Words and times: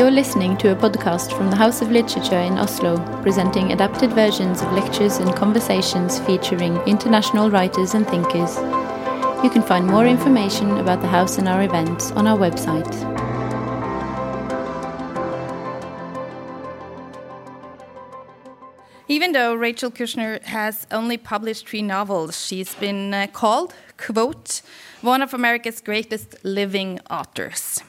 You're 0.00 0.10
listening 0.10 0.56
to 0.60 0.72
a 0.72 0.74
podcast 0.74 1.36
from 1.36 1.50
the 1.50 1.56
House 1.56 1.82
of 1.82 1.90
Literature 1.90 2.38
in 2.38 2.56
Oslo, 2.56 2.96
presenting 3.20 3.72
adapted 3.72 4.14
versions 4.14 4.62
of 4.62 4.72
lectures 4.72 5.18
and 5.18 5.36
conversations 5.36 6.18
featuring 6.20 6.78
international 6.86 7.50
writers 7.50 7.92
and 7.92 8.08
thinkers. 8.08 8.56
You 9.44 9.50
can 9.50 9.60
find 9.60 9.86
more 9.86 10.06
information 10.06 10.78
about 10.78 11.02
the 11.02 11.06
house 11.06 11.36
and 11.36 11.46
our 11.46 11.62
events 11.64 12.12
on 12.12 12.26
our 12.26 12.38
website. 12.38 12.90
Even 19.06 19.32
though 19.32 19.54
Rachel 19.54 19.90
Kushner 19.90 20.42
has 20.44 20.86
only 20.90 21.18
published 21.18 21.68
three 21.68 21.82
novels, 21.82 22.42
she's 22.42 22.74
been 22.76 23.12
uh, 23.12 23.26
called, 23.34 23.74
quote, 23.98 24.62
one 25.02 25.20
of 25.20 25.34
America's 25.34 25.82
greatest 25.82 26.42
living 26.42 27.00
authors. 27.10 27.82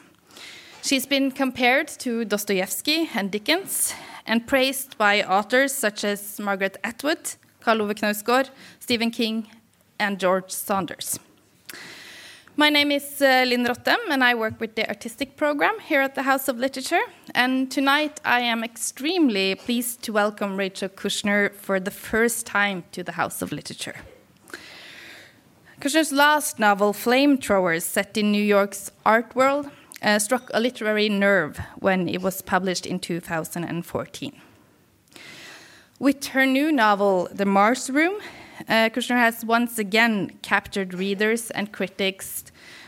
She's 0.83 1.05
been 1.05 1.29
compared 1.31 1.87
to 1.99 2.25
Dostoevsky 2.25 3.07
and 3.13 3.29
Dickens 3.29 3.93
and 4.25 4.47
praised 4.47 4.97
by 4.97 5.21
authors 5.21 5.73
such 5.73 6.03
as 6.03 6.39
Margaret 6.39 6.77
Atwood, 6.83 7.35
Karl 7.59 7.83
Ove 7.83 7.93
Knausgård, 7.93 8.49
Stephen 8.79 9.11
King, 9.11 9.47
and 9.99 10.19
George 10.19 10.49
Saunders. 10.49 11.19
My 12.55 12.69
name 12.69 12.91
is 12.91 13.21
uh, 13.21 13.45
Linn 13.47 13.65
Rottem, 13.65 13.99
and 14.09 14.23
I 14.23 14.33
work 14.33 14.59
with 14.59 14.75
the 14.75 14.89
artistic 14.89 15.37
program 15.37 15.79
here 15.79 16.01
at 16.01 16.15
the 16.15 16.23
House 16.23 16.47
of 16.47 16.57
Literature. 16.57 17.05
And 17.35 17.69
tonight 17.71 18.19
I 18.25 18.39
am 18.39 18.63
extremely 18.63 19.53
pleased 19.53 20.01
to 20.03 20.13
welcome 20.13 20.57
Rachel 20.57 20.89
Kushner 20.89 21.53
for 21.53 21.79
the 21.79 21.91
first 21.91 22.47
time 22.47 22.85
to 22.91 23.03
the 23.03 23.13
House 23.13 23.43
of 23.43 23.51
Literature. 23.51 23.97
Kushner's 25.79 26.11
last 26.11 26.57
novel, 26.57 26.91
Flamethrowers, 26.91 27.83
set 27.83 28.17
in 28.17 28.31
New 28.31 28.43
York's 28.43 28.91
art 29.05 29.35
world, 29.35 29.69
uh, 30.01 30.19
struck 30.19 30.49
a 30.53 30.59
literary 30.59 31.09
nerve 31.09 31.59
when 31.79 32.07
it 32.07 32.21
was 32.21 32.41
published 32.41 32.85
in 32.85 32.99
2014. 32.99 34.33
With 35.99 36.25
her 36.27 36.45
new 36.45 36.71
novel, 36.71 37.29
The 37.31 37.45
Mars 37.45 37.89
Room, 37.89 38.15
uh, 38.67 38.89
Kushner 38.89 39.17
has 39.17 39.45
once 39.45 39.77
again 39.77 40.31
captured 40.41 40.93
readers 40.93 41.51
and 41.51 41.71
critics 41.71 42.45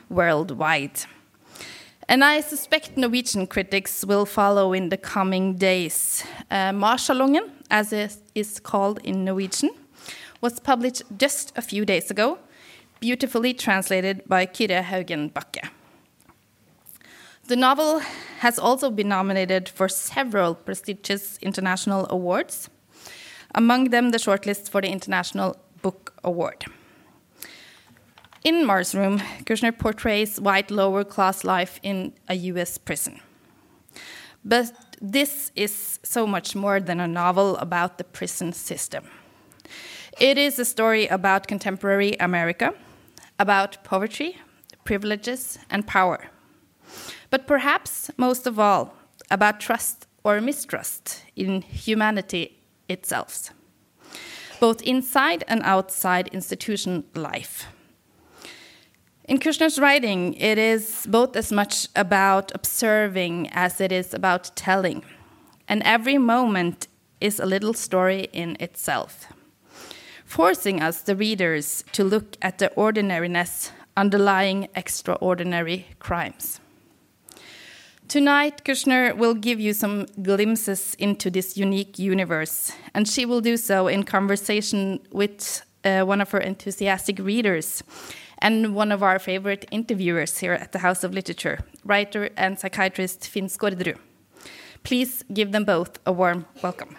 worldwide. 0.09 1.05
And 2.09 2.23
I 2.23 2.41
suspect 2.41 2.97
Norwegian 2.97 3.47
critics 3.47 4.03
will 4.03 4.25
follow 4.25 4.73
in 4.73 4.89
the 4.89 4.97
coming 4.97 5.55
days. 5.55 6.23
Uh, 6.51 6.71
Marsalongen, 6.71 7.49
as 7.69 7.93
it 7.93 8.17
is 8.35 8.59
called 8.59 8.99
in 9.03 9.23
Norwegian, 9.23 9.69
was 10.41 10.59
published 10.59 11.03
just 11.17 11.53
a 11.55 11.61
few 11.61 11.85
days 11.85 12.11
ago, 12.11 12.39
beautifully 12.99 13.53
translated 13.53 14.23
by 14.27 14.45
Kyrre 14.45 14.83
Haugen 14.83 15.31
Bakke. 15.31 15.69
The 17.45 17.57
novel 17.57 17.99
has 18.39 18.57
also 18.57 18.89
been 18.89 19.09
nominated 19.09 19.67
for 19.67 19.89
several 19.89 20.55
prestigious 20.55 21.37
international 21.41 22.07
awards, 22.09 22.69
among 23.53 23.89
them 23.89 24.11
the 24.11 24.17
shortlist 24.17 24.69
for 24.69 24.79
the 24.79 24.87
International 24.87 25.57
Book 25.81 26.13
Award. 26.23 26.63
In 28.45 28.65
Mars 28.65 28.95
Room, 28.95 29.19
Kushner 29.43 29.77
portrays 29.77 30.39
white 30.39 30.71
lower 30.71 31.03
class 31.03 31.43
life 31.43 31.81
in 31.83 32.13
a 32.29 32.35
US 32.35 32.77
prison. 32.77 33.19
But 34.45 34.71
this 35.01 35.51
is 35.53 35.99
so 36.01 36.25
much 36.25 36.55
more 36.55 36.79
than 36.79 37.01
a 37.01 37.07
novel 37.09 37.57
about 37.57 37.97
the 37.97 38.05
prison 38.05 38.53
system. 38.53 39.03
It 40.17 40.37
is 40.37 40.59
a 40.59 40.65
story 40.65 41.07
about 41.07 41.47
contemporary 41.47 42.15
America, 42.21 42.73
about 43.37 43.83
poverty, 43.83 44.37
privileges, 44.85 45.59
and 45.69 45.85
power 45.85 46.29
but 47.33 47.47
perhaps 47.47 48.11
most 48.15 48.45
of 48.45 48.59
all, 48.59 48.93
about 49.31 49.59
trust 49.59 50.05
or 50.23 50.39
mistrust 50.39 51.23
in 51.35 51.63
humanity 51.63 52.59
itself, 52.87 53.49
both 54.59 54.83
inside 54.83 55.43
and 55.47 55.59
outside 55.63 56.27
institution 56.27 57.03
life. 57.15 57.65
In 59.23 59.39
Kushner's 59.39 59.79
writing, 59.79 60.35
it 60.35 60.59
is 60.59 61.07
both 61.09 61.35
as 61.35 61.51
much 61.51 61.87
about 61.95 62.51
observing 62.53 63.49
as 63.51 63.81
it 63.81 63.91
is 63.91 64.13
about 64.13 64.55
telling, 64.55 65.03
and 65.67 65.81
every 65.81 66.19
moment 66.19 66.87
is 67.19 67.39
a 67.39 67.47
little 67.47 67.73
story 67.73 68.27
in 68.31 68.57
itself, 68.59 69.25
forcing 70.23 70.83
us, 70.83 71.01
the 71.01 71.15
readers, 71.15 71.83
to 71.93 72.03
look 72.03 72.37
at 72.43 72.59
the 72.59 72.71
ordinariness 72.75 73.71
underlying 73.97 74.67
extraordinary 74.75 75.87
crimes. 75.97 76.59
Tonight, 78.07 78.63
Kushner 78.63 79.15
will 79.15 79.33
give 79.33 79.59
you 79.59 79.73
some 79.73 80.05
glimpses 80.21 80.95
into 80.99 81.31
this 81.31 81.57
unique 81.57 81.97
universe, 81.97 82.71
and 82.93 83.07
she 83.07 83.25
will 83.25 83.41
do 83.41 83.57
so 83.57 83.87
in 83.87 84.03
conversation 84.03 84.99
with 85.11 85.63
uh, 85.83 86.01
one 86.01 86.21
of 86.21 86.29
her 86.31 86.39
enthusiastic 86.39 87.17
readers 87.19 87.81
and 88.39 88.75
one 88.75 88.91
of 88.91 89.01
our 89.01 89.19
favorite 89.19 89.65
interviewers 89.71 90.37
here 90.37 90.53
at 90.53 90.73
the 90.73 90.79
House 90.79 91.03
of 91.03 91.13
Literature, 91.13 91.59
writer 91.85 92.29
and 92.37 92.59
psychiatrist 92.59 93.27
Finn 93.27 93.47
Skårderud. 93.47 93.97
Please 94.83 95.23
give 95.33 95.51
them 95.51 95.63
both 95.63 95.97
a 96.05 96.11
warm 96.11 96.45
welcome. 96.61 96.95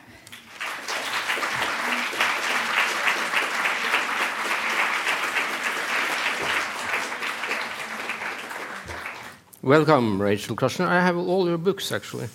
Welcome, 9.64 10.20
Rachel 10.20 10.56
Kushner. 10.56 10.86
I 10.86 11.00
have 11.00 11.16
all 11.16 11.48
your 11.48 11.56
books, 11.56 11.90
actually. 11.90 12.28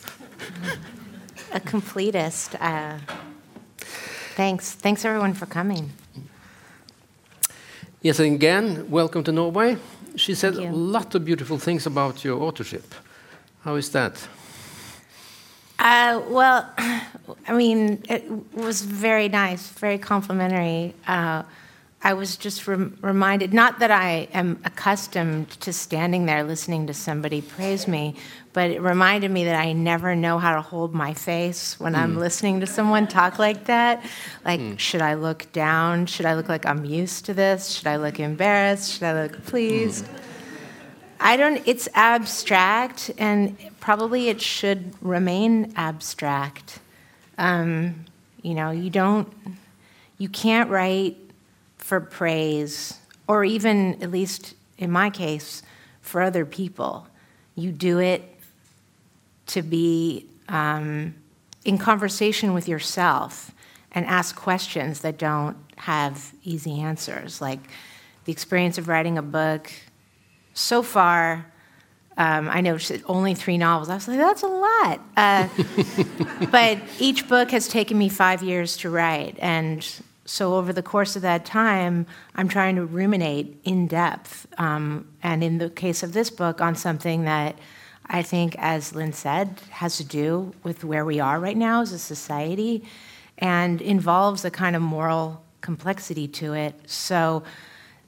A 1.53 1.59
completist. 1.59 2.55
Uh, 2.59 2.97
thanks. 4.35 4.71
Thanks, 4.71 5.05
everyone, 5.05 5.35
for 5.35 5.45
coming. 5.45 5.91
Yes, 8.01 8.19
and 8.19 8.33
again, 8.33 8.89
welcome 8.89 9.23
to 9.25 9.31
Norway. 9.31 9.77
She 10.15 10.33
said 10.33 10.55
a 10.55 10.71
lot 10.71 11.13
of 11.13 11.23
beautiful 11.23 11.59
things 11.59 11.85
about 11.85 12.23
your 12.23 12.41
authorship. 12.41 12.95
How 13.63 13.75
is 13.75 13.91
that? 13.91 14.27
Uh, 15.77 16.23
well, 16.29 16.67
I 17.47 17.53
mean, 17.53 18.01
it 18.09 18.23
was 18.55 18.81
very 18.81 19.29
nice, 19.29 19.67
very 19.67 19.99
complimentary. 19.99 20.95
Uh, 21.05 21.43
I 22.01 22.13
was 22.13 22.37
just 22.37 22.65
rem- 22.65 22.97
reminded, 23.01 23.53
not 23.53 23.79
that 23.79 23.91
I 23.91 24.29
am 24.33 24.59
accustomed 24.63 25.49
to 25.61 25.73
standing 25.73 26.25
there 26.25 26.43
listening 26.43 26.87
to 26.87 26.93
somebody 26.93 27.41
praise 27.41 27.89
me, 27.89 28.15
but 28.53 28.71
it 28.71 28.81
reminded 28.81 29.31
me 29.31 29.43
that 29.45 29.55
I 29.55 29.73
never 29.73 30.15
know 30.15 30.39
how 30.39 30.55
to 30.55 30.61
hold 30.61 30.93
my 30.93 31.13
face 31.13 31.77
when 31.77 31.93
mm. 31.93 31.97
I'm 31.97 32.13
hmm. 32.13 32.19
listening 32.19 32.61
to 32.61 32.67
someone 32.67 33.07
talk 33.07 33.37
like 33.37 33.65
that. 33.65 34.05
Like, 34.45 34.61
mm. 34.61 34.79
should 34.79 35.01
I 35.01 35.15
look 35.15 35.51
down? 35.51 36.05
Should 36.05 36.25
I 36.25 36.35
look 36.35 36.47
like 36.47 36.65
I'm 36.65 36.85
used 36.85 37.25
to 37.25 37.33
this? 37.33 37.71
Should 37.71 37.87
I 37.87 37.97
look 37.97 38.17
embarrassed? 38.17 38.93
Should 38.93 39.03
I 39.03 39.23
look 39.23 39.45
pleased? 39.45 40.05
Mm. 40.05 40.21
I 41.19 41.35
don't, 41.35 41.61
it's 41.67 41.89
abstract, 41.95 43.11
and 43.17 43.57
probably 43.81 44.29
it 44.29 44.41
should 44.41 44.93
remain 45.01 45.73
abstract. 45.75 46.79
Um, 47.37 48.05
you 48.41 48.53
know, 48.53 48.71
you 48.71 48.89
don't, 48.89 49.27
you 50.17 50.29
can't 50.29 50.69
write 50.69 51.17
for 51.89 51.99
praise, 51.99 52.99
or 53.27 53.43
even, 53.43 54.01
at 54.03 54.11
least 54.11 54.53
in 54.77 54.91
my 54.91 55.09
case, 55.09 55.63
for 56.01 56.21
other 56.21 56.45
people. 56.45 57.07
You 57.55 57.71
do 57.71 57.97
it 57.97 58.21
to 59.47 59.63
be 59.63 60.27
um, 60.47 61.15
in 61.65 61.79
conversation 61.79 62.53
with 62.53 62.67
yourself 62.67 63.49
and 63.91 64.05
ask 64.05 64.35
questions 64.35 65.01
that 65.01 65.17
don't 65.17 65.57
have 65.77 66.31
easy 66.43 66.79
answers. 66.79 67.41
Like 67.41 67.59
the 68.25 68.31
experience 68.31 68.77
of 68.77 68.87
writing 68.87 69.17
a 69.17 69.23
book, 69.23 69.71
so 70.53 70.83
far, 70.83 71.47
um, 72.17 72.49
I 72.49 72.61
know 72.61 72.77
only 73.07 73.33
three 73.33 73.57
novels. 73.57 73.89
I 73.89 73.95
was 73.95 74.07
like, 74.07 74.19
that's 74.19 74.43
a 74.43 74.47
lot. 74.47 75.01
Uh, 75.17 75.47
but 76.51 76.77
each 76.99 77.27
book 77.27 77.49
has 77.49 77.67
taken 77.67 77.97
me 77.97 78.09
five 78.09 78.43
years 78.43 78.77
to 78.77 78.91
write. 78.91 79.37
And 79.39 79.83
so 80.29 80.53
over 80.57 80.71
the 80.71 80.83
course 80.83 81.15
of 81.15 81.23
that 81.23 81.43
time, 81.43 82.05
I'm 82.35 82.47
trying 82.47 82.75
to 82.75 82.85
ruminate 82.85 83.59
in 83.63 83.87
depth, 83.87 84.45
um, 84.59 85.07
and 85.23 85.43
in 85.43 85.57
the 85.57 85.71
case 85.71 86.03
of 86.03 86.13
this 86.13 86.29
book, 86.29 86.61
on 86.61 86.75
something 86.75 87.23
that 87.23 87.57
I 88.05 88.21
think, 88.21 88.55
as 88.59 88.93
Linn 88.93 89.11
said, 89.11 89.59
has 89.71 89.97
to 89.97 90.03
do 90.03 90.53
with 90.61 90.83
where 90.83 91.03
we 91.03 91.19
are 91.19 91.39
right 91.39 91.57
now 91.57 91.81
as 91.81 91.91
a 91.93 91.97
society, 91.97 92.83
and 93.39 93.81
involves 93.81 94.45
a 94.45 94.51
kind 94.51 94.75
of 94.75 94.83
moral 94.83 95.43
complexity 95.61 96.27
to 96.27 96.53
it. 96.53 96.75
So 96.85 97.41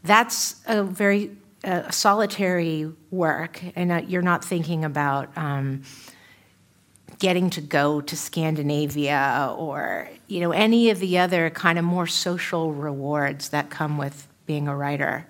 that's 0.04 0.62
a 0.68 0.84
very 0.84 1.32
uh, 1.64 1.90
solitary 1.90 2.92
work, 3.10 3.64
and 3.76 3.92
uh, 3.92 4.02
you're 4.08 4.22
not 4.22 4.46
thinking 4.46 4.86
about. 4.86 5.36
Um, 5.36 5.82
getting 7.22 7.52
to 7.52 7.62
go 7.62 8.02
to 8.02 8.18
Scandinavia 8.18 9.54
or 9.56 10.10
you 10.28 10.40
know 10.42 10.52
any 10.52 10.90
of 10.90 11.00
the 11.00 11.20
other 11.20 11.50
kind 11.52 11.78
of 11.78 11.86
more 11.86 12.08
social 12.08 12.74
rewards 12.74 13.50
that 13.50 13.70
come 13.70 13.98
with 13.98 14.28
being 14.46 14.68
a 14.68 14.76
writer. 14.76 15.26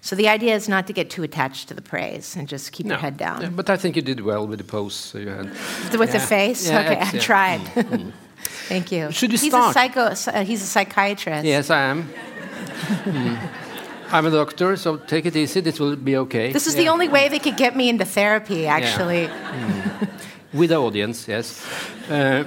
So 0.00 0.16
the 0.16 0.28
idea 0.28 0.54
is 0.54 0.68
not 0.68 0.86
to 0.88 0.92
get 0.92 1.10
too 1.10 1.22
attached 1.22 1.68
to 1.68 1.74
the 1.74 1.82
praise 1.82 2.36
and 2.36 2.48
just 2.48 2.72
keep 2.72 2.86
no. 2.86 2.94
your 2.94 3.00
head 3.00 3.16
down. 3.16 3.42
Yeah, 3.42 3.50
but 3.50 3.70
I 3.70 3.76
think 3.76 3.96
you 3.96 4.02
did 4.02 4.20
well 4.20 4.46
with 4.46 4.58
the 4.58 4.64
pose 4.64 5.14
you 5.14 5.28
had. 5.28 5.46
With 5.46 6.10
yeah. 6.10 6.18
the 6.18 6.20
face? 6.20 6.68
Yeah, 6.68 6.80
okay, 6.80 6.98
I 7.00 7.10
tried. 7.18 7.60
Mm. 7.60 8.12
Thank 8.72 8.92
you. 8.92 9.10
Should 9.10 9.32
you 9.32 9.38
he's 9.38 9.50
start? 9.50 9.70
A 9.70 9.78
psycho, 9.78 10.04
uh, 10.32 10.44
he's 10.44 10.62
a 10.62 10.66
psychiatrist. 10.66 11.44
Yes, 11.44 11.70
I 11.70 11.82
am. 11.92 12.08
mm. 13.04 13.38
I'm 14.10 14.26
a 14.26 14.30
doctor, 14.30 14.76
so 14.76 14.96
take 14.96 15.26
it 15.26 15.36
easy. 15.36 15.60
This 15.60 15.78
will 15.78 15.96
be 15.96 16.16
okay. 16.16 16.52
This 16.52 16.66
is 16.66 16.74
the 16.74 16.88
only 16.88 17.08
way 17.08 17.28
they 17.28 17.38
could 17.38 17.56
get 17.56 17.76
me 17.76 17.88
into 17.88 18.04
therapy, 18.04 18.66
actually. 18.66 19.28
With 20.52 20.70
the 20.70 20.76
audience, 20.76 21.28
yes. 21.28 21.64
Uh, 22.10 22.44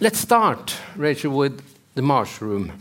let's 0.00 0.18
start, 0.18 0.76
Rachel, 0.96 1.32
with 1.36 1.62
the 1.94 2.02
Mars 2.02 2.40
Room 2.42 2.72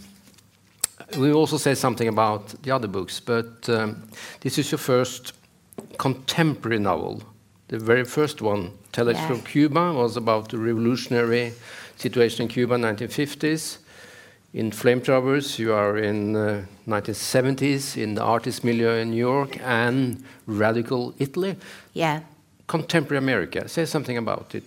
we 1.15 1.31
also 1.31 1.57
say 1.57 1.73
something 1.73 2.07
about 2.07 2.49
the 2.63 2.71
other 2.71 2.87
books, 2.87 3.19
but 3.19 3.69
um, 3.69 4.03
this 4.41 4.57
is 4.57 4.71
your 4.71 4.77
first 4.77 5.33
contemporary 5.97 6.79
novel. 6.79 7.23
The 7.69 7.79
very 7.79 8.03
first 8.03 8.41
one, 8.41 8.71
Telex 8.93 9.25
from 9.27 9.41
Cuba, 9.41 9.93
was 9.93 10.17
about 10.17 10.49
the 10.49 10.57
revolutionary 10.57 11.53
situation 11.97 12.43
in 12.43 12.47
Cuba 12.47 12.75
in 12.75 12.81
1950s. 12.81 13.77
In 14.53 14.71
*Flame 14.71 15.01
Flamethrowers, 15.01 15.59
you 15.59 15.73
are 15.73 15.97
in 15.97 16.35
uh, 16.35 16.65
1970s 16.87 17.97
in 17.97 18.15
the 18.15 18.23
artist 18.23 18.63
milieu 18.63 19.01
in 19.01 19.11
New 19.11 19.17
York 19.17 19.59
and 19.61 20.23
radical 20.45 21.13
Italy. 21.19 21.57
Yeah. 21.93 22.21
Contemporary 22.67 23.17
America. 23.17 23.67
Say 23.67 23.85
something 23.85 24.17
about 24.17 24.53
it. 24.53 24.63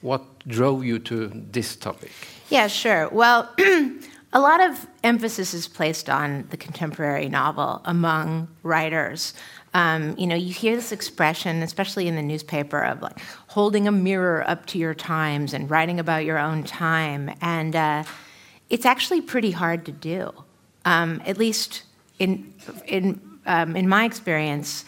What 0.00 0.22
drove 0.48 0.84
you 0.84 0.98
to 1.00 1.28
this 1.28 1.76
topic? 1.76 2.12
Yeah, 2.50 2.66
sure. 2.68 3.08
Well. 3.08 3.48
A 4.34 4.40
lot 4.40 4.62
of 4.62 4.86
emphasis 5.04 5.52
is 5.52 5.68
placed 5.68 6.08
on 6.08 6.46
the 6.48 6.56
contemporary 6.56 7.28
novel 7.28 7.82
among 7.84 8.48
writers. 8.62 9.34
Um, 9.74 10.16
you 10.16 10.26
know, 10.26 10.34
you 10.34 10.54
hear 10.54 10.74
this 10.74 10.90
expression, 10.90 11.62
especially 11.62 12.08
in 12.08 12.16
the 12.16 12.22
newspaper, 12.22 12.82
of 12.82 13.02
like 13.02 13.18
holding 13.48 13.86
a 13.86 13.92
mirror 13.92 14.42
up 14.48 14.64
to 14.66 14.78
your 14.78 14.94
times 14.94 15.52
and 15.52 15.70
writing 15.70 16.00
about 16.00 16.24
your 16.24 16.38
own 16.38 16.64
time. 16.64 17.30
And 17.42 17.76
uh, 17.76 18.04
it's 18.70 18.86
actually 18.86 19.20
pretty 19.20 19.50
hard 19.50 19.84
to 19.84 19.92
do, 19.92 20.32
um, 20.86 21.20
at 21.26 21.36
least 21.36 21.82
in, 22.18 22.54
in, 22.86 23.20
um, 23.44 23.76
in 23.76 23.86
my 23.86 24.06
experience. 24.06 24.86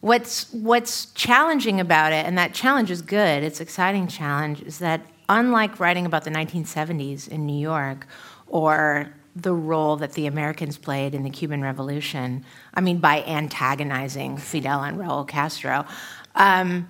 What's, 0.00 0.52
what's 0.52 1.06
challenging 1.06 1.80
about 1.80 2.12
it, 2.12 2.24
and 2.24 2.38
that 2.38 2.54
challenge 2.54 2.90
is 2.90 3.02
good, 3.02 3.42
it's 3.42 3.60
exciting 3.60 4.06
challenge, 4.06 4.62
is 4.62 4.78
that 4.78 5.00
unlike 5.28 5.80
writing 5.80 6.06
about 6.06 6.24
the 6.24 6.30
1970s 6.30 7.28
in 7.28 7.46
New 7.46 7.58
York, 7.58 8.06
or 8.46 9.12
the 9.42 9.54
role 9.54 9.96
that 9.96 10.12
the 10.12 10.26
Americans 10.26 10.76
played 10.78 11.14
in 11.14 11.22
the 11.22 11.30
Cuban 11.30 11.62
Revolution. 11.62 12.44
I 12.74 12.80
mean, 12.80 12.98
by 12.98 13.22
antagonizing 13.22 14.36
Fidel 14.36 14.82
and 14.82 14.98
Raul 14.98 15.26
Castro. 15.26 15.86
Um, 16.34 16.88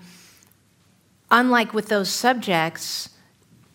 unlike 1.31 1.75
with 1.75 1.89
those 1.89 2.09
subjects, 2.09 3.11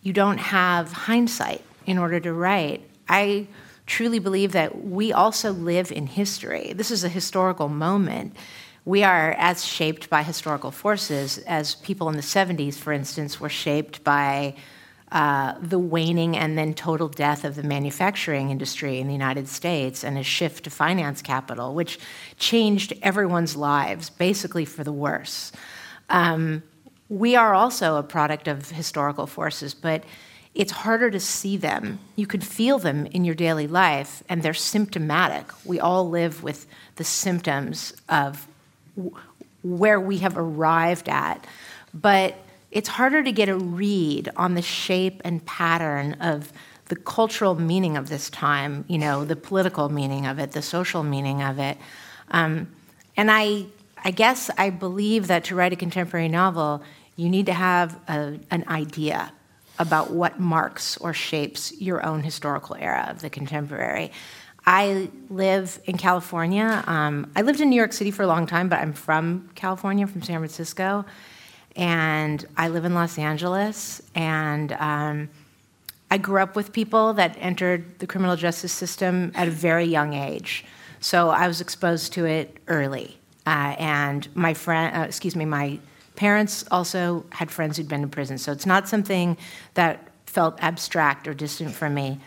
you 0.01 0.11
don't 0.11 0.39
have 0.39 0.91
hindsight 0.91 1.63
in 1.85 1.97
order 1.97 2.19
to 2.19 2.33
write. 2.33 2.89
I 3.07 3.47
truly 3.85 4.19
believe 4.19 4.53
that 4.53 4.83
we 4.83 5.13
also 5.13 5.51
live 5.51 5.91
in 5.91 6.07
history. 6.07 6.73
This 6.73 6.89
is 6.89 7.03
a 7.03 7.09
historical 7.09 7.69
moment. 7.69 8.35
We 8.85 9.03
are 9.03 9.31
as 9.37 9.63
shaped 9.63 10.09
by 10.09 10.23
historical 10.23 10.71
forces 10.71 11.37
as 11.39 11.75
people 11.75 12.09
in 12.09 12.15
the 12.15 12.21
70s, 12.21 12.75
for 12.75 12.91
instance, 12.91 13.39
were 13.39 13.49
shaped 13.49 14.03
by 14.03 14.55
uh, 15.11 15.53
the 15.61 15.79
waning 15.79 16.35
and 16.35 16.57
then 16.57 16.73
total 16.73 17.07
death 17.07 17.45
of 17.45 17.55
the 17.55 17.63
manufacturing 17.63 18.49
industry 18.49 18.99
in 18.99 19.07
the 19.07 19.13
United 19.13 19.47
States 19.47 20.03
and 20.03 20.17
a 20.17 20.23
shift 20.23 20.65
to 20.65 20.69
finance 20.69 21.21
capital, 21.21 21.73
which 21.73 21.99
changed 22.37 22.93
everyone's 23.01 23.55
lives 23.55 24.09
basically 24.09 24.65
for 24.65 24.83
the 24.83 24.91
worse. 24.91 25.51
Um, 26.09 26.63
we 27.09 27.35
are 27.35 27.53
also 27.53 27.97
a 27.97 28.03
product 28.03 28.47
of 28.47 28.71
historical 28.71 29.27
forces, 29.27 29.73
but 29.73 30.03
it's 30.55 30.71
harder 30.71 31.09
to 31.09 31.19
see 31.19 31.57
them. 31.57 31.99
You 32.15 32.27
can 32.27 32.41
feel 32.41 32.79
them 32.79 33.05
in 33.07 33.23
your 33.23 33.35
daily 33.35 33.67
life, 33.67 34.23
and 34.27 34.43
they're 34.43 34.53
symptomatic. 34.53 35.45
We 35.63 35.79
all 35.79 36.09
live 36.09 36.43
with 36.43 36.67
the 36.95 37.03
symptoms 37.03 37.93
of 38.09 38.47
where 39.63 39.99
we 39.99 40.17
have 40.19 40.37
arrived 40.37 41.09
at. 41.09 41.45
But 41.93 42.35
it's 42.71 42.89
harder 42.89 43.23
to 43.23 43.31
get 43.31 43.49
a 43.49 43.55
read 43.55 44.29
on 44.35 44.55
the 44.55 44.61
shape 44.61 45.21
and 45.23 45.45
pattern 45.45 46.13
of 46.13 46.51
the 46.87 46.95
cultural 46.95 47.55
meaning 47.55 47.97
of 47.97 48.09
this 48.09 48.29
time, 48.29 48.83
you 48.87 48.97
know, 48.97 49.25
the 49.25 49.35
political 49.35 49.89
meaning 49.89 50.25
of 50.25 50.39
it, 50.39 50.51
the 50.51 50.61
social 50.61 51.03
meaning 51.03 51.41
of 51.41 51.59
it. 51.59 51.77
Um, 52.31 52.67
and 53.15 53.31
I, 53.31 53.67
I 54.03 54.11
guess 54.11 54.49
I 54.57 54.69
believe 54.69 55.27
that 55.27 55.45
to 55.45 55.55
write 55.55 55.71
a 55.71 55.75
contemporary 55.75 56.27
novel, 56.27 56.83
you 57.15 57.29
need 57.29 57.45
to 57.45 57.53
have 57.53 57.99
a, 58.07 58.39
an 58.51 58.65
idea 58.67 59.31
about 59.79 60.11
what 60.11 60.39
marks 60.39 60.97
or 60.97 61.13
shapes 61.13 61.79
your 61.81 62.05
own 62.05 62.21
historical 62.21 62.75
era 62.75 63.07
of 63.09 63.21
the 63.21 63.29
contemporary. 63.29 64.11
I 64.65 65.09
live 65.29 65.79
in 65.85 65.97
California. 65.97 66.83
Um, 66.87 67.31
I 67.35 67.41
lived 67.41 67.59
in 67.59 67.69
New 67.69 67.75
York 67.75 67.93
City 67.93 68.11
for 68.11 68.23
a 68.23 68.27
long 68.27 68.47
time, 68.47 68.69
but 68.69 68.79
I'm 68.79 68.93
from 68.93 69.49
California, 69.55 70.07
from 70.07 70.21
San 70.21 70.39
Francisco 70.39 71.05
and 71.75 72.45
I 72.55 72.67
live 72.67 72.85
in 72.85 72.93
Los 72.93 73.17
Angeles, 73.17 74.01
and 74.13 74.73
um, 74.73 75.29
I 76.11 76.17
grew 76.17 76.41
up 76.41 76.55
with 76.55 76.71
people 76.71 77.13
that 77.13 77.35
entered 77.39 77.99
the 77.99 78.07
criminal 78.07 78.35
justice 78.35 78.71
system 78.71 79.31
at 79.35 79.47
a 79.47 79.51
very 79.51 79.85
young 79.85 80.13
age. 80.13 80.65
So 80.99 81.29
I 81.29 81.47
was 81.47 81.61
exposed 81.61 82.13
to 82.13 82.25
it 82.25 82.57
early. 82.67 83.17
Uh, 83.45 83.75
and 83.77 84.33
my 84.35 84.53
friend, 84.53 84.95
uh, 84.95 85.01
excuse 85.01 85.35
me, 85.35 85.45
my 85.45 85.79
parents 86.15 86.63
also 86.69 87.25
had 87.31 87.49
friends 87.49 87.77
who'd 87.77 87.89
been 87.89 88.01
to 88.01 88.07
prison. 88.07 88.37
So 88.37 88.51
it's 88.51 88.65
not 88.65 88.87
something 88.87 89.35
that 89.73 90.07
felt 90.27 90.57
abstract 90.61 91.27
or 91.27 91.33
distant 91.33 91.73
from 91.73 91.93
me. 91.93 92.19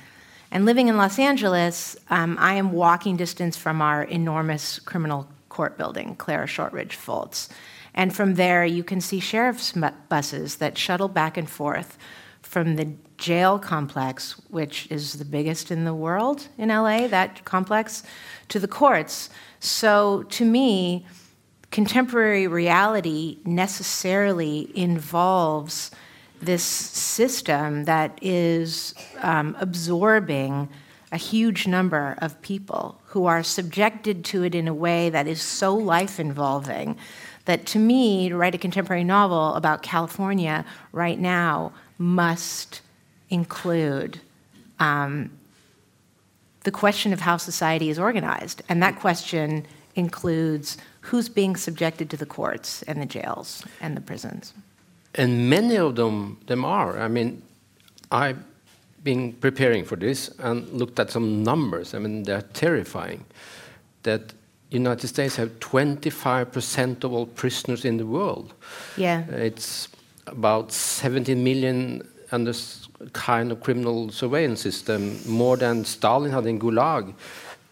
And 0.57 0.65
living 0.65 0.89
in 0.89 0.97
Los 0.97 1.19
Angeles, 1.19 1.99
um, 2.09 2.39
I 2.41 2.55
am 2.55 2.73
walking 2.73 3.19
distance 3.19 3.59
from 3.59 3.83
our 3.83 4.05
enormous 4.05 4.79
criminal 4.79 5.29
court 5.51 5.77
building, 5.77 6.17
Clara 6.17 6.47
Shortridge 6.47 6.97
Foltz. 6.97 7.51
And 7.93 8.17
from 8.17 8.37
there, 8.37 8.65
you 8.65 8.83
can 8.83 9.03
see 9.03 9.21
sheriff's 9.21 9.75
buses 10.09 10.57
that 10.57 10.79
shuttle 10.79 11.09
back 11.09 11.37
and 11.37 11.47
forth 11.47 11.99
from 12.41 12.77
the 12.77 12.89
jail 13.19 13.59
complex, 13.59 14.41
which 14.49 14.91
is 14.91 15.19
the 15.19 15.27
biggest 15.27 15.71
in 15.71 15.85
the 15.85 15.93
world 15.93 16.49
in 16.57 16.71
LA, 16.71 17.07
that 17.07 17.45
complex, 17.45 18.03
to 18.49 18.59
the 18.59 18.67
courts. 18.67 19.29
So 19.61 20.23
to 20.31 20.47
me, 20.47 21.05
contemporary 21.71 22.47
reality 22.47 23.41
necessarily 23.45 24.71
involves 24.75 25.91
this 26.41 26.63
system 26.65 27.85
that 27.85 28.19
is 28.23 28.95
um, 29.23 29.57
absorbing 29.61 30.69
a 31.13 31.17
huge 31.17 31.67
number 31.67 32.17
of 32.19 32.41
people 32.43 33.01
who 33.07 33.27
are 33.27 33.43
subjected 33.43 34.25
to 34.25 34.43
it 34.43 34.55
in 34.55 34.69
a 34.69 34.75
way 34.75 35.09
that 35.11 35.27
is 35.27 35.41
so 35.41 35.75
life 35.75 36.19
involving 36.19 36.97
that 37.47 37.65
to 37.65 37.79
me, 37.79 38.29
to 38.29 38.37
write 38.37 38.55
a 38.55 38.59
contemporary 38.59 39.05
novel 39.05 39.55
about 39.55 39.83
California 39.83 40.65
right 40.93 41.19
now 41.19 41.73
must 41.97 42.83
include 43.31 44.21
um, 44.79 45.31
the 46.65 46.73
question 46.73 47.13
of 47.13 47.21
how 47.21 47.37
society 47.37 47.89
is 47.89 47.99
organized. 47.99 48.63
And 48.69 48.83
that 48.83 48.97
question 48.97 49.67
includes 49.95 50.77
who's 51.01 51.29
being 51.29 51.57
subjected 51.57 52.11
to 52.11 52.17
the 52.17 52.27
courts 52.27 52.83
and 52.83 53.01
the 53.01 53.07
jails 53.07 53.65
and 53.81 53.97
the 53.97 54.01
prisons. 54.01 54.53
And 55.17 55.49
many 55.49 55.77
of 55.77 55.97
them, 55.97 56.39
them 56.47 56.65
are. 56.65 56.99
I 56.99 57.09
mean, 57.09 57.43
I've 58.11 58.39
been 59.03 59.33
preparing 59.33 59.85
for 59.85 59.97
this 59.97 60.31
and 60.39 60.69
looked 60.73 61.01
at 61.01 61.11
some 61.11 61.43
numbers. 61.43 61.95
I 61.95 61.99
mean, 61.99 62.25
they're 62.25 62.43
terrifying. 62.43 63.25
That 64.03 64.35
United 64.71 65.09
States 65.09 65.37
have 65.37 65.51
25% 65.61 67.05
of 67.05 67.13
all 67.13 67.27
prisoners 67.27 67.85
in 67.85 67.97
the 67.97 68.07
world. 68.07 68.53
Yeah. 68.97 69.25
It's 69.31 69.89
about 70.27 70.73
17 70.73 71.43
million 71.43 72.03
under 72.33 72.53
kind 73.13 73.53
of 73.53 73.61
criminal 73.61 74.11
surveillance 74.11 74.61
system, 74.61 75.19
more 75.27 75.57
than 75.57 75.85
Stalin 75.85 76.33
had 76.33 76.47
in 76.47 76.59
Gulag. 76.59 77.15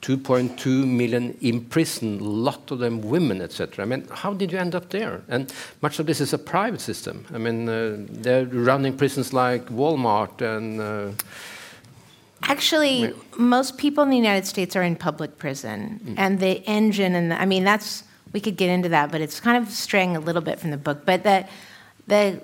2.2 0.04 0.86
million 0.86 1.34
imprisoned, 1.40 2.20
a 2.20 2.24
lot 2.24 2.70
of 2.70 2.78
them 2.78 3.00
women, 3.00 3.40
etc. 3.40 3.82
I 3.82 3.88
mean, 3.88 4.06
how 4.10 4.34
did 4.34 4.52
you 4.52 4.58
end 4.58 4.74
up 4.74 4.90
there? 4.90 5.22
And 5.28 5.50
much 5.80 5.98
of 5.98 6.04
this 6.04 6.20
is 6.20 6.34
a 6.34 6.38
private 6.38 6.82
system. 6.82 7.24
I 7.32 7.38
mean, 7.38 7.66
uh, 7.66 7.96
they're 8.10 8.44
running 8.44 8.98
prisons 8.98 9.32
like 9.32 9.64
Walmart 9.70 10.42
and. 10.42 10.80
Uh, 10.80 11.12
Actually, 12.42 13.14
most 13.38 13.78
people 13.78 14.04
in 14.04 14.10
the 14.10 14.18
United 14.18 14.46
States 14.46 14.76
are 14.76 14.82
in 14.82 14.94
public 14.94 15.38
prison, 15.38 15.98
mm. 16.04 16.14
and 16.18 16.38
the 16.38 16.62
engine 16.66 17.14
and 17.14 17.30
the, 17.30 17.40
I 17.40 17.46
mean 17.46 17.64
that's 17.64 18.04
we 18.34 18.40
could 18.40 18.58
get 18.58 18.68
into 18.68 18.90
that, 18.90 19.10
but 19.10 19.22
it's 19.22 19.40
kind 19.40 19.56
of 19.56 19.72
straying 19.72 20.14
a 20.14 20.20
little 20.20 20.42
bit 20.42 20.60
from 20.60 20.70
the 20.70 20.76
book. 20.76 21.06
But 21.06 21.22
that 21.22 21.48
the 22.06 22.42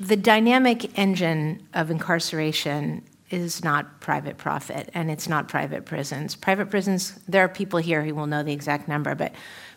the 0.00 0.16
dynamic 0.16 0.98
engine 0.98 1.62
of 1.72 1.88
incarceration 1.92 3.04
is 3.30 3.62
not 3.62 4.00
private 4.00 4.38
profit 4.38 4.90
and 4.94 5.10
it's 5.10 5.28
not 5.28 5.48
private 5.48 5.84
prisons. 5.84 6.34
Private 6.34 6.70
prisons, 6.70 7.18
there 7.28 7.44
are 7.44 7.48
people 7.48 7.78
here 7.78 8.02
who 8.02 8.14
will 8.14 8.26
know 8.26 8.42
the 8.42 8.52
exact 8.52 8.88
number, 8.88 9.14
but 9.14 9.32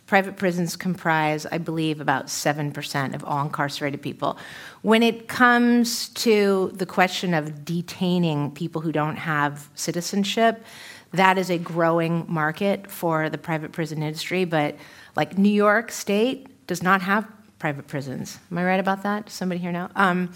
private 0.08 0.38
prisons 0.38 0.76
comprise, 0.76 1.46
I 1.46 1.58
believe, 1.58 2.02
about 2.02 2.28
7% 2.28 3.14
of 3.14 3.24
all 3.24 3.44
incarcerated 3.44 4.02
people. 4.02 4.38
When 4.82 5.04
it 5.04 5.28
comes 5.28 6.10
to 6.10 6.72
the 6.74 6.86
question 6.86 7.34
of 7.34 7.64
detaining 7.66 8.52
people 8.52 8.82
who 8.82 8.92
don't 8.92 9.18
have 9.18 9.70
citizenship, 9.76 10.64
that 11.14 11.38
is 11.38 11.50
a 11.50 11.58
growing 11.58 12.26
market 12.28 12.90
for 12.90 13.30
the 13.30 13.38
private 13.38 13.74
prison 13.74 14.02
industry, 14.02 14.46
but 14.46 14.76
like 15.16 15.38
New 15.38 15.50
York 15.50 15.92
State 15.92 16.68
does 16.68 16.82
not 16.82 17.02
have 17.02 17.28
private 17.60 17.88
prisons. 17.88 18.40
Am 18.50 18.58
I 18.58 18.66
right 18.66 18.80
about 18.80 19.04
that? 19.04 19.30
Somebody 19.30 19.60
here 19.60 19.72
know? 19.72 19.90
Um, 19.96 20.34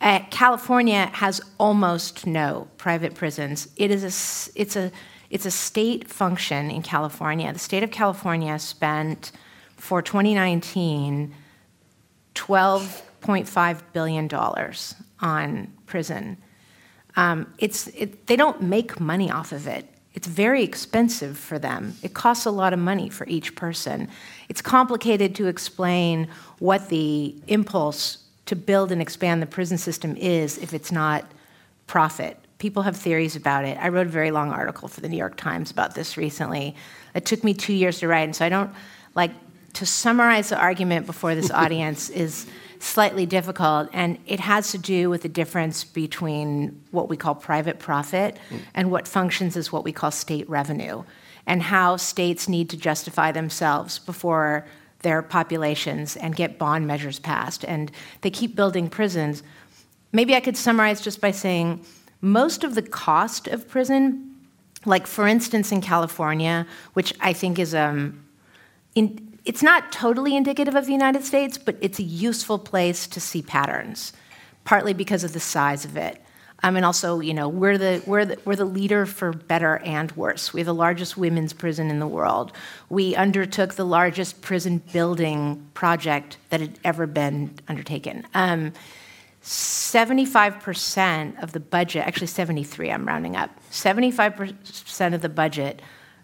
uh, 0.00 0.20
California 0.30 1.06
has 1.12 1.40
almost 1.58 2.26
no 2.26 2.68
private 2.78 3.14
prisons. 3.14 3.68
It 3.76 3.90
is 3.90 4.02
a, 4.02 4.60
it's 4.60 4.76
a, 4.76 4.90
it's 5.28 5.46
a 5.46 5.50
state 5.50 6.08
function 6.08 6.70
in 6.70 6.82
California. 6.82 7.52
The 7.52 7.58
state 7.58 7.82
of 7.82 7.90
California 7.90 8.58
spent 8.58 9.32
for 9.76 10.02
2019 10.02 11.34
$12.5 12.34 13.82
billion 13.92 14.30
on 15.20 15.72
prison. 15.86 16.36
Um, 17.16 17.52
it's, 17.58 17.88
it, 17.88 18.26
they 18.26 18.36
don't 18.36 18.62
make 18.62 19.00
money 19.00 19.30
off 19.30 19.52
of 19.52 19.66
it. 19.66 19.86
It's 20.14 20.26
very 20.26 20.64
expensive 20.64 21.38
for 21.38 21.58
them. 21.58 21.94
It 22.02 22.14
costs 22.14 22.46
a 22.46 22.50
lot 22.50 22.72
of 22.72 22.78
money 22.78 23.10
for 23.10 23.26
each 23.28 23.54
person. 23.54 24.08
It's 24.48 24.62
complicated 24.62 25.34
to 25.36 25.46
explain 25.46 26.28
what 26.58 26.88
the 26.88 27.36
impulse 27.46 28.18
to 28.50 28.56
build 28.56 28.90
and 28.90 29.00
expand 29.00 29.40
the 29.40 29.46
prison 29.46 29.78
system 29.78 30.16
is 30.16 30.58
if 30.58 30.74
it's 30.74 30.90
not 30.90 31.24
profit. 31.86 32.36
People 32.58 32.82
have 32.82 32.96
theories 32.96 33.36
about 33.36 33.64
it. 33.64 33.78
I 33.80 33.90
wrote 33.90 34.08
a 34.08 34.10
very 34.10 34.32
long 34.32 34.50
article 34.50 34.88
for 34.88 35.00
the 35.00 35.08
New 35.08 35.16
York 35.16 35.36
Times 35.36 35.70
about 35.70 35.94
this 35.94 36.16
recently. 36.16 36.74
It 37.14 37.24
took 37.24 37.44
me 37.44 37.54
two 37.54 37.72
years 37.72 38.00
to 38.00 38.08
write, 38.08 38.24
and 38.24 38.34
so 38.34 38.44
I 38.44 38.48
don't 38.48 38.72
like 39.14 39.30
to 39.74 39.86
summarize 39.86 40.48
the 40.48 40.58
argument 40.58 41.06
before 41.06 41.36
this 41.36 41.48
audience 41.62 42.10
is 42.10 42.48
slightly 42.80 43.24
difficult, 43.24 43.88
and 43.92 44.18
it 44.26 44.40
has 44.40 44.72
to 44.72 44.78
do 44.78 45.10
with 45.10 45.22
the 45.22 45.28
difference 45.28 45.84
between 45.84 46.82
what 46.90 47.08
we 47.08 47.16
call 47.16 47.36
private 47.36 47.78
profit 47.78 48.36
mm. 48.50 48.58
and 48.74 48.90
what 48.90 49.06
functions 49.06 49.56
as 49.56 49.70
what 49.70 49.84
we 49.84 49.92
call 49.92 50.10
state 50.10 50.50
revenue, 50.50 51.04
and 51.46 51.62
how 51.62 51.96
states 51.96 52.48
need 52.48 52.68
to 52.70 52.76
justify 52.76 53.30
themselves 53.30 54.00
before 54.00 54.66
their 55.02 55.22
populations 55.22 56.16
and 56.16 56.36
get 56.36 56.58
bond 56.58 56.86
measures 56.86 57.18
passed. 57.18 57.64
And 57.64 57.90
they 58.20 58.30
keep 58.30 58.54
building 58.54 58.88
prisons. 58.88 59.42
Maybe 60.12 60.34
I 60.34 60.40
could 60.40 60.56
summarize 60.56 61.00
just 61.00 61.20
by 61.20 61.30
saying 61.30 61.84
most 62.20 62.64
of 62.64 62.74
the 62.74 62.82
cost 62.82 63.48
of 63.48 63.68
prison, 63.68 64.34
like 64.84 65.06
for 65.06 65.26
instance 65.26 65.72
in 65.72 65.80
California, 65.80 66.66
which 66.92 67.14
I 67.20 67.32
think 67.32 67.58
is 67.58 67.74
um, 67.74 68.24
in, 68.94 69.38
it's 69.44 69.62
not 69.62 69.92
totally 69.92 70.36
indicative 70.36 70.74
of 70.74 70.86
the 70.86 70.92
United 70.92 71.24
States, 71.24 71.56
but 71.56 71.76
it's 71.80 71.98
a 71.98 72.02
useful 72.02 72.58
place 72.58 73.06
to 73.06 73.20
see 73.20 73.42
patterns, 73.42 74.12
partly 74.64 74.92
because 74.92 75.24
of 75.24 75.32
the 75.32 75.40
size 75.40 75.84
of 75.84 75.96
it. 75.96 76.22
Um, 76.62 76.76
and 76.76 76.84
also, 76.84 77.20
you 77.20 77.32
know, 77.32 77.48
we're 77.48 77.78
the, 77.78 78.02
we're, 78.06 78.24
the, 78.24 78.38
we're 78.44 78.56
the 78.56 78.64
leader 78.64 79.06
for 79.06 79.32
better 79.32 79.78
and 79.78 80.12
worse. 80.12 80.52
We 80.52 80.60
have 80.60 80.66
the 80.66 80.74
largest 80.74 81.16
women's 81.16 81.52
prison 81.52 81.90
in 81.90 82.00
the 82.00 82.06
world. 82.06 82.52
We 82.88 83.14
undertook 83.14 83.74
the 83.74 83.86
largest 83.86 84.42
prison 84.42 84.82
building 84.92 85.66
project 85.74 86.36
that 86.50 86.60
had 86.60 86.78
ever 86.84 87.06
been 87.06 87.54
undertaken. 87.68 88.26
Um, 88.34 88.72
75% 89.42 91.42
of 91.42 91.52
the 91.52 91.60
budget, 91.60 92.06
actually 92.06 92.26
73, 92.26 92.90
I'm 92.90 93.06
rounding 93.06 93.36
up, 93.36 93.50
75% 93.70 95.14
of 95.14 95.22
the 95.22 95.30
budget 95.30 95.80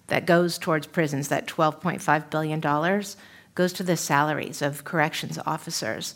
that 0.08 0.26
goes 0.26 0.58
towards 0.58 0.86
prisons, 0.86 1.28
that 1.28 1.46
$12.5 1.46 2.30
billion, 2.30 2.60
goes 3.54 3.72
to 3.72 3.82
the 3.82 3.96
salaries 3.96 4.60
of 4.60 4.84
corrections 4.84 5.38
officers. 5.46 6.14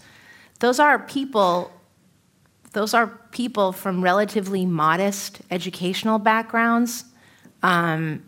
Those 0.58 0.78
are 0.78 0.98
people 0.98 1.72
those 2.72 2.94
are 2.94 3.08
people 3.32 3.72
from 3.72 4.02
relatively 4.02 4.64
modest 4.64 5.40
educational 5.50 6.18
backgrounds 6.18 7.04
um, 7.62 8.22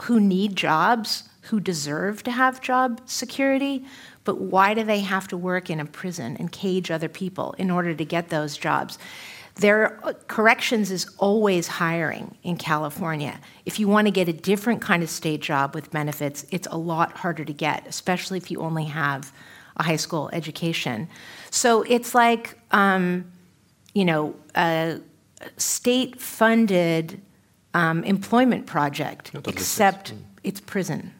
who 0.00 0.18
need 0.18 0.56
jobs, 0.56 1.28
who 1.42 1.60
deserve 1.60 2.22
to 2.22 2.30
have 2.30 2.60
job 2.60 3.00
security, 3.04 3.84
but 4.24 4.40
why 4.40 4.74
do 4.74 4.84
they 4.84 5.00
have 5.00 5.28
to 5.28 5.36
work 5.36 5.68
in 5.68 5.80
a 5.80 5.84
prison 5.84 6.36
and 6.38 6.50
cage 6.52 6.90
other 6.90 7.08
people 7.08 7.54
in 7.58 7.70
order 7.70 7.94
to 7.94 8.04
get 8.04 8.28
those 8.28 8.56
jobs? 8.56 8.98
Their 9.56 10.00
corrections 10.28 10.90
is 10.90 11.06
always 11.18 11.66
hiring 11.66 12.34
in 12.42 12.56
California. 12.56 13.38
If 13.66 13.78
you 13.78 13.86
want 13.86 14.06
to 14.06 14.10
get 14.10 14.26
a 14.28 14.32
different 14.32 14.80
kind 14.80 15.02
of 15.02 15.10
state 15.10 15.42
job 15.42 15.74
with 15.74 15.90
benefits, 15.90 16.46
it's 16.50 16.68
a 16.70 16.78
lot 16.78 17.18
harder 17.18 17.44
to 17.44 17.52
get, 17.52 17.86
especially 17.86 18.38
if 18.38 18.50
you 18.50 18.60
only 18.60 18.84
have 18.84 19.30
a 19.76 19.82
high 19.82 19.96
school 19.96 20.30
education. 20.32 21.08
So 21.50 21.82
it's 21.82 22.14
like, 22.14 22.58
um, 22.70 23.30
you 23.94 24.04
know, 24.04 24.34
a 24.54 25.00
state 25.56 26.20
funded 26.20 27.20
um, 27.74 28.04
employment 28.04 28.66
project, 28.66 29.32
except 29.46 30.14
it's 30.44 30.60
prison. 30.60 31.12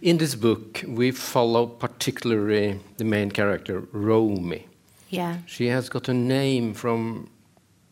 In 0.00 0.18
this 0.18 0.34
book, 0.34 0.82
we 0.86 1.10
follow 1.12 1.66
particularly 1.66 2.80
the 2.96 3.04
main 3.04 3.30
character, 3.30 3.80
Romy. 3.92 4.66
Yeah. 5.10 5.38
She 5.46 5.66
has 5.66 5.88
got 5.88 6.08
a 6.08 6.14
name 6.14 6.74
from 6.74 7.28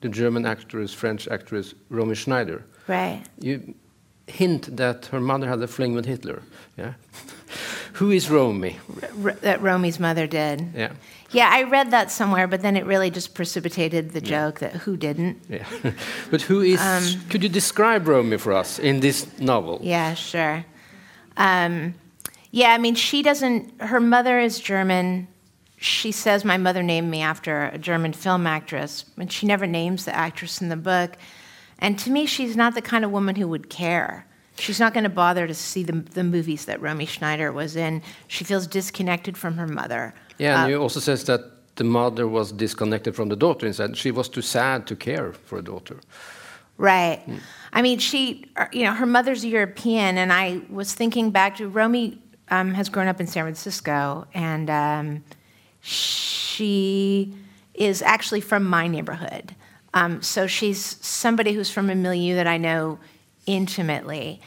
the 0.01 0.09
German 0.09 0.47
actress, 0.47 0.95
French 0.95 1.29
actress 1.29 1.75
Romy 1.91 2.15
Schneider. 2.15 2.65
Right. 2.89 3.23
You 3.39 3.75
hint 4.27 4.77
that 4.77 5.07
her 5.07 5.21
mother 5.21 5.47
had 5.47 5.63
a 5.63 5.67
fling 5.67 5.95
with 5.95 6.07
Hitler. 6.07 6.43
Yeah. 6.79 6.95
Who 7.95 8.11
is 8.11 8.31
Romy? 8.31 8.79
R 9.23 9.33
that 9.43 9.61
Romy's 9.61 9.99
mother 10.01 10.27
did. 10.27 10.73
Yeah. 10.75 10.93
Yeah, 11.33 11.49
I 11.53 11.63
read 11.63 11.91
that 11.93 12.11
somewhere, 12.11 12.49
but 12.49 12.61
then 12.63 12.77
it 12.77 12.85
really 12.87 13.11
just 13.11 13.35
precipitated 13.35 14.11
the 14.11 14.21
joke 14.21 14.59
that 14.61 14.73
who 14.73 14.97
didn't. 14.97 15.39
Yeah. 15.49 15.67
but 16.31 16.43
who 16.43 16.61
is. 16.61 16.81
Um, 16.81 17.05
could 17.29 17.43
you 17.43 17.49
describe 17.49 18.09
Romy 18.09 18.37
for 18.37 18.53
us 18.53 18.79
in 18.79 19.01
this 19.01 19.39
novel? 19.39 19.79
Yeah, 19.83 20.15
sure. 20.15 20.65
Um, 21.37 21.95
yeah, 22.51 22.73
I 22.73 22.79
mean, 22.79 22.97
she 22.97 23.23
doesn't. 23.23 23.81
Her 23.81 24.01
mother 24.01 24.41
is 24.41 24.59
German 24.59 25.29
she 25.81 26.13
says 26.13 26.45
my 26.45 26.59
mother 26.59 26.83
named 26.83 27.11
me 27.11 27.23
after 27.23 27.65
a 27.65 27.79
German 27.79 28.13
film 28.13 28.47
actress, 28.47 29.07
and 29.17 29.33
she 29.33 29.47
never 29.47 29.67
names 29.67 30.05
the 30.05 30.15
actress 30.15 30.61
in 30.61 30.69
the 30.69 30.77
book. 30.77 31.17
And 31.79 31.99
to 32.01 32.11
me, 32.11 32.27
she's 32.27 32.55
not 32.55 32.75
the 32.75 32.83
kind 32.83 33.03
of 33.03 33.11
woman 33.11 33.35
who 33.35 33.49
would 33.49 33.71
care. 33.71 34.27
She's 34.59 34.79
not 34.79 34.93
going 34.93 35.05
to 35.05 35.11
bother 35.11 35.47
to 35.47 35.55
see 35.55 35.83
the, 35.83 35.93
the 35.93 36.23
movies 36.23 36.67
that 36.67 36.83
Romy 36.83 37.07
Schneider 37.07 37.51
was 37.51 37.77
in. 37.77 38.03
She 38.29 38.45
feels 38.45 38.67
disconnected 38.67 39.39
from 39.39 39.57
her 39.57 39.67
mother. 39.67 40.13
Yeah, 40.41 40.65
and 40.65 40.65
uh, 40.65 40.69
you 40.77 40.83
also 40.83 41.01
says 41.01 41.25
that 41.25 41.41
the 41.77 41.85
mother 41.85 42.27
was 42.27 42.53
disconnected 42.53 43.15
from 43.15 43.29
the 43.29 43.37
daughter 43.37 43.67
instead. 43.67 43.97
She 43.97 44.11
was 44.11 44.29
too 44.29 44.43
sad 44.43 44.87
to 44.87 44.97
care 44.97 45.33
for 45.33 45.59
a 45.59 45.63
daughter. 45.63 46.01
Right. 46.79 47.23
Mm. 47.27 47.41
I 47.75 47.83
mean, 47.83 47.99
she, 47.99 48.47
uh, 48.57 48.67
you 48.73 48.85
know, 48.85 48.95
her 48.95 49.07
mother's 49.07 49.45
European, 49.45 50.17
and 50.17 50.33
I 50.33 50.63
was 50.71 50.95
thinking 50.95 51.31
back 51.31 51.57
to 51.57 51.69
Romy 51.69 52.19
um, 52.49 52.73
has 52.75 52.89
grown 52.89 53.07
up 53.07 53.21
in 53.21 53.27
San 53.27 53.45
Francisco, 53.45 54.27
and 54.33 54.71
um, 54.71 55.25
she 55.81 57.35
is 57.75 58.03
actually 58.03 58.41
from 58.41 58.65
my 58.65 58.87
neighborhood. 58.87 59.55
Um, 59.93 60.23
so 60.23 60.47
she's 60.47 60.97
somebody 61.05 61.53
who's 61.53 61.71
from 61.71 61.91
a 61.91 61.95
milieu 61.95 62.35
that 62.37 62.47
I 62.47 62.57
know 62.57 62.99
intimately. 63.47 64.41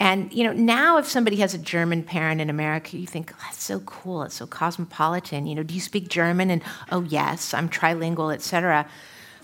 And 0.00 0.32
you 0.32 0.44
know, 0.44 0.54
now 0.54 0.96
if 0.96 1.06
somebody 1.06 1.36
has 1.36 1.52
a 1.52 1.58
German 1.58 2.02
parent 2.02 2.40
in 2.40 2.48
America, 2.48 2.96
you 2.96 3.06
think 3.06 3.32
oh, 3.34 3.38
that's 3.42 3.62
so 3.62 3.80
cool, 3.80 4.22
it's 4.22 4.36
so 4.36 4.46
cosmopolitan. 4.46 5.46
You 5.46 5.54
know, 5.54 5.62
do 5.62 5.74
you 5.74 5.80
speak 5.80 6.08
German? 6.08 6.50
And 6.50 6.62
oh 6.90 7.02
yes, 7.02 7.52
I'm 7.52 7.68
trilingual, 7.68 8.32
etc. 8.32 8.88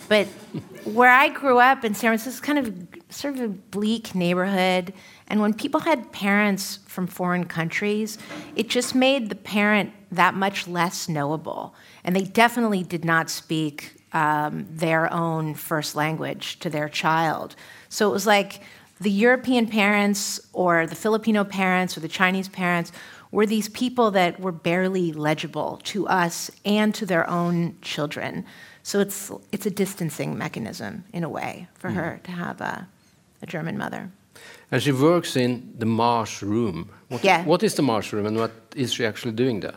But 0.09 0.27
where 0.85 1.11
I 1.11 1.29
grew 1.29 1.59
up 1.59 1.85
in 1.85 1.95
San 1.95 2.11
Francisco, 2.11 2.31
is 2.31 2.41
kind 2.41 2.59
of 2.59 3.15
sort 3.15 3.35
of 3.35 3.41
a 3.41 3.49
bleak 3.49 4.15
neighborhood, 4.15 4.95
and 5.29 5.41
when 5.41 5.53
people 5.53 5.81
had 5.81 6.11
parents 6.13 6.79
from 6.87 7.07
foreign 7.07 7.45
countries, 7.45 8.17
it 8.55 8.69
just 8.69 8.95
made 8.95 9.29
the 9.29 9.35
parent 9.35 9.93
that 10.11 10.35
much 10.35 10.67
less 10.67 11.09
knowable. 11.09 11.75
And 12.03 12.17
they 12.17 12.23
definitely 12.23 12.83
did 12.83 13.05
not 13.05 13.29
speak 13.29 13.93
um, 14.13 14.67
their 14.71 15.13
own 15.13 15.55
first 15.55 15.97
language 15.97 16.59
to 16.61 16.71
their 16.71 16.89
child. 16.89 17.57
So 17.89 18.09
it 18.09 18.13
was 18.13 18.27
like 18.27 18.63
the 19.01 19.11
European 19.11 19.67
parents 19.67 20.41
or 20.53 20.87
the 20.87 20.95
Filipino 20.95 21.45
parents 21.45 21.97
or 21.97 22.01
the 22.01 22.09
Chinese 22.09 22.49
parents 22.49 22.93
were 23.31 23.47
these 23.47 23.69
people 23.69 24.11
that 24.13 24.41
were 24.41 24.53
barely 24.53 25.13
legible 25.13 25.81
to 25.85 26.07
us 26.09 26.51
and 26.65 26.95
to 26.95 27.07
their 27.07 27.29
own 27.29 27.77
children. 27.83 28.45
So 28.83 29.01
it's, 29.01 29.31
it's 29.53 29.67
a 29.67 29.71
distancing 29.71 30.39
mechanism 30.39 31.05
in 31.13 31.25
a 31.25 31.29
way 31.29 31.69
for 31.75 31.91
mm. 31.91 31.95
her 31.95 32.21
to 32.25 32.31
have 32.31 32.61
a, 32.61 32.87
a 33.43 33.47
German 33.47 33.77
mother. 33.77 34.11
And 34.71 34.83
she 34.83 34.93
works 34.93 35.37
in 35.37 35.75
the 35.79 35.87
Mars 35.87 36.43
Room. 36.43 36.89
What, 37.09 37.25
yeah. 37.25 37.45
what 37.45 37.63
is 37.63 37.75
the 37.75 37.83
Mars 37.83 38.13
Room 38.13 38.27
and 38.27 38.37
what 38.37 38.53
is 38.75 38.95
she 38.95 39.05
actually 39.05 39.33
doing 39.33 39.61
there? 39.61 39.77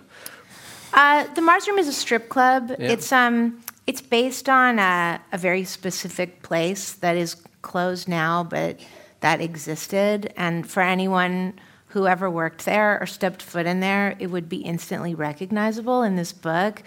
Uh, 0.93 1.25
the 1.33 1.41
Mars 1.41 1.67
Room 1.67 1.79
is 1.79 1.87
a 1.87 1.93
strip 1.93 2.29
club. 2.29 2.69
Yeah. 2.69 2.91
It's 2.91 3.11
um, 3.11 3.61
It's 3.89 4.01
based 4.01 4.47
on 4.47 4.77
a, 4.79 5.19
a 5.31 5.37
very 5.37 5.65
specific 5.65 6.43
place 6.43 6.93
that 6.99 7.17
is 7.17 7.35
closed 7.61 8.07
now, 8.07 8.43
but 8.43 8.79
that 9.21 9.41
existed. 9.41 10.33
And 10.37 10.69
for 10.69 10.81
anyone 10.81 11.59
who 11.87 12.07
ever 12.07 12.29
worked 12.29 12.65
there 12.65 12.99
or 13.01 13.05
stepped 13.05 13.41
foot 13.41 13.65
in 13.65 13.79
there, 13.79 14.15
it 14.19 14.27
would 14.27 14.47
be 14.47 14.57
instantly 14.57 15.15
recognizable 15.15 16.03
in 16.03 16.15
this 16.15 16.31
book. 16.31 16.83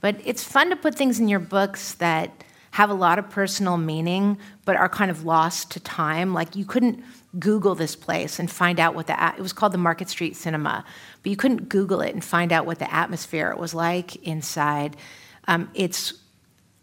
But 0.00 0.16
it's 0.24 0.44
fun 0.44 0.70
to 0.70 0.76
put 0.76 0.94
things 0.94 1.18
in 1.18 1.28
your 1.28 1.40
books 1.40 1.94
that 1.94 2.44
have 2.72 2.90
a 2.90 2.94
lot 2.94 3.18
of 3.18 3.30
personal 3.30 3.76
meaning, 3.76 4.36
but 4.64 4.76
are 4.76 4.88
kind 4.88 5.10
of 5.10 5.24
lost 5.24 5.70
to 5.70 5.80
time. 5.80 6.34
Like 6.34 6.56
you 6.56 6.64
couldn't 6.64 7.04
Google 7.38 7.74
this 7.74 7.96
place 7.96 8.38
and 8.38 8.50
find 8.50 8.78
out 8.78 8.94
what 8.94 9.06
the 9.06 9.34
it 9.36 9.40
was 9.40 9.52
called 9.52 9.72
the 9.72 9.78
Market 9.78 10.08
Street 10.08 10.36
Cinema, 10.36 10.84
but 11.22 11.30
you 11.30 11.36
couldn't 11.36 11.68
Google 11.68 12.00
it 12.00 12.14
and 12.14 12.24
find 12.24 12.52
out 12.52 12.66
what 12.66 12.78
the 12.78 12.92
atmosphere 12.92 13.54
was 13.56 13.74
like 13.74 14.16
inside. 14.16 14.96
Um, 15.46 15.70
it's 15.74 16.14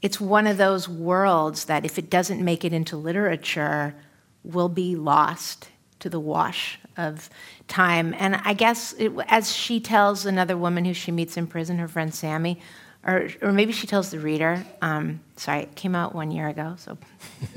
it's 0.01 0.19
one 0.19 0.47
of 0.47 0.57
those 0.57 0.89
worlds 0.89 1.65
that 1.65 1.85
if 1.85 1.97
it 1.99 2.09
doesn't 2.09 2.43
make 2.43 2.65
it 2.65 2.73
into 2.73 2.97
literature, 2.97 3.95
will 4.43 4.69
be 4.69 4.95
lost 4.95 5.69
to 5.99 6.09
the 6.09 6.19
wash 6.19 6.79
of 6.97 7.29
time. 7.67 8.13
And 8.17 8.35
I 8.43 8.53
guess 8.53 8.93
it, 8.93 9.11
as 9.27 9.51
she 9.51 9.79
tells 9.79 10.25
another 10.25 10.57
woman 10.57 10.85
who 10.85 10.93
she 10.93 11.11
meets 11.11 11.37
in 11.37 11.47
prison, 11.47 11.77
her 11.77 11.87
friend 11.87 12.13
Sammy, 12.13 12.59
or, 13.05 13.29
or 13.41 13.51
maybe 13.51 13.71
she 13.71 13.87
tells 13.87 14.11
the 14.11 14.19
reader. 14.19 14.63
Um, 14.81 15.21
sorry, 15.35 15.63
it 15.63 15.75
came 15.75 15.95
out 15.95 16.13
one 16.13 16.31
year 16.31 16.47
ago, 16.47 16.75
so. 16.77 16.97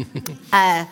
uh, 0.52 0.86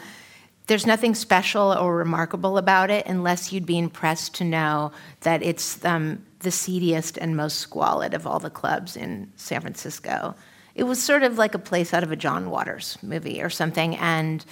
there's 0.67 0.87
nothing 0.87 1.15
special 1.15 1.73
or 1.73 1.97
remarkable 1.97 2.57
about 2.57 2.91
it 2.91 3.07
unless 3.07 3.53
you'd 3.53 3.67
be 3.67 3.79
impressed 3.79 4.35
to 4.37 4.45
know 4.45 4.93
that 5.21 5.43
it's 5.43 5.85
um, 5.85 6.25
the 6.41 6.51
seediest 6.51 7.19
and 7.19 7.37
most 7.37 7.59
squalid 7.59 8.15
of 8.15 8.27
all 8.27 8.39
the 8.39 8.51
clubs 8.51 8.97
in 8.97 9.33
San 9.37 9.61
Francisco. 9.61 10.35
It 10.75 10.85
was 10.85 11.03
sort 11.03 11.23
of 11.23 11.37
like 11.37 11.55
a 11.55 11.59
place 11.59 11.93
out 11.93 12.03
of 12.03 12.13
a 12.13 12.17
John 12.17 12.49
Waters 12.49 12.97
movie 13.03 13.43
or 13.43 13.51
something, 13.51 13.97
and 13.97 14.45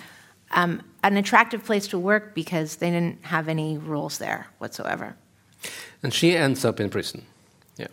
um, 0.53 0.83
an 1.03 1.17
attractive 1.17 1.65
place 1.65 1.87
to 1.89 1.99
work 1.99 2.35
because 2.35 2.77
they 2.77 2.91
didn't 2.91 3.25
have 3.25 3.49
any 3.49 3.79
rules 3.79 4.19
there 4.19 4.47
whatsoever. 4.59 5.17
And 6.03 6.13
she 6.13 6.37
ends 6.37 6.65
up 6.65 6.81
in 6.81 6.91
prison. 6.91 7.25
Yeah. 7.77 7.89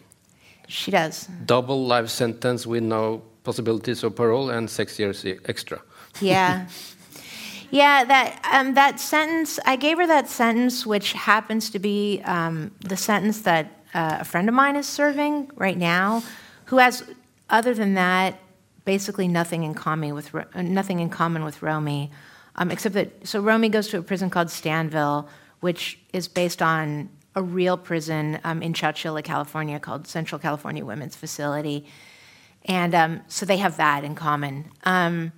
She 0.67 0.91
does. 0.91 1.27
Double 1.45 1.85
life 1.85 2.09
sentence 2.09 2.65
with 2.65 2.83
no 2.83 3.21
possibilities 3.43 4.03
of 4.03 4.15
parole 4.15 4.49
and 4.49 4.69
six 4.69 4.99
years 4.99 5.25
extra. 5.45 5.81
Yeah. 6.21 6.67
Yeah, 7.69 8.05
that 8.05 8.39
um, 8.53 8.75
that 8.75 8.97
sentence. 8.97 9.59
I 9.65 9.75
gave 9.75 9.97
her 9.97 10.07
that 10.07 10.29
sentence, 10.29 10.85
which 10.85 11.11
happens 11.11 11.69
to 11.71 11.79
be 11.79 12.21
um, 12.23 12.71
the 12.79 12.95
sentence 12.95 13.41
that 13.41 13.83
uh, 13.93 14.19
a 14.21 14.23
friend 14.23 14.47
of 14.47 14.55
mine 14.55 14.77
is 14.77 14.87
serving 14.87 15.51
right 15.55 15.77
now, 15.77 16.23
who 16.65 16.77
has, 16.77 17.03
other 17.49 17.73
than 17.73 17.95
that, 17.95 18.39
basically 18.85 19.27
nothing 19.27 19.63
in 19.63 19.73
common 19.73 20.13
with 20.13 20.33
nothing 20.55 21.01
in 21.01 21.09
common 21.09 21.43
with 21.43 21.61
Romy, 21.61 22.09
um, 22.57 22.71
except 22.71 22.95
that 22.95 23.27
so 23.27 23.39
Romy 23.39 23.69
goes 23.69 23.87
to 23.89 23.97
a 23.97 24.01
prison 24.01 24.29
called 24.29 24.47
Stanville, 24.47 25.27
which 25.59 25.99
is 26.13 26.27
based 26.27 26.61
on 26.61 27.09
a 27.35 27.43
real 27.43 27.77
prison 27.77 28.39
um, 28.43 28.61
in 28.63 28.73
Chowchilla, 28.73 29.23
California, 29.23 29.79
called 29.79 30.07
Central 30.07 30.39
California 30.39 30.83
Women's 30.83 31.15
Facility, 31.15 31.85
and 32.65 32.95
um, 32.95 33.21
so 33.27 33.45
they 33.45 33.57
have 33.57 33.77
that 33.77 34.03
in 34.03 34.15
common. 34.15 34.71
Um, 34.83 35.31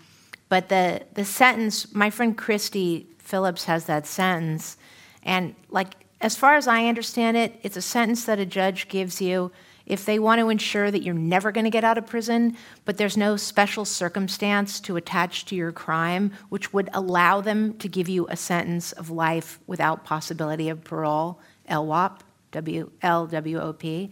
but 0.47 0.69
the, 0.69 1.03
the 1.13 1.25
sentence, 1.25 1.93
my 1.93 2.09
friend 2.09 2.35
Christy 2.35 3.07
Phillips 3.19 3.65
has 3.65 3.85
that 3.85 4.07
sentence, 4.07 4.77
and 5.23 5.55
like 5.69 5.93
as 6.21 6.35
far 6.35 6.55
as 6.55 6.67
I 6.67 6.85
understand 6.85 7.38
it, 7.38 7.59
it's 7.63 7.77
a 7.77 7.81
sentence 7.81 8.25
that 8.25 8.39
a 8.39 8.45
judge 8.45 8.88
gives 8.88 9.21
you 9.21 9.51
if 9.89 10.05
they 10.05 10.19
want 10.19 10.39
to 10.39 10.50
ensure 10.50 10.89
that 10.91 11.01
you're 11.01 11.15
never 11.15 11.51
going 11.51 11.65
to 11.65 11.72
get 11.72 11.84
out 11.84 11.98
of 11.98 12.05
prison, 12.05 12.55
but 12.86 12.98
there's 12.98 13.17
no 13.17 13.36
special 13.36 13.84
circumstance 13.84 14.79
to 14.81 14.96
attach 14.96 15.46
to 15.46 15.55
your 15.55 15.72
crime 15.72 16.31
which 16.50 16.72
would 16.72 16.89
allow 16.93 17.41
them 17.41 17.74
to 17.79 17.89
give 17.89 18.08
you 18.08 18.27
a 18.29 18.38
sentence 18.38 18.91
of 18.93 19.10
life 19.10 19.60
without 19.65 20.05
possibility 20.05 20.69
of 20.69 20.84
parole, 20.84 21.39
LWOP, 21.69 22.19
W 22.51 22.91
L 23.01 23.27
W 23.27 23.60
O 23.60 23.74
P. 23.74 24.12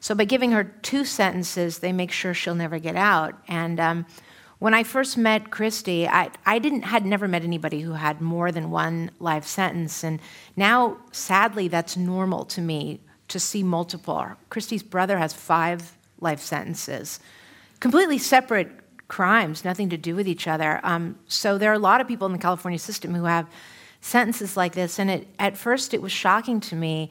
So 0.00 0.14
by 0.14 0.24
giving 0.24 0.52
her 0.52 0.64
two 0.64 1.04
sentences, 1.04 1.78
they 1.78 1.92
make 1.92 2.12
sure 2.12 2.34
she'll 2.34 2.54
never 2.54 2.78
get 2.78 2.94
out. 2.94 3.34
And 3.48 3.80
um, 3.80 4.06
when 4.58 4.74
I 4.74 4.82
first 4.82 5.16
met 5.16 5.50
Christy, 5.50 6.06
I, 6.06 6.30
I 6.44 6.58
didn't 6.58 6.82
had 6.82 7.06
never 7.06 7.26
met 7.26 7.42
anybody 7.42 7.80
who 7.80 7.92
had 7.92 8.20
more 8.20 8.52
than 8.52 8.70
one 8.70 9.10
life 9.18 9.46
sentence, 9.46 10.04
and 10.04 10.20
now 10.56 10.98
sadly 11.12 11.68
that's 11.68 11.96
normal 11.96 12.44
to 12.46 12.60
me 12.60 13.00
to 13.34 13.40
see 13.40 13.64
multiple. 13.64 14.24
Christie's 14.48 14.84
brother 14.84 15.18
has 15.18 15.32
five 15.32 15.98
life 16.20 16.38
sentences, 16.38 17.18
completely 17.80 18.16
separate 18.16 18.70
crimes, 19.08 19.64
nothing 19.64 19.88
to 19.88 19.96
do 19.96 20.14
with 20.14 20.28
each 20.28 20.46
other. 20.46 20.78
Um, 20.84 21.18
so 21.26 21.58
there 21.58 21.72
are 21.72 21.74
a 21.74 21.80
lot 21.80 22.00
of 22.00 22.06
people 22.06 22.26
in 22.26 22.32
the 22.32 22.38
California 22.38 22.78
system 22.78 23.12
who 23.12 23.24
have 23.24 23.48
sentences 24.00 24.56
like 24.56 24.74
this, 24.74 25.00
and 25.00 25.10
it, 25.10 25.26
at 25.40 25.56
first 25.56 25.94
it 25.94 26.00
was 26.00 26.12
shocking 26.12 26.60
to 26.60 26.76
me. 26.76 27.10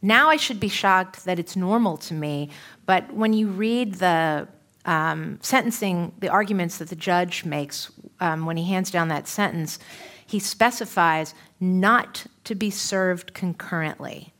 Now 0.00 0.28
I 0.28 0.36
should 0.36 0.60
be 0.60 0.68
shocked 0.68 1.24
that 1.24 1.40
it's 1.40 1.56
normal 1.56 1.96
to 1.96 2.14
me, 2.14 2.50
but 2.86 3.12
when 3.12 3.32
you 3.32 3.48
read 3.48 3.94
the 3.94 4.46
um, 4.84 5.40
sentencing, 5.42 6.12
the 6.20 6.28
arguments 6.28 6.78
that 6.78 6.88
the 6.88 6.96
judge 6.96 7.44
makes 7.44 7.90
um, 8.20 8.46
when 8.46 8.56
he 8.56 8.64
hands 8.64 8.92
down 8.92 9.08
that 9.08 9.26
sentence, 9.26 9.80
he 10.24 10.38
specifies 10.38 11.34
not 11.58 12.26
to 12.44 12.54
be 12.54 12.70
served 12.70 13.34
concurrently. 13.34 14.33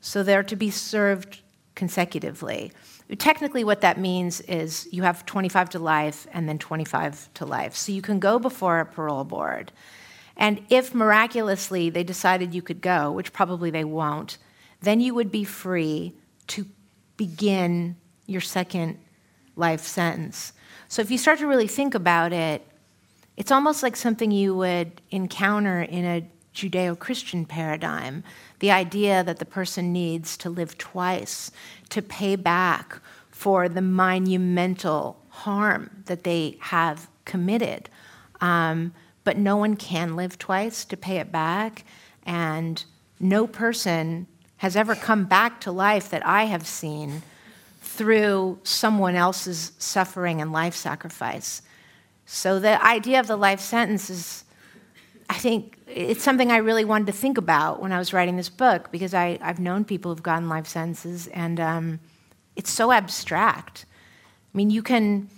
So 0.00 0.22
they're 0.22 0.42
to 0.44 0.56
be 0.56 0.70
served 0.70 1.40
consecutively. 1.74 2.72
Technically, 3.18 3.64
what 3.64 3.80
that 3.80 3.98
means 3.98 4.40
is 4.42 4.88
you 4.92 5.02
have 5.02 5.26
25 5.26 5.70
to 5.70 5.78
life 5.78 6.26
and 6.32 6.48
then 6.48 6.58
25 6.58 7.28
to 7.34 7.44
life. 7.44 7.74
So 7.74 7.92
you 7.92 8.02
can 8.02 8.20
go 8.20 8.38
before 8.38 8.80
a 8.80 8.86
parole 8.86 9.24
board. 9.24 9.72
And 10.36 10.60
if 10.70 10.94
miraculously 10.94 11.90
they 11.90 12.04
decided 12.04 12.54
you 12.54 12.62
could 12.62 12.80
go, 12.80 13.10
which 13.10 13.32
probably 13.32 13.70
they 13.70 13.84
won't, 13.84 14.38
then 14.80 15.00
you 15.00 15.14
would 15.14 15.30
be 15.30 15.44
free 15.44 16.14
to 16.48 16.66
begin 17.16 17.96
your 18.26 18.40
second 18.40 18.98
life 19.56 19.82
sentence. 19.82 20.52
So 20.88 21.02
if 21.02 21.10
you 21.10 21.18
start 21.18 21.40
to 21.40 21.46
really 21.46 21.66
think 21.66 21.94
about 21.94 22.32
it, 22.32 22.66
it's 23.36 23.50
almost 23.50 23.82
like 23.82 23.96
something 23.96 24.30
you 24.30 24.54
would 24.54 25.00
encounter 25.10 25.82
in 25.82 26.04
a 26.04 26.26
Judeo 26.54 26.98
Christian 26.98 27.44
paradigm 27.44 28.24
the 28.58 28.70
idea 28.70 29.24
that 29.24 29.38
the 29.38 29.44
person 29.44 29.92
needs 29.92 30.36
to 30.38 30.50
live 30.50 30.76
twice 30.78 31.50
to 31.88 32.02
pay 32.02 32.36
back 32.36 33.00
for 33.30 33.68
the 33.68 33.82
monumental 33.82 35.18
harm 35.28 35.90
that 36.06 36.24
they 36.24 36.56
have 36.60 37.08
committed. 37.24 37.88
Um, 38.40 38.92
but 39.24 39.38
no 39.38 39.56
one 39.56 39.76
can 39.76 40.16
live 40.16 40.38
twice 40.38 40.84
to 40.86 40.96
pay 40.96 41.18
it 41.18 41.30
back, 41.30 41.84
and 42.24 42.84
no 43.18 43.46
person 43.46 44.26
has 44.58 44.76
ever 44.76 44.94
come 44.94 45.24
back 45.24 45.60
to 45.60 45.72
life 45.72 46.10
that 46.10 46.26
I 46.26 46.44
have 46.44 46.66
seen 46.66 47.22
through 47.80 48.58
someone 48.62 49.14
else's 49.14 49.72
suffering 49.78 50.40
and 50.40 50.52
life 50.52 50.74
sacrifice. 50.74 51.62
So 52.26 52.58
the 52.58 52.82
idea 52.84 53.20
of 53.20 53.26
the 53.26 53.36
life 53.36 53.60
sentence 53.60 54.10
is, 54.10 54.44
I 55.30 55.34
think, 55.34 55.78
it's 55.86 56.24
something 56.24 56.50
I 56.50 56.56
really 56.56 56.84
wanted 56.84 57.06
to 57.06 57.12
think 57.12 57.38
about 57.38 57.80
when 57.80 57.92
I 57.92 57.98
was 57.98 58.12
writing 58.12 58.36
this 58.36 58.48
book 58.48 58.90
because 58.90 59.14
I, 59.14 59.38
have 59.40 59.60
known 59.60 59.84
people 59.84 60.10
who've 60.10 60.22
gotten 60.22 60.48
life 60.48 60.66
sentences 60.66 61.28
and 61.28 61.60
um, 61.60 62.00
it's 62.56 62.70
so 62.70 62.90
abstract. 62.90 63.86
I 64.52 64.56
mean, 64.56 64.70
you 64.70 64.82
can, 64.82 65.28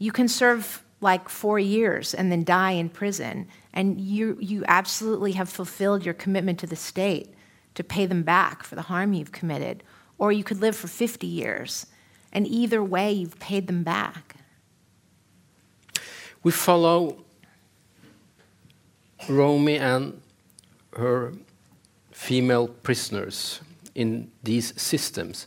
you 0.00 0.10
can 0.10 0.26
serve 0.26 0.82
like 1.00 1.28
four 1.28 1.60
years 1.60 2.12
and 2.12 2.32
then 2.32 2.42
die 2.42 2.72
in 2.72 2.88
prison, 2.88 3.46
and 3.72 4.00
you, 4.00 4.36
you 4.40 4.64
absolutely 4.66 5.32
have 5.32 5.48
fulfilled 5.48 6.04
your 6.04 6.14
commitment 6.14 6.58
to 6.58 6.66
the 6.66 6.76
state 6.76 7.32
to 7.76 7.84
pay 7.84 8.06
them 8.06 8.24
back 8.24 8.64
for 8.64 8.74
the 8.74 8.82
harm 8.82 9.12
you've 9.12 9.32
committed 9.32 9.84
or 10.18 10.32
you 10.32 10.42
could 10.42 10.60
live 10.60 10.74
for 10.74 10.88
50 10.88 11.26
years. 11.26 11.86
And 12.32 12.48
either 12.48 12.82
way, 12.82 13.12
you've 13.12 13.38
paid 13.38 13.68
them 13.68 13.84
back. 13.84 14.36
We 16.42 16.50
follow 16.50 17.23
Romy 19.28 19.78
and 19.78 20.20
her 20.96 21.32
female 22.12 22.68
prisoners 22.68 23.60
in 23.94 24.30
these 24.42 24.72
systems. 24.80 25.46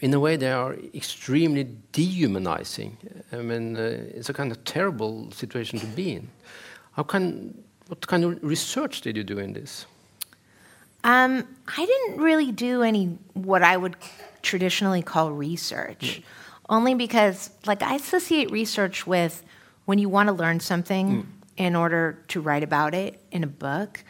In 0.00 0.12
a 0.12 0.20
way, 0.20 0.36
they 0.36 0.52
are 0.52 0.76
extremely 0.94 1.66
dehumanizing. 1.92 2.96
I 3.32 3.36
mean, 3.36 3.76
uh, 3.76 3.80
it's 4.14 4.28
a 4.28 4.34
kind 4.34 4.50
of 4.50 4.62
terrible 4.64 5.30
situation 5.30 5.78
to 5.78 5.86
be 5.86 6.12
in. 6.12 6.28
How 6.92 7.04
can, 7.04 7.54
what 7.88 8.06
kind 8.06 8.24
of 8.24 8.42
research 8.42 9.00
did 9.00 9.16
you 9.16 9.24
do 9.24 9.38
in 9.38 9.52
this? 9.52 9.86
Um, 11.04 11.46
I 11.66 11.86
didn't 11.86 12.22
really 12.22 12.50
do 12.50 12.82
any 12.82 13.18
what 13.34 13.62
I 13.62 13.76
would 13.76 13.96
traditionally 14.42 15.02
call 15.02 15.32
research, 15.32 16.20
mm. 16.20 16.22
only 16.68 16.94
because, 16.94 17.50
like, 17.66 17.82
I 17.82 17.94
associate 17.96 18.50
research 18.50 19.06
with 19.06 19.42
when 19.84 19.98
you 19.98 20.08
want 20.08 20.28
to 20.28 20.32
learn 20.32 20.60
something 20.60 21.22
mm. 21.22 21.26
In 21.56 21.76
order 21.76 22.18
to 22.28 22.40
write 22.40 22.62
about 22.62 22.94
it 22.94 23.20
in 23.30 23.44
a 23.44 23.46
book. 23.46 24.02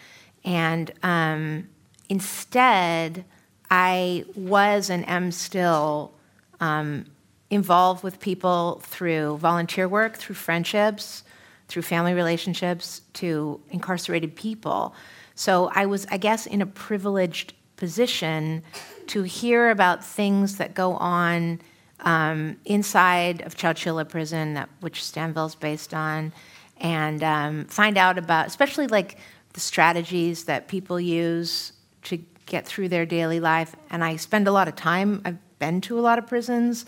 And 0.45 0.91
um, 1.03 1.69
instead, 2.09 3.25
I 3.71 4.25
was 4.35 4.91
and 4.91 5.09
am 5.09 5.33
still 5.33 6.13
um, 6.61 7.07
involved 7.51 8.03
with 8.03 8.21
people 8.21 8.81
through 8.85 9.39
volunteer 9.39 9.89
work, 9.89 10.17
through 10.17 10.35
friendships, 10.35 11.25
through 11.69 11.83
family 11.83 12.15
relationships, 12.15 13.03
to 13.15 13.61
incarcerated 13.71 14.37
people. 14.37 14.95
So 15.35 15.71
I 15.75 15.87
was, 15.87 16.07
I 16.11 16.19
guess, 16.19 16.47
in 16.47 16.63
a 16.63 16.67
privileged 16.67 17.55
position 17.77 18.63
to 19.09 19.23
hear 19.23 19.71
about 19.71 20.05
things 20.05 20.57
that 20.59 20.75
go 20.75 20.95
on 20.95 21.61
um, 22.01 22.57
inside 22.65 23.41
of 23.43 23.57
Chowchilla 23.57 24.09
prison, 24.09 24.55
that, 24.55 24.69
which 24.81 25.03
Stanville's 25.03 25.55
based 25.55 25.95
on, 25.95 26.33
and 26.79 27.23
um, 27.23 27.65
find 27.67 27.97
out 27.97 28.19
about, 28.19 28.47
especially 28.47 28.87
like 28.87 29.19
the 29.53 29.61
strategies 29.61 30.45
that 30.45 30.69
people 30.69 31.01
use 31.01 31.73
to 32.03 32.19
get 32.47 32.67
through 32.67 32.89
their 32.89 33.07
daily 33.07 33.41
life. 33.41 33.75
And 33.91 34.05
I 34.05 34.17
spend 34.17 34.49
a 34.49 34.53
lot 34.53 34.69
of 34.69 34.77
time, 34.77 35.23
I've 35.25 35.39
been 35.59 35.81
to 35.83 35.99
a 35.99 36.03
lot 36.03 36.19
of 36.19 36.27
prisons 36.27 36.85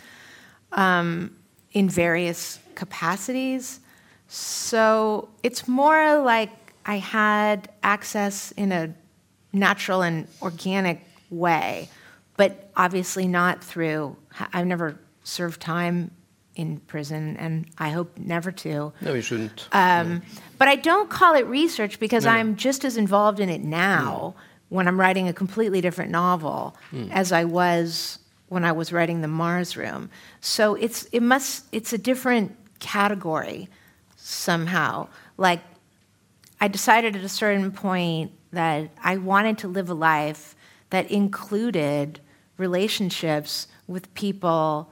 um, 0.73 1.37
in 1.73 1.89
various 1.89 2.59
capacities. 2.75 3.81
So 4.29 5.29
it's 5.43 5.69
more 5.69 6.19
like 6.19 6.51
I 6.85 6.99
had 6.99 7.71
access 7.83 8.53
in 8.53 8.73
a 8.73 8.95
natural 9.53 10.03
and 10.03 10.27
organic 10.43 11.05
way, 11.31 11.89
but 12.37 12.71
obviously 12.77 13.27
not 13.27 13.63
through, 13.63 14.17
I've 14.53 14.67
never 14.67 14.99
served 15.23 15.61
time 15.61 16.11
in 16.57 16.79
prison, 16.81 17.37
and 17.37 17.67
I 17.79 17.91
hope 17.91 18.19
never 18.19 18.51
to. 18.51 18.93
No, 19.03 19.15
you 19.15 19.21
shouldn't. 19.21 19.69
Um, 19.73 20.15
no. 20.15 20.21
But 20.59 20.69
I 20.69 20.77
don't 20.77 21.09
call 21.09 21.35
it 21.35 21.47
research 21.47 22.01
because 22.01 22.25
no, 22.25 22.33
I'm 22.33 22.57
just 22.57 22.85
as 22.85 22.97
involved 22.97 23.39
in 23.39 23.49
it 23.49 23.63
now 23.63 24.35
mm. 24.37 24.41
when 24.71 24.89
I'm 24.89 24.99
writing 24.99 25.29
a 25.29 25.33
completely 25.33 25.81
different 25.81 26.11
novel 26.11 26.77
mm. 26.91 27.13
as 27.13 27.31
I 27.31 27.45
was 27.45 28.19
when 28.49 28.65
I 28.65 28.73
was 28.73 28.93
writing 28.93 29.21
The 29.21 29.29
Mars 29.29 29.77
Room. 29.77 30.11
So 30.41 30.75
it's 30.75 31.05
it 31.13 31.23
must 31.23 31.67
it's 31.73 31.93
a 31.93 31.99
different 31.99 32.57
category 32.81 33.69
somehow. 34.17 35.09
Like 35.37 35.61
I 36.61 36.69
decided 36.69 37.17
at 37.17 37.23
a 37.23 37.29
certain 37.29 37.71
point 37.71 38.33
that 38.53 38.91
I 39.05 39.19
wanted 39.19 39.59
to 39.59 39.69
live 39.69 39.91
a 39.91 39.95
life 39.95 40.57
that 40.89 41.11
included 41.11 42.21
relationships 42.57 43.69
with 43.87 44.13
people 44.15 44.91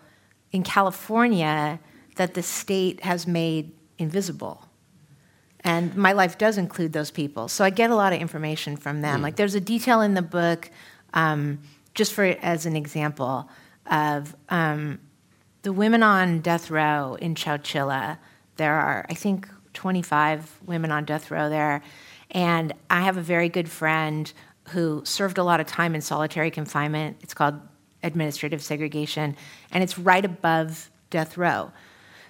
in 0.55 0.63
California 0.63 1.81
that 2.15 2.35
the 2.35 2.43
state 2.43 3.03
has 3.03 3.27
made 3.27 3.73
invisible. 3.99 4.69
And 5.65 5.97
my 5.97 6.13
life 6.13 6.39
does 6.39 6.59
include 6.59 6.93
those 6.93 7.11
people. 7.11 7.49
So 7.49 7.65
I 7.65 7.71
get 7.71 7.91
a 7.91 7.97
lot 7.97 8.13
of 8.13 8.21
information 8.21 8.77
from 8.77 9.01
them. 9.01 9.19
Mm. 9.19 9.23
Like 9.25 9.35
there's 9.35 9.57
a 9.57 9.61
detail 9.61 10.01
in 10.01 10.15
the 10.15 10.23
book, 10.23 10.71
um, 11.13 11.59
just 11.93 12.13
for 12.13 12.23
as 12.41 12.67
an 12.67 12.77
example, 12.77 13.49
of 13.91 14.37
um, 14.49 15.01
the 15.63 15.73
women 15.73 16.05
on 16.05 16.39
death 16.39 16.71
row 16.71 17.17
in 17.21 17.35
Chowchilla. 17.35 18.19
There 18.57 18.75
are, 18.75 19.05
I 19.11 19.15
think, 19.15 19.49
25 19.73 20.61
women 20.67 20.93
on 20.93 21.05
death 21.05 21.33
row 21.33 21.49
there. 21.49 21.83
And 22.31 22.73
I 22.89 23.01
have 23.01 23.17
a 23.17 23.23
very 23.23 23.49
good 23.49 23.69
friend 23.69 24.33
who 24.69 25.03
served 25.05 25.37
a 25.37 25.43
lot 25.43 25.59
of 25.59 25.67
time 25.67 25.97
in 25.97 26.01
solitary 26.01 26.53
confinement. 26.53 27.17
It's 27.23 27.35
called 27.35 27.61
administrative 28.05 28.63
segregation, 28.63 29.37
and 29.73 29.83
it's 29.83 29.99
right 29.99 30.25
above 30.25 30.91
death 31.11 31.37
row. 31.37 31.73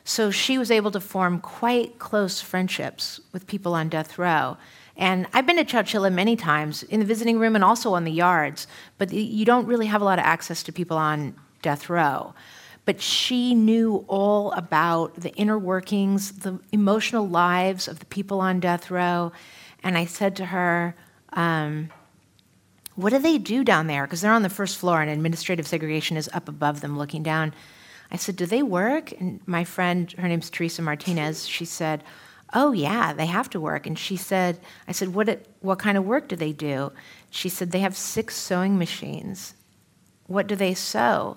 So 0.04 0.30
she 0.30 0.58
was 0.58 0.70
able 0.70 0.90
to 0.90 1.00
form 1.00 1.40
quite 1.40 1.98
close 1.98 2.40
friendships 2.40 3.20
with 3.32 3.46
people 3.46 3.74
on 3.74 3.88
death 3.88 4.18
row. 4.18 4.56
And 4.96 5.26
I've 5.32 5.46
been 5.46 5.56
to 5.56 5.64
Chowchilla 5.64 6.12
many 6.12 6.36
times 6.36 6.82
in 6.84 7.00
the 7.00 7.06
visiting 7.06 7.38
room 7.38 7.54
and 7.54 7.64
also 7.64 7.94
on 7.94 8.04
the 8.04 8.12
yards, 8.12 8.66
but 8.98 9.12
you 9.12 9.44
don't 9.44 9.66
really 9.66 9.86
have 9.86 10.02
a 10.02 10.04
lot 10.04 10.18
of 10.18 10.24
access 10.24 10.62
to 10.64 10.72
people 10.72 10.96
on 10.96 11.34
death 11.62 11.88
row. 11.88 12.34
But 12.84 13.00
she 13.00 13.54
knew 13.54 14.04
all 14.08 14.52
about 14.52 15.14
the 15.14 15.34
inner 15.34 15.58
workings, 15.58 16.32
the 16.32 16.60
emotional 16.70 17.26
lives 17.26 17.88
of 17.88 17.98
the 17.98 18.06
people 18.06 18.40
on 18.40 18.60
death 18.60 18.90
row. 18.90 19.32
And 19.82 19.96
I 19.96 20.04
said 20.04 20.36
to 20.36 20.46
her, 20.46 20.94
um, 21.32 21.88
what 22.96 23.10
do 23.10 23.18
they 23.18 23.38
do 23.38 23.64
down 23.64 23.86
there? 23.86 24.04
Because 24.04 24.20
they're 24.20 24.32
on 24.32 24.42
the 24.42 24.48
first 24.48 24.78
floor 24.78 25.02
and 25.02 25.10
administrative 25.10 25.66
segregation 25.66 26.16
is 26.16 26.30
up 26.32 26.48
above 26.48 26.80
them 26.80 26.96
looking 26.96 27.22
down. 27.22 27.52
I 28.10 28.16
said, 28.16 28.36
Do 28.36 28.46
they 28.46 28.62
work? 28.62 29.12
And 29.12 29.40
my 29.46 29.64
friend, 29.64 30.10
her 30.12 30.28
name's 30.28 30.50
Teresa 30.50 30.82
Martinez, 30.82 31.48
she 31.48 31.64
said, 31.64 32.04
Oh, 32.52 32.70
yeah, 32.70 33.12
they 33.12 33.26
have 33.26 33.50
to 33.50 33.60
work. 33.60 33.86
And 33.86 33.98
she 33.98 34.16
said, 34.16 34.60
I 34.86 34.92
said, 34.92 35.14
What, 35.14 35.44
what 35.60 35.78
kind 35.80 35.98
of 35.98 36.04
work 36.04 36.28
do 36.28 36.36
they 36.36 36.52
do? 36.52 36.92
She 37.30 37.48
said, 37.48 37.72
They 37.72 37.80
have 37.80 37.96
six 37.96 38.36
sewing 38.36 38.78
machines. 38.78 39.54
What 40.26 40.46
do 40.46 40.54
they 40.54 40.74
sew? 40.74 41.36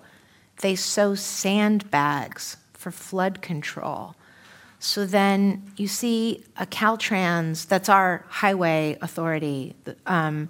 They 0.61 0.75
sew 0.75 1.15
sandbags 1.15 2.57
for 2.73 2.91
flood 2.91 3.41
control. 3.41 4.15
So 4.79 5.05
then 5.05 5.71
you 5.75 5.87
see 5.87 6.43
a 6.57 6.67
Caltrans, 6.67 7.67
that's 7.67 7.89
our 7.89 8.23
highway 8.27 8.97
authority. 9.01 9.75
Um, 10.05 10.49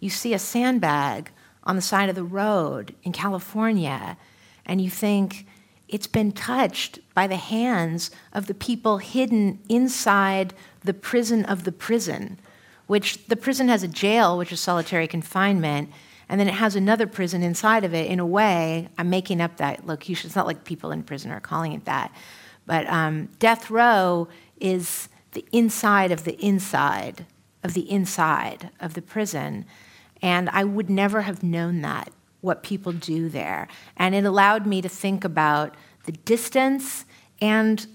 you 0.00 0.10
see 0.10 0.34
a 0.34 0.38
sandbag 0.38 1.30
on 1.64 1.76
the 1.76 1.82
side 1.82 2.08
of 2.08 2.14
the 2.14 2.24
road 2.24 2.94
in 3.02 3.12
California, 3.12 4.16
and 4.64 4.80
you 4.80 4.90
think 4.90 5.46
it's 5.88 6.06
been 6.06 6.32
touched 6.32 6.98
by 7.14 7.26
the 7.26 7.36
hands 7.36 8.10
of 8.32 8.46
the 8.46 8.54
people 8.54 8.98
hidden 8.98 9.58
inside 9.68 10.54
the 10.82 10.94
prison 10.94 11.44
of 11.44 11.64
the 11.64 11.72
prison, 11.72 12.38
which 12.86 13.26
the 13.26 13.36
prison 13.36 13.68
has 13.68 13.82
a 13.82 13.88
jail, 13.88 14.36
which 14.38 14.52
is 14.52 14.60
solitary 14.60 15.06
confinement, 15.06 15.90
and 16.28 16.38
then 16.38 16.48
it 16.48 16.54
has 16.54 16.76
another 16.76 17.06
prison 17.06 17.42
inside 17.42 17.84
of 17.84 17.94
it. 17.94 18.06
In 18.06 18.20
a 18.20 18.26
way, 18.26 18.88
I'm 18.98 19.08
making 19.08 19.40
up 19.40 19.56
that 19.56 19.86
location. 19.86 20.28
It's 20.28 20.36
not 20.36 20.46
like 20.46 20.64
people 20.64 20.90
in 20.90 21.02
prison 21.02 21.30
are 21.30 21.40
calling 21.40 21.72
it 21.72 21.86
that. 21.86 22.12
But 22.66 22.86
um, 22.86 23.30
death 23.38 23.70
row 23.70 24.28
is 24.60 25.08
the 25.32 25.44
inside 25.52 26.12
of 26.12 26.24
the 26.24 26.38
inside 26.44 27.24
of 27.64 27.74
the 27.74 27.90
inside 27.90 28.70
of 28.78 28.94
the 28.94 29.02
prison. 29.02 29.64
And 30.22 30.48
I 30.50 30.64
would 30.64 30.90
never 30.90 31.22
have 31.22 31.42
known 31.42 31.80
that, 31.82 32.10
what 32.40 32.62
people 32.62 32.92
do 32.92 33.28
there. 33.28 33.68
And 33.96 34.14
it 34.14 34.24
allowed 34.24 34.66
me 34.66 34.82
to 34.82 34.88
think 34.88 35.24
about 35.24 35.74
the 36.04 36.12
distance 36.12 37.04
and, 37.40 37.86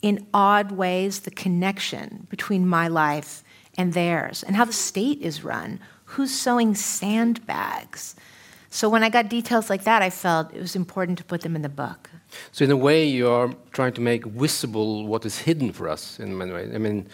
in 0.00 0.26
odd 0.32 0.72
ways, 0.72 1.20
the 1.20 1.30
connection 1.30 2.26
between 2.30 2.66
my 2.66 2.88
life 2.88 3.42
and 3.78 3.94
theirs, 3.94 4.42
and 4.42 4.54
how 4.56 4.64
the 4.64 4.72
state 4.72 5.20
is 5.22 5.42
run. 5.42 5.80
Who's 6.04 6.30
sewing 6.30 6.74
sandbags? 6.74 8.14
So 8.68 8.88
when 8.88 9.02
I 9.02 9.08
got 9.08 9.28
details 9.28 9.68
like 9.68 9.84
that, 9.84 10.02
I 10.02 10.10
felt 10.10 10.54
it 10.54 10.60
was 10.60 10.76
important 10.76 11.18
to 11.18 11.24
put 11.24 11.40
them 11.42 11.56
in 11.56 11.62
the 11.62 11.68
book. 11.68 12.10
So 12.52 12.64
in 12.64 12.70
a 12.70 12.76
way, 12.76 13.04
you 13.06 13.28
are 13.28 13.52
trying 13.72 13.92
to 13.94 14.00
make 14.00 14.24
visible 14.24 15.06
what 15.06 15.24
is 15.26 15.38
hidden 15.38 15.72
for 15.72 15.88
us 15.88 16.18
in 16.18 16.36
many 16.36 16.52
ways. 16.52 16.74
I 16.74 16.78
mean, 16.78 17.06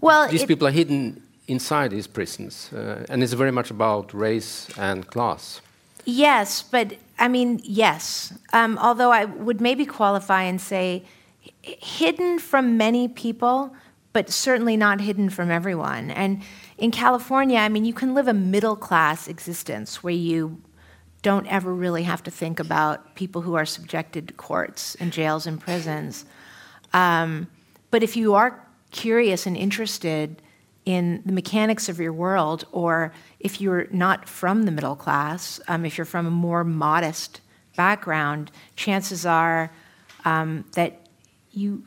well, 0.00 0.28
these 0.28 0.44
people 0.44 0.66
are 0.68 0.72
hidden 0.72 1.22
inside 1.48 1.90
these 1.90 2.06
prisons, 2.06 2.72
uh, 2.72 3.04
and 3.08 3.22
it's 3.22 3.32
very 3.32 3.52
much 3.52 3.70
about 3.70 4.12
race 4.12 4.68
and 4.78 5.06
class. 5.06 5.60
Yes, 6.04 6.62
but 6.62 6.94
I 7.18 7.28
mean, 7.28 7.60
yes. 7.62 8.32
Um, 8.52 8.78
although 8.78 9.10
I 9.10 9.24
would 9.24 9.60
maybe 9.60 9.86
qualify 9.86 10.42
and 10.42 10.60
say 10.60 11.04
hidden 11.62 12.38
from 12.38 12.76
many 12.76 13.08
people, 13.08 13.74
but 14.12 14.30
certainly 14.30 14.76
not 14.76 15.00
hidden 15.00 15.30
from 15.30 15.50
everyone. 15.50 16.10
And 16.10 16.42
in 16.78 16.90
California, 16.90 17.58
I 17.58 17.68
mean, 17.68 17.84
you 17.84 17.92
can 17.92 18.14
live 18.14 18.28
a 18.28 18.34
middle 18.34 18.76
class 18.76 19.28
existence 19.28 20.02
where 20.02 20.14
you 20.14 20.60
don't 21.22 21.46
ever 21.48 21.74
really 21.74 22.04
have 22.04 22.22
to 22.22 22.30
think 22.30 22.60
about 22.60 23.14
people 23.14 23.42
who 23.42 23.54
are 23.54 23.66
subjected 23.66 24.28
to 24.28 24.34
courts 24.34 24.94
and 25.00 25.12
jails 25.12 25.46
and 25.46 25.60
prisons. 25.60 26.24
Um, 26.92 27.48
but 27.90 28.02
if 28.02 28.16
you 28.16 28.34
are 28.34 28.64
curious 28.90 29.46
and 29.46 29.56
interested 29.56 30.40
in 30.86 31.20
the 31.26 31.32
mechanics 31.32 31.88
of 31.88 31.98
your 31.98 32.12
world, 32.12 32.64
or 32.72 33.12
if 33.40 33.60
you're 33.60 33.88
not 33.90 34.28
from 34.28 34.62
the 34.62 34.70
middle 34.70 34.96
class, 34.96 35.60
um, 35.68 35.84
if 35.84 35.98
you're 35.98 36.04
from 36.04 36.26
a 36.26 36.30
more 36.30 36.64
modest 36.64 37.40
background, 37.76 38.50
chances 38.76 39.26
are 39.26 39.70
um, 40.24 40.64
that 40.72 41.08
you 41.50 41.84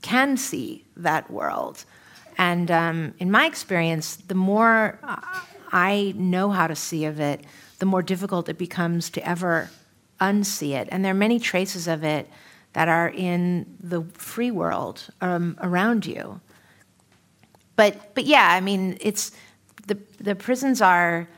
can 0.00 0.36
see 0.36 0.84
that 0.96 1.28
world. 1.30 1.84
And 2.38 2.70
um, 2.70 3.14
in 3.18 3.30
my 3.30 3.46
experience, 3.46 4.16
the 4.16 4.34
more 4.34 5.00
I 5.72 6.14
know 6.16 6.50
how 6.50 6.68
to 6.68 6.76
see 6.76 7.04
of 7.04 7.18
it, 7.18 7.44
the 7.80 7.86
more 7.86 8.02
difficult 8.02 8.48
it 8.48 8.58
becomes 8.58 9.10
to 9.10 9.28
ever 9.28 9.70
unsee 10.20 10.72
it. 10.72 10.88
And 10.92 11.04
there 11.04 11.12
are 11.12 11.14
many 11.14 11.38
traces 11.40 11.88
of 11.88 12.04
it 12.04 12.30
that 12.74 12.88
are 12.88 13.08
in 13.08 13.76
the 13.80 14.02
free 14.12 14.50
world 14.50 15.08
um, 15.20 15.56
around 15.60 16.06
you. 16.06 16.40
But 17.76 18.14
but 18.14 18.24
yeah, 18.24 18.48
I 18.50 18.60
mean, 18.60 18.96
it's 19.00 19.32
the 19.86 19.98
the 20.18 20.34
prisons 20.34 20.80
are 20.80 21.28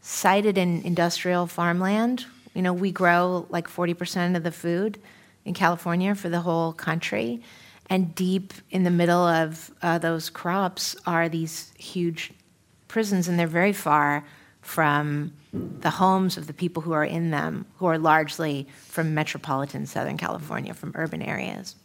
sited 0.00 0.58
in 0.58 0.82
industrial 0.82 1.46
farmland. 1.46 2.26
You 2.54 2.62
know, 2.62 2.72
we 2.72 2.90
grow 2.90 3.46
like 3.50 3.68
forty 3.68 3.94
percent 3.94 4.36
of 4.36 4.42
the 4.42 4.52
food 4.52 4.98
in 5.44 5.54
California 5.54 6.14
for 6.14 6.28
the 6.28 6.40
whole 6.40 6.72
country, 6.72 7.42
and 7.90 8.14
deep 8.14 8.54
in 8.70 8.84
the 8.84 8.90
middle 8.90 9.26
of 9.26 9.70
uh, 9.82 9.98
those 9.98 10.30
crops 10.30 10.96
are 11.06 11.28
these 11.28 11.72
huge 11.78 12.32
prisons, 12.88 13.28
and 13.28 13.38
they're 13.38 13.46
very 13.46 13.72
far 13.72 14.24
from 14.62 15.32
the 15.52 15.90
homes 15.90 16.38
of 16.38 16.46
the 16.46 16.54
people 16.54 16.82
who 16.82 16.92
are 16.92 17.04
in 17.04 17.30
them, 17.30 17.66
who 17.76 17.86
are 17.86 17.98
largely 17.98 18.66
from 18.88 19.12
metropolitan 19.12 19.86
Southern 19.86 20.16
California, 20.16 20.72
from 20.72 20.92
urban 20.94 21.20
areas. 21.20 21.76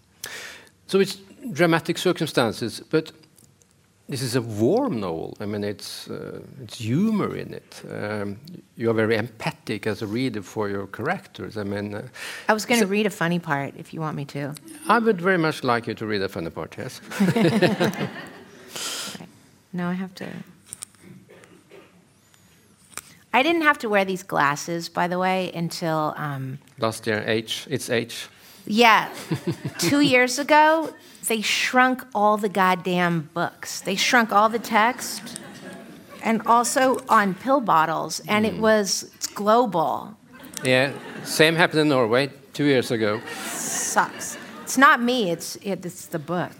So 0.87 0.99
it's 0.99 1.17
dramatic 1.51 1.97
circumstances, 1.97 2.81
but 2.89 3.11
this 4.09 4.23
is 4.23 4.35
a 4.35 4.41
warm 4.41 4.99
novel. 4.99 5.37
I 5.39 5.45
mean, 5.45 5.63
it's 5.63 6.09
uh, 6.09 6.41
it's 6.63 6.79
humor 6.79 7.35
in 7.35 7.53
it. 7.53 7.81
Um, 7.89 8.39
you 8.75 8.89
are 8.89 8.93
very 8.93 9.15
empathic 9.15 9.85
as 9.85 10.01
a 10.01 10.07
reader 10.07 10.41
for 10.41 10.67
your 10.67 10.87
characters. 10.87 11.57
I 11.57 11.63
mean, 11.63 11.93
uh, 11.93 12.07
I 12.47 12.53
was 12.53 12.65
going 12.65 12.79
to 12.79 12.87
so 12.87 12.91
read 12.91 13.05
a 13.05 13.11
funny 13.11 13.37
part 13.37 13.75
if 13.77 13.93
you 13.93 14.01
want 14.01 14.17
me 14.17 14.25
to. 14.25 14.55
I 14.87 14.97
would 14.97 15.21
very 15.21 15.37
much 15.37 15.63
like 15.63 15.85
you 15.85 15.93
to 15.93 16.07
read 16.07 16.23
a 16.23 16.29
funny 16.29 16.49
part. 16.49 16.75
Yes. 16.77 17.01
right. 19.19 19.29
No, 19.73 19.87
I 19.87 19.93
have 19.93 20.15
to. 20.15 20.27
I 23.31 23.43
didn't 23.43 23.61
have 23.61 23.77
to 23.79 23.89
wear 23.89 24.05
these 24.05 24.23
glasses, 24.23 24.89
by 24.89 25.07
the 25.07 25.19
way, 25.19 25.51
until 25.53 26.15
um, 26.17 26.57
last 26.79 27.05
year. 27.05 27.23
H. 27.27 27.67
It's 27.69 27.91
H. 27.91 28.27
Yeah, 28.65 29.09
two 29.79 30.01
years 30.01 30.39
ago, 30.39 30.93
they 31.27 31.41
shrunk 31.41 32.03
all 32.13 32.37
the 32.37 32.49
goddamn 32.49 33.29
books. 33.33 33.81
They 33.81 33.95
shrunk 33.95 34.31
all 34.31 34.49
the 34.49 34.59
text 34.59 35.39
and 36.23 36.41
also 36.45 36.99
on 37.07 37.33
pill 37.35 37.61
bottles, 37.61 38.21
and 38.27 38.45
it 38.45 38.55
mm. 38.55 38.59
was 38.59 39.09
it's 39.15 39.27
global. 39.27 40.17
Yeah, 40.63 40.91
same 41.23 41.55
happened 41.55 41.81
in 41.81 41.89
Norway 41.89 42.31
two 42.53 42.65
years 42.65 42.91
ago. 42.91 43.21
Sucks. 43.45 44.37
It's 44.63 44.77
not 44.77 45.01
me. 45.01 45.31
It's 45.31 45.55
it's 45.61 46.07
the 46.07 46.19
book. 46.19 46.51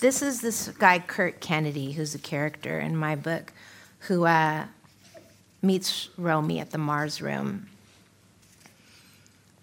This 0.00 0.22
is 0.22 0.40
this 0.40 0.68
guy 0.68 0.98
Kurt 0.98 1.40
Kennedy, 1.40 1.92
who's 1.92 2.14
a 2.14 2.18
character 2.18 2.78
in 2.78 2.96
my 2.96 3.16
book, 3.16 3.52
who 4.00 4.26
uh, 4.26 4.66
meets 5.62 6.10
Romy 6.18 6.60
at 6.60 6.70
the 6.70 6.78
Mars 6.78 7.22
Room, 7.22 7.68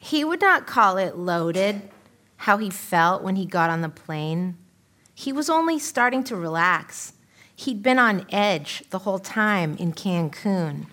he 0.03 0.23
would 0.23 0.41
not 0.41 0.65
call 0.65 0.97
it 0.97 1.15
loaded, 1.15 1.83
how 2.37 2.57
he 2.57 2.71
felt 2.71 3.21
when 3.21 3.35
he 3.35 3.45
got 3.45 3.69
on 3.69 3.81
the 3.81 3.87
plane. 3.87 4.57
He 5.13 5.31
was 5.31 5.47
only 5.47 5.77
starting 5.77 6.23
to 6.23 6.35
relax. 6.35 7.13
He'd 7.55 7.83
been 7.83 7.99
on 7.99 8.25
edge 8.31 8.83
the 8.89 8.99
whole 8.99 9.19
time 9.19 9.77
in 9.77 9.93
Cancun. 9.93 10.87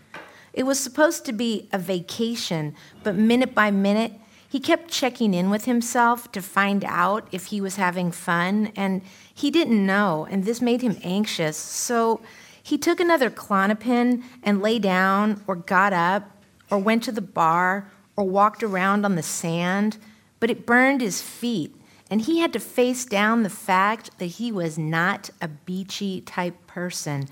It 0.52 0.64
was 0.64 0.78
supposed 0.78 1.24
to 1.24 1.32
be 1.32 1.70
a 1.72 1.78
vacation, 1.78 2.74
but 3.02 3.14
minute 3.14 3.54
by 3.54 3.70
minute, 3.70 4.12
he 4.46 4.60
kept 4.60 4.90
checking 4.90 5.32
in 5.32 5.48
with 5.48 5.64
himself 5.64 6.30
to 6.32 6.42
find 6.42 6.84
out 6.84 7.26
if 7.32 7.46
he 7.46 7.62
was 7.62 7.76
having 7.76 8.12
fun, 8.12 8.72
and 8.76 9.00
he 9.34 9.50
didn't 9.50 9.86
know, 9.86 10.26
and 10.30 10.44
this 10.44 10.60
made 10.60 10.82
him 10.82 10.98
anxious. 11.02 11.56
So 11.56 12.20
he 12.62 12.76
took 12.76 13.00
another 13.00 13.30
Klonopin 13.30 14.22
and 14.42 14.60
lay 14.60 14.78
down, 14.78 15.42
or 15.46 15.56
got 15.56 15.94
up, 15.94 16.30
or 16.70 16.78
went 16.78 17.04
to 17.04 17.12
the 17.12 17.22
bar, 17.22 17.90
or 18.18 18.24
walked 18.24 18.64
around 18.64 19.04
on 19.04 19.14
the 19.14 19.22
sand, 19.22 19.96
but 20.40 20.50
it 20.50 20.66
burned 20.66 21.00
his 21.00 21.22
feet, 21.22 21.72
and 22.10 22.22
he 22.22 22.40
had 22.40 22.52
to 22.52 22.58
face 22.58 23.04
down 23.04 23.44
the 23.44 23.48
fact 23.48 24.10
that 24.18 24.26
he 24.26 24.50
was 24.50 24.76
not 24.76 25.30
a 25.40 25.46
beachy 25.46 26.20
type 26.22 26.66
person 26.66 27.28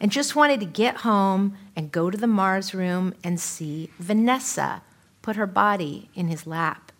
and 0.00 0.10
just 0.10 0.34
wanted 0.34 0.58
to 0.58 0.64
get 0.64 0.98
home 0.98 1.58
and 1.76 1.92
go 1.92 2.08
to 2.08 2.16
the 2.16 2.26
Mars 2.26 2.72
room 2.72 3.12
and 3.22 3.38
see 3.38 3.90
Vanessa 3.98 4.80
put 5.20 5.36
her 5.36 5.46
body 5.46 6.08
in 6.14 6.28
his 6.28 6.46
lap. 6.46 6.90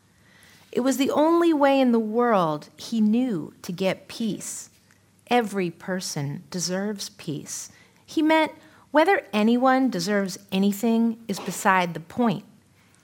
It 0.71 0.81
was 0.81 0.99
the 0.99 1.11
only 1.11 1.55
way 1.55 1.81
in 1.81 1.93
the 1.93 1.99
world 1.99 2.69
he 2.77 3.01
knew 3.01 3.55
to 3.63 3.73
get 3.73 4.07
peace. 4.07 4.69
Every 5.29 5.71
person 5.71 6.43
deserves 6.51 7.09
peace. 7.09 7.73
He 8.05 8.21
meant 8.21 8.53
whether 8.91 9.25
anyone 9.33 9.89
deserves 9.89 10.39
anything 10.53 11.17
is 11.27 11.41
beside 11.41 11.95
the 11.95 12.01
point. 12.01 12.45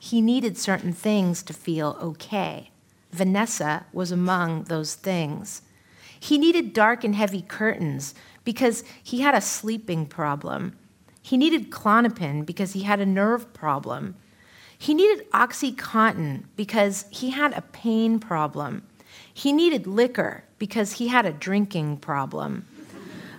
He 0.06 0.20
needed 0.20 0.56
certain 0.56 0.92
things 0.92 1.42
to 1.42 1.52
feel 1.52 1.98
okay. 2.00 2.70
Vanessa 3.10 3.86
was 3.92 4.12
among 4.12 4.64
those 4.64 4.94
things. 4.94 5.62
He 6.20 6.38
needed 6.38 6.72
dark 6.72 7.02
and 7.02 7.12
heavy 7.12 7.42
curtains 7.42 8.14
because 8.44 8.84
he 9.02 9.22
had 9.22 9.34
a 9.34 9.40
sleeping 9.40 10.06
problem. 10.06 10.78
He 11.20 11.36
needed 11.36 11.72
Klonopin 11.72 12.46
because 12.46 12.72
he 12.74 12.84
had 12.84 13.00
a 13.00 13.04
nerve 13.04 13.52
problem. 13.52 14.14
He 14.78 14.94
needed 14.94 15.28
Oxycontin 15.32 16.44
because 16.54 17.06
he 17.10 17.30
had 17.30 17.52
a 17.54 17.62
pain 17.62 18.20
problem. 18.20 18.86
He 19.34 19.52
needed 19.52 19.88
liquor 19.88 20.44
because 20.60 20.92
he 20.92 21.08
had 21.08 21.26
a 21.26 21.32
drinking 21.32 21.96
problem. 21.96 22.64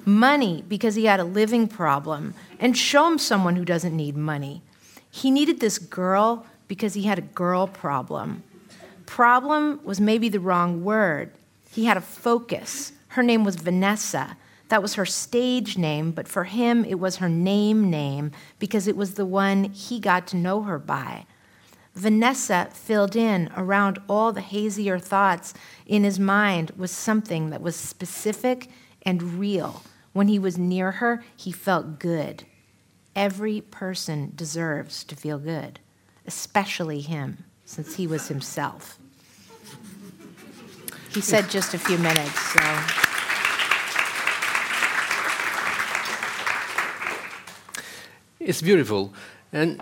Money 0.03 0.65
because 0.67 0.95
he 0.95 1.05
had 1.05 1.21
a 1.21 1.23
living 1.23 1.69
problem. 1.69 2.33
And 2.59 2.77
show 2.77 3.07
him 3.07 3.19
someone 3.19 3.55
who 3.55 3.63
doesn't 3.63 3.95
need 3.95 4.17
money. 4.17 4.63
He 5.09 5.31
needed 5.31 5.61
this 5.61 5.79
girl 5.79 6.45
because 6.67 6.93
he 6.93 7.03
had 7.03 7.17
a 7.17 7.21
girl 7.21 7.67
problem. 7.67 8.43
Problem 9.05 9.79
was 9.83 10.01
maybe 10.01 10.29
the 10.29 10.39
wrong 10.39 10.83
word. 10.83 11.31
He 11.71 11.85
had 11.85 11.97
a 11.97 12.01
focus. 12.01 12.91
Her 13.09 13.23
name 13.23 13.43
was 13.43 13.55
Vanessa. 13.55 14.37
That 14.69 14.81
was 14.81 14.95
her 14.95 15.05
stage 15.05 15.77
name, 15.77 16.11
but 16.11 16.27
for 16.27 16.43
him, 16.43 16.83
it 16.83 16.99
was 16.99 17.17
her 17.17 17.29
name 17.29 17.89
name 17.89 18.31
because 18.59 18.87
it 18.87 18.97
was 18.97 19.13
the 19.13 19.25
one 19.25 19.65
he 19.65 19.99
got 19.99 20.27
to 20.27 20.37
know 20.37 20.63
her 20.63 20.77
by. 20.77 21.25
Vanessa 21.95 22.67
filled 22.73 23.15
in 23.15 23.49
around 23.55 23.97
all 24.07 24.31
the 24.31 24.41
hazier 24.41 24.99
thoughts 24.99 25.53
in 25.85 26.03
his 26.03 26.19
mind 26.19 26.71
was 26.77 26.91
something 26.91 27.49
that 27.49 27.61
was 27.61 27.75
specific 27.75 28.69
and 29.03 29.39
real. 29.39 29.81
When 30.13 30.27
he 30.27 30.37
was 30.37 30.57
near 30.57 30.91
her, 30.91 31.23
he 31.35 31.51
felt 31.51 31.97
good. 31.97 32.43
Every 33.15 33.61
person 33.61 34.33
deserves 34.35 35.03
to 35.05 35.15
feel 35.15 35.39
good 35.39 35.79
especially 36.27 37.01
him, 37.01 37.45
since 37.65 37.95
he 37.95 38.05
was 38.05 38.27
himself. 38.27 38.99
He 41.13 41.21
said 41.21 41.49
just 41.49 41.73
a 41.73 41.79
few 41.79 41.97
minutes, 41.97 42.39
so. 42.39 42.79
It's 48.39 48.61
beautiful. 48.61 49.13
And 49.51 49.81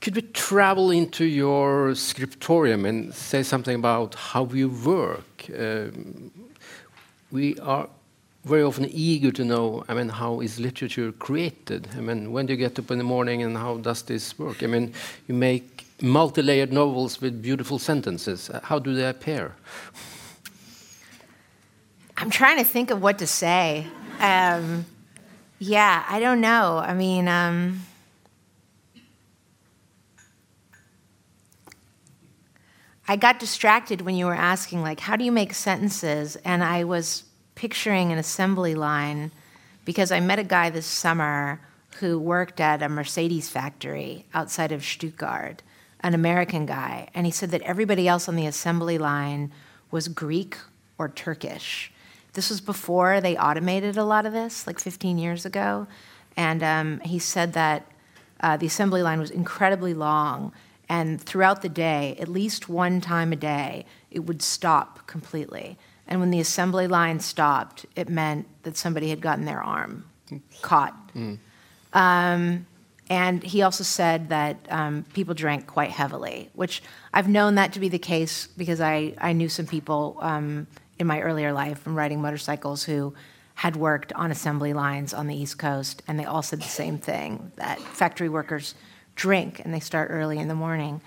could 0.00 0.16
we 0.16 0.22
travel 0.22 0.90
into 0.90 1.24
your 1.24 1.94
scriptorium 1.94 2.84
and 2.84 3.14
say 3.14 3.42
something 3.42 3.76
about 3.76 4.14
how 4.14 4.46
you 4.46 4.68
work? 4.68 5.46
Um, 5.56 6.30
we 7.30 7.58
are 7.58 7.88
very 8.48 8.62
often 8.62 8.86
eager 8.90 9.30
to 9.32 9.44
know, 9.44 9.84
I 9.88 9.94
mean, 9.94 10.08
how 10.08 10.40
is 10.40 10.58
literature 10.58 11.12
created? 11.12 11.88
I 11.96 12.00
mean, 12.00 12.32
when 12.32 12.46
do 12.46 12.54
you 12.54 12.58
get 12.58 12.78
up 12.78 12.90
in 12.90 12.98
the 12.98 13.04
morning 13.04 13.42
and 13.42 13.56
how 13.56 13.76
does 13.76 14.02
this 14.02 14.38
work? 14.38 14.62
I 14.62 14.66
mean, 14.66 14.94
you 15.28 15.34
make 15.34 15.84
multi-layered 16.00 16.72
novels 16.72 17.20
with 17.20 17.42
beautiful 17.42 17.78
sentences. 17.78 18.50
How 18.62 18.78
do 18.78 18.94
they 18.94 19.08
appear? 19.08 19.54
I'm 22.16 22.30
trying 22.30 22.56
to 22.58 22.64
think 22.64 22.90
of 22.90 23.02
what 23.02 23.18
to 23.18 23.26
say. 23.26 23.86
Um, 24.18 24.86
yeah, 25.58 26.04
I 26.08 26.18
don't 26.18 26.40
know. 26.40 26.78
I 26.78 26.94
mean, 26.94 27.28
um, 27.28 27.82
I 33.06 33.16
got 33.16 33.38
distracted 33.38 34.00
when 34.00 34.16
you 34.16 34.26
were 34.26 34.34
asking, 34.34 34.82
like, 34.82 35.00
how 35.00 35.16
do 35.16 35.24
you 35.24 35.32
make 35.32 35.54
sentences? 35.54 36.36
And 36.44 36.64
I 36.64 36.84
was 36.84 37.24
picturing 37.58 38.12
an 38.12 38.18
assembly 38.18 38.76
line 38.76 39.32
because 39.84 40.12
I 40.12 40.20
met 40.20 40.38
a 40.38 40.44
guy 40.44 40.70
this 40.70 40.86
summer 40.86 41.60
who 41.98 42.16
worked 42.16 42.60
at 42.60 42.84
a 42.84 42.88
Mercedes 42.88 43.48
factory 43.48 44.26
outside 44.32 44.70
of 44.70 44.84
Stuttgart, 44.84 45.62
an 46.00 46.14
American 46.14 46.66
guy, 46.66 47.08
and 47.14 47.26
he 47.26 47.32
said 47.32 47.50
that 47.50 47.62
everybody 47.62 48.06
else 48.06 48.28
on 48.28 48.36
the 48.36 48.46
assembly 48.46 48.96
line 48.96 49.50
was 49.90 50.06
Greek 50.06 50.56
or 50.98 51.08
Turkish. 51.08 51.90
This 52.34 52.48
was 52.48 52.60
before 52.60 53.20
they 53.20 53.36
automated 53.36 53.96
a 53.96 54.04
lot 54.04 54.24
of 54.24 54.32
this, 54.32 54.68
like 54.68 54.78
15 54.78 55.18
years 55.18 55.44
ago. 55.44 55.88
And 56.36 56.62
um, 56.62 57.00
he 57.00 57.18
said 57.18 57.54
that 57.54 57.90
uh, 58.38 58.56
the 58.56 58.66
assembly 58.66 59.02
line 59.02 59.18
was 59.18 59.32
incredibly 59.32 59.94
long, 59.94 60.52
and 60.88 61.20
throughout 61.20 61.62
the 61.62 61.68
day, 61.68 62.16
at 62.20 62.28
least 62.28 62.68
one 62.68 63.00
time 63.00 63.32
a 63.32 63.36
day, 63.36 63.84
it 64.12 64.20
would 64.20 64.42
stop 64.42 65.08
completely. 65.08 65.76
And 66.08 66.20
when 66.20 66.30
the 66.30 66.40
assembly 66.40 66.86
line 66.86 67.20
stopped, 67.20 67.84
it 67.94 68.08
meant 68.08 68.46
that 68.62 68.76
somebody 68.76 69.10
had 69.10 69.20
gotten 69.20 69.44
their 69.44 69.62
arm 69.62 70.04
caught. 70.62 71.14
Mm. 71.14 71.38
Um, 71.92 72.66
and 73.10 73.42
he 73.42 73.62
also 73.62 73.84
said 73.84 74.30
that 74.30 74.56
um, 74.70 75.04
people 75.12 75.34
drank 75.34 75.66
quite 75.66 75.90
heavily, 75.90 76.50
which 76.54 76.82
I've 77.12 77.28
known 77.28 77.54
that 77.54 77.72
to 77.74 77.80
be 77.80 77.88
the 77.88 77.98
case 77.98 78.48
because 78.56 78.80
I, 78.80 79.14
I 79.18 79.32
knew 79.32 79.48
some 79.48 79.66
people 79.66 80.18
um, 80.20 80.66
in 80.98 81.06
my 81.06 81.20
earlier 81.20 81.52
life 81.52 81.78
from 81.78 81.94
riding 81.94 82.20
motorcycles 82.20 82.84
who 82.84 83.14
had 83.54 83.76
worked 83.76 84.12
on 84.12 84.30
assembly 84.30 84.72
lines 84.72 85.12
on 85.12 85.26
the 85.26 85.34
East 85.34 85.58
Coast, 85.58 86.02
and 86.06 86.18
they 86.18 86.24
all 86.24 86.42
said 86.42 86.60
the 86.60 86.68
same 86.68 86.98
thing 86.98 87.50
that 87.56 87.80
factory 87.80 88.28
workers 88.28 88.74
drink 89.16 89.60
and 89.64 89.74
they 89.74 89.80
start 89.80 90.10
early 90.10 90.38
in 90.38 90.48
the 90.48 90.54
morning. 90.54 91.00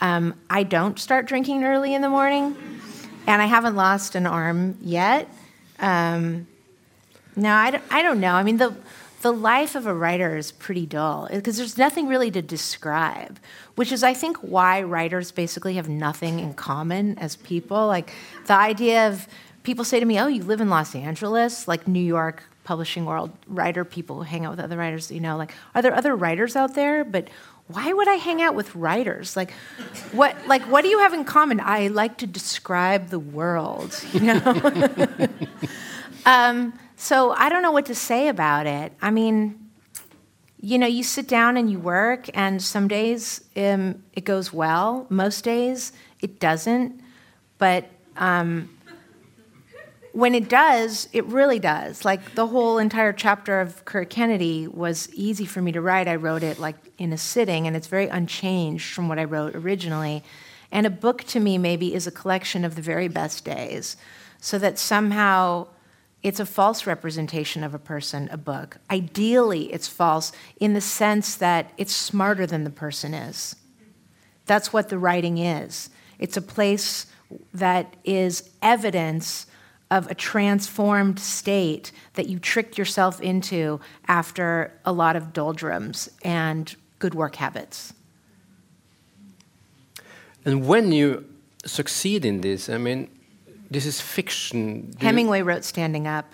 Um, 0.00 0.34
I 0.50 0.64
don't 0.64 0.98
start 0.98 1.26
drinking 1.26 1.62
early 1.64 1.94
in 1.94 2.02
the 2.02 2.08
morning 2.08 2.56
and 3.26 3.42
I 3.42 3.46
haven't 3.46 3.76
lost 3.76 4.14
an 4.14 4.26
arm 4.26 4.76
yet. 4.80 5.28
Um, 5.78 6.46
no, 7.36 7.52
I 7.52 7.70
don't, 7.70 7.84
I 7.90 8.02
don't 8.02 8.20
know. 8.20 8.34
I 8.34 8.42
mean, 8.42 8.58
the, 8.58 8.74
the 9.22 9.32
life 9.32 9.74
of 9.74 9.86
a 9.86 9.94
writer 9.94 10.36
is 10.36 10.52
pretty 10.52 10.86
dull 10.86 11.28
because 11.30 11.56
there's 11.56 11.78
nothing 11.78 12.08
really 12.08 12.30
to 12.30 12.42
describe, 12.42 13.38
which 13.76 13.92
is, 13.92 14.02
I 14.02 14.14
think, 14.14 14.36
why 14.38 14.82
writers 14.82 15.30
basically 15.30 15.74
have 15.74 15.88
nothing 15.88 16.40
in 16.40 16.54
common 16.54 17.18
as 17.18 17.36
people. 17.36 17.86
Like 17.86 18.12
the 18.46 18.54
idea 18.54 19.08
of 19.08 19.26
people 19.62 19.84
say 19.84 20.00
to 20.00 20.06
me, 20.06 20.20
Oh, 20.20 20.26
you 20.26 20.42
live 20.42 20.60
in 20.60 20.68
Los 20.68 20.94
Angeles, 20.94 21.66
like 21.68 21.88
New 21.88 22.00
York 22.00 22.42
publishing 22.64 23.04
world 23.04 23.30
writer 23.48 23.84
people 23.84 24.16
who 24.16 24.22
hang 24.22 24.44
out 24.44 24.52
with 24.52 24.60
other 24.60 24.76
writers, 24.76 25.10
you 25.10 25.20
know, 25.20 25.36
like, 25.36 25.52
are 25.74 25.82
there 25.82 25.94
other 25.94 26.14
writers 26.14 26.54
out 26.54 26.74
there? 26.74 27.04
But 27.04 27.28
why 27.68 27.92
would 27.92 28.08
I 28.08 28.14
hang 28.14 28.42
out 28.42 28.54
with 28.54 28.74
writers? 28.74 29.36
Like, 29.36 29.52
what, 30.12 30.36
like, 30.46 30.62
what 30.62 30.82
do 30.82 30.88
you 30.88 30.98
have 30.98 31.14
in 31.14 31.24
common? 31.24 31.60
I 31.60 31.88
like 31.88 32.18
to 32.18 32.26
describe 32.26 33.08
the 33.08 33.18
world, 33.18 34.02
you 34.12 34.20
know? 34.20 35.28
um, 36.26 36.78
so 36.96 37.30
I 37.32 37.48
don't 37.48 37.62
know 37.62 37.72
what 37.72 37.86
to 37.86 37.94
say 37.94 38.28
about 38.28 38.66
it. 38.66 38.92
I 39.00 39.10
mean, 39.10 39.58
you 40.60 40.78
know, 40.78 40.86
you 40.86 41.02
sit 41.02 41.26
down 41.26 41.56
and 41.56 41.70
you 41.70 41.78
work, 41.78 42.28
and 42.34 42.62
some 42.62 42.88
days 42.88 43.42
um, 43.56 44.02
it 44.12 44.24
goes 44.24 44.52
well, 44.52 45.06
most 45.08 45.42
days 45.42 45.92
it 46.20 46.38
doesn't. 46.38 47.00
But 47.58 47.88
um, 48.16 48.70
when 50.12 50.34
it 50.34 50.48
does, 50.48 51.08
it 51.12 51.24
really 51.26 51.58
does. 51.58 52.04
Like 52.04 52.34
the 52.34 52.46
whole 52.46 52.78
entire 52.78 53.12
chapter 53.12 53.60
of 53.60 53.84
Kurt 53.84 54.10
Kennedy 54.10 54.68
was 54.68 55.08
easy 55.14 55.46
for 55.46 55.62
me 55.62 55.72
to 55.72 55.80
write. 55.80 56.06
I 56.06 56.16
wrote 56.16 56.42
it 56.42 56.58
like 56.58 56.76
in 56.98 57.12
a 57.12 57.18
sitting, 57.18 57.66
and 57.66 57.74
it's 57.74 57.86
very 57.86 58.08
unchanged 58.08 58.94
from 58.94 59.08
what 59.08 59.18
I 59.18 59.24
wrote 59.24 59.56
originally. 59.56 60.22
And 60.70 60.86
a 60.86 60.90
book 60.90 61.24
to 61.24 61.40
me 61.40 61.58
maybe 61.58 61.94
is 61.94 62.06
a 62.06 62.10
collection 62.10 62.64
of 62.64 62.76
the 62.76 62.82
very 62.82 63.08
best 63.08 63.44
days, 63.44 63.96
so 64.40 64.58
that 64.58 64.78
somehow 64.78 65.66
it's 66.22 66.40
a 66.40 66.46
false 66.46 66.86
representation 66.86 67.64
of 67.64 67.74
a 67.74 67.78
person, 67.78 68.28
a 68.30 68.36
book. 68.36 68.78
Ideally, 68.90 69.72
it's 69.72 69.88
false 69.88 70.30
in 70.60 70.74
the 70.74 70.80
sense 70.80 71.34
that 71.36 71.72
it's 71.76 71.94
smarter 71.94 72.46
than 72.46 72.64
the 72.64 72.70
person 72.70 73.12
is. 73.12 73.56
That's 74.46 74.72
what 74.72 74.88
the 74.88 74.98
writing 74.98 75.38
is. 75.38 75.90
It's 76.18 76.36
a 76.36 76.42
place 76.42 77.06
that 77.54 77.96
is 78.04 78.50
evidence 78.60 79.46
of 79.92 80.10
a 80.10 80.14
transformed 80.14 81.20
state 81.20 81.92
that 82.14 82.26
you 82.26 82.38
tricked 82.38 82.78
yourself 82.78 83.20
into 83.20 83.78
after 84.08 84.72
a 84.86 84.92
lot 84.92 85.16
of 85.16 85.34
doldrums 85.34 86.08
and 86.24 86.74
good 86.98 87.14
work 87.14 87.36
habits. 87.36 87.92
And 90.46 90.66
when 90.66 90.92
you 90.92 91.26
succeed 91.66 92.24
in 92.24 92.40
this, 92.40 92.70
I 92.70 92.78
mean, 92.78 93.08
this 93.70 93.84
is 93.84 94.00
fiction. 94.00 94.92
Do 94.98 95.06
Hemingway 95.06 95.38
you... 95.38 95.44
wrote 95.44 95.62
Standing 95.62 96.06
Up. 96.06 96.24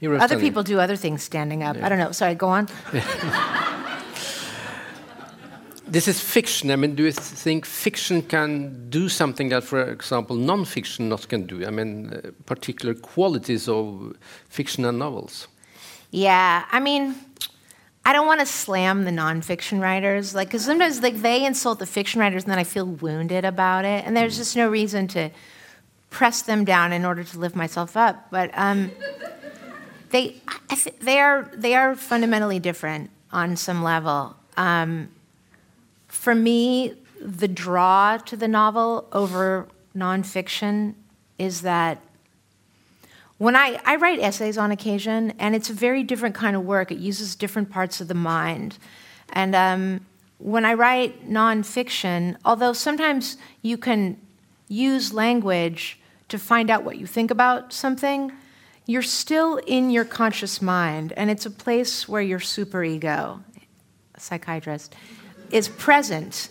Wrote 0.00 0.14
other 0.16 0.28
standing. 0.28 0.46
people 0.46 0.62
do 0.62 0.80
other 0.80 0.96
things 0.96 1.22
standing 1.22 1.62
up. 1.62 1.76
Yeah. 1.76 1.84
I 1.84 1.88
don't 1.90 1.98
know. 1.98 2.12
Sorry, 2.12 2.34
go 2.34 2.48
on. 2.48 2.68
this 5.90 6.08
is 6.08 6.20
fiction. 6.20 6.70
I 6.70 6.76
mean, 6.76 6.94
do 6.94 7.04
you 7.04 7.12
think 7.12 7.64
fiction 7.64 8.22
can 8.22 8.88
do 8.90 9.08
something 9.08 9.48
that, 9.48 9.64
for 9.64 9.82
example, 9.82 10.36
non-fiction 10.36 11.08
not 11.08 11.28
can 11.28 11.46
do? 11.46 11.66
I 11.66 11.70
mean, 11.70 12.12
uh, 12.12 12.30
particular 12.46 12.94
qualities 12.94 13.68
of 13.68 14.16
fiction 14.48 14.84
and 14.84 14.98
novels. 14.98 15.48
Yeah, 16.10 16.64
I 16.70 16.80
mean, 16.80 17.14
I 18.04 18.12
don't 18.12 18.26
want 18.26 18.40
to 18.40 18.46
slam 18.46 19.04
the 19.04 19.10
nonfiction 19.10 19.80
writers, 19.80 20.34
like, 20.34 20.48
because 20.48 20.64
sometimes 20.64 21.02
like 21.02 21.20
they 21.20 21.44
insult 21.44 21.78
the 21.78 21.86
fiction 21.86 22.20
writers, 22.20 22.44
and 22.44 22.50
then 22.50 22.58
I 22.58 22.64
feel 22.64 22.86
wounded 22.86 23.44
about 23.44 23.84
it, 23.84 24.04
and 24.06 24.16
there's 24.16 24.34
mm. 24.34 24.38
just 24.38 24.56
no 24.56 24.68
reason 24.68 25.08
to 25.08 25.30
press 26.10 26.42
them 26.42 26.64
down 26.64 26.92
in 26.92 27.04
order 27.04 27.24
to 27.24 27.38
lift 27.38 27.54
myself 27.54 27.96
up. 27.96 28.30
But 28.30 28.50
um, 28.54 28.90
they, 30.10 30.40
they 31.00 31.18
are 31.18 31.50
they 31.54 31.74
are 31.74 31.94
fundamentally 31.94 32.58
different 32.58 33.10
on 33.30 33.56
some 33.56 33.82
level. 33.82 34.36
Um, 34.56 35.10
for 36.18 36.34
me, 36.34 36.94
the 37.20 37.46
draw 37.46 38.16
to 38.16 38.36
the 38.36 38.48
novel 38.48 39.06
over 39.12 39.68
nonfiction 39.96 40.94
is 41.38 41.62
that 41.62 42.02
when 43.38 43.54
I, 43.54 43.80
I 43.84 43.94
write 43.96 44.18
essays 44.18 44.58
on 44.58 44.72
occasion, 44.72 45.32
and 45.38 45.54
it's 45.54 45.70
a 45.70 45.72
very 45.72 46.02
different 46.02 46.34
kind 46.34 46.56
of 46.56 46.64
work, 46.64 46.90
it 46.90 46.98
uses 46.98 47.36
different 47.36 47.70
parts 47.70 48.00
of 48.00 48.08
the 48.08 48.14
mind. 48.14 48.78
And 49.32 49.54
um, 49.54 50.06
when 50.38 50.64
I 50.64 50.74
write 50.74 51.30
nonfiction, 51.30 52.36
although 52.44 52.72
sometimes 52.72 53.36
you 53.62 53.78
can 53.78 54.20
use 54.66 55.12
language 55.12 56.00
to 56.30 56.38
find 56.38 56.68
out 56.68 56.82
what 56.82 56.98
you 56.98 57.06
think 57.06 57.30
about 57.30 57.72
something, 57.72 58.32
you're 58.86 59.02
still 59.02 59.58
in 59.68 59.90
your 59.90 60.04
conscious 60.04 60.60
mind, 60.60 61.12
and 61.12 61.30
it's 61.30 61.46
a 61.46 61.50
place 61.50 62.08
where 62.08 62.22
your 62.22 62.40
superego, 62.40 63.40
psychiatrist, 64.16 64.96
is 65.50 65.68
present 65.68 66.50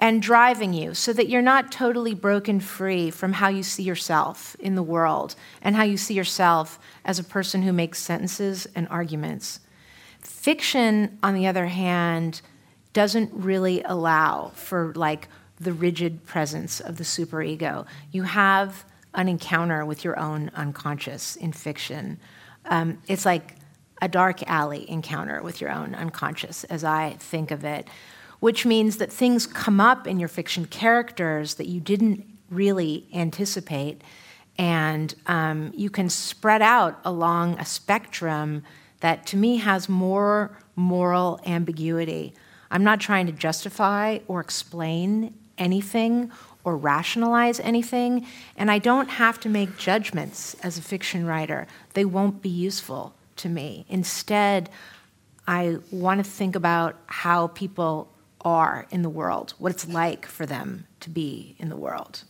and 0.00 0.22
driving 0.22 0.72
you 0.72 0.94
so 0.94 1.12
that 1.12 1.28
you're 1.28 1.42
not 1.42 1.70
totally 1.70 2.14
broken 2.14 2.58
free 2.58 3.10
from 3.10 3.34
how 3.34 3.48
you 3.48 3.62
see 3.62 3.82
yourself 3.82 4.56
in 4.58 4.74
the 4.74 4.82
world 4.82 5.34
and 5.60 5.76
how 5.76 5.82
you 5.82 5.98
see 5.98 6.14
yourself 6.14 6.78
as 7.04 7.18
a 7.18 7.24
person 7.24 7.62
who 7.62 7.72
makes 7.72 7.98
sentences 7.98 8.66
and 8.74 8.88
arguments. 8.88 9.60
Fiction, 10.20 11.18
on 11.22 11.34
the 11.34 11.46
other 11.46 11.66
hand, 11.66 12.40
doesn't 12.94 13.30
really 13.32 13.82
allow 13.82 14.50
for 14.54 14.92
like 14.96 15.28
the 15.60 15.72
rigid 15.72 16.24
presence 16.24 16.80
of 16.80 16.96
the 16.96 17.04
superego. 17.04 17.86
You 18.10 18.22
have 18.22 18.86
an 19.12 19.28
encounter 19.28 19.84
with 19.84 20.02
your 20.02 20.18
own 20.18 20.50
unconscious 20.54 21.36
in 21.36 21.52
fiction. 21.52 22.18
Um, 22.64 23.02
it's 23.06 23.26
like 23.26 23.56
a 24.00 24.08
dark 24.08 24.42
alley 24.48 24.88
encounter 24.88 25.42
with 25.42 25.60
your 25.60 25.70
own 25.70 25.94
unconscious, 25.94 26.64
as 26.64 26.84
I 26.84 27.16
think 27.18 27.50
of 27.50 27.64
it 27.64 27.86
which 28.40 28.66
means 28.66 28.96
that 28.96 29.12
things 29.12 29.46
come 29.46 29.80
up 29.80 30.06
in 30.06 30.18
your 30.18 30.28
fiction 30.28 30.64
characters 30.64 31.54
that 31.54 31.66
you 31.66 31.80
didn't 31.80 32.26
really 32.50 33.06
anticipate. 33.14 34.02
And 34.58 35.14
um, 35.26 35.72
you 35.74 35.88
can 35.88 36.08
spread 36.08 36.62
out 36.62 36.98
along 37.04 37.58
a 37.58 37.64
spectrum 37.64 38.62
that 39.00 39.26
to 39.26 39.36
me 39.36 39.58
has 39.58 39.88
more 39.88 40.58
moral 40.76 41.40
ambiguity. 41.46 42.34
I'm 42.70 42.84
not 42.84 43.00
trying 43.00 43.26
to 43.26 43.32
justify 43.32 44.18
or 44.28 44.40
explain 44.40 45.34
anything 45.58 46.30
or 46.62 46.76
rationalize 46.76 47.58
anything, 47.60 48.26
and 48.56 48.70
I 48.70 48.78
don't 48.78 49.08
have 49.08 49.40
to 49.40 49.48
make 49.48 49.78
judgments 49.78 50.54
as 50.62 50.76
a 50.76 50.82
fiction 50.82 51.24
writer. 51.24 51.66
They 51.94 52.04
won't 52.04 52.42
be 52.42 52.50
useful 52.50 53.14
to 53.36 53.48
me. 53.48 53.86
Instead, 53.88 54.68
I 55.46 55.78
want 55.90 56.22
to 56.22 56.30
think 56.30 56.54
about 56.54 56.96
how 57.06 57.48
people 57.48 58.08
are 58.42 58.86
in 58.90 59.02
the 59.02 59.08
world, 59.08 59.54
what 59.58 59.72
it's 59.72 59.88
like 59.88 60.26
for 60.26 60.46
them 60.46 60.86
to 61.00 61.10
be 61.10 61.54
in 61.58 61.68
the 61.68 61.76
world. 61.76 62.24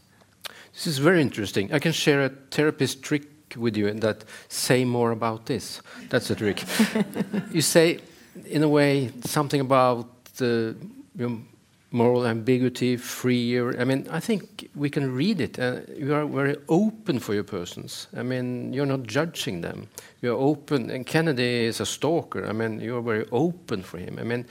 This 0.72 0.86
is 0.86 0.98
very 0.98 1.20
interesting. 1.20 1.72
I 1.72 1.78
can 1.78 1.92
share 1.92 2.24
a 2.24 2.28
therapist 2.50 3.02
trick 3.02 3.24
with 3.56 3.76
you 3.76 3.88
and 3.88 4.00
that 4.02 4.24
say 4.48 4.84
more 4.84 5.10
about 5.10 5.46
this. 5.46 5.82
That's 6.08 6.30
a 6.30 6.34
trick. 6.34 6.62
you 7.52 7.60
say, 7.60 7.98
in 8.46 8.62
a 8.62 8.68
way, 8.68 9.10
something 9.24 9.60
about 9.60 10.24
the 10.36 10.76
you 11.16 11.44
moral 11.92 12.26
ambiguity, 12.26 12.96
freer. 12.96 13.78
I 13.80 13.84
mean, 13.84 14.06
I 14.10 14.20
think 14.20 14.70
we 14.74 14.90
can 14.90 15.14
read 15.14 15.40
it. 15.40 15.58
Uh, 15.58 15.80
you 15.96 16.14
are 16.14 16.24
very 16.24 16.56
open 16.68 17.18
for 17.18 17.34
your 17.34 17.44
persons. 17.44 18.06
I 18.16 18.22
mean, 18.22 18.72
you're 18.72 18.86
not 18.86 19.02
judging 19.04 19.60
them. 19.60 19.88
You're 20.22 20.38
open. 20.38 20.90
And 20.90 21.04
Kennedy 21.04 21.64
is 21.64 21.80
a 21.80 21.86
stalker. 21.86 22.46
I 22.46 22.52
mean, 22.52 22.80
you're 22.80 23.02
very 23.02 23.26
open 23.32 23.82
for 23.82 23.98
him. 23.98 24.18
I 24.20 24.22
mean, 24.22 24.46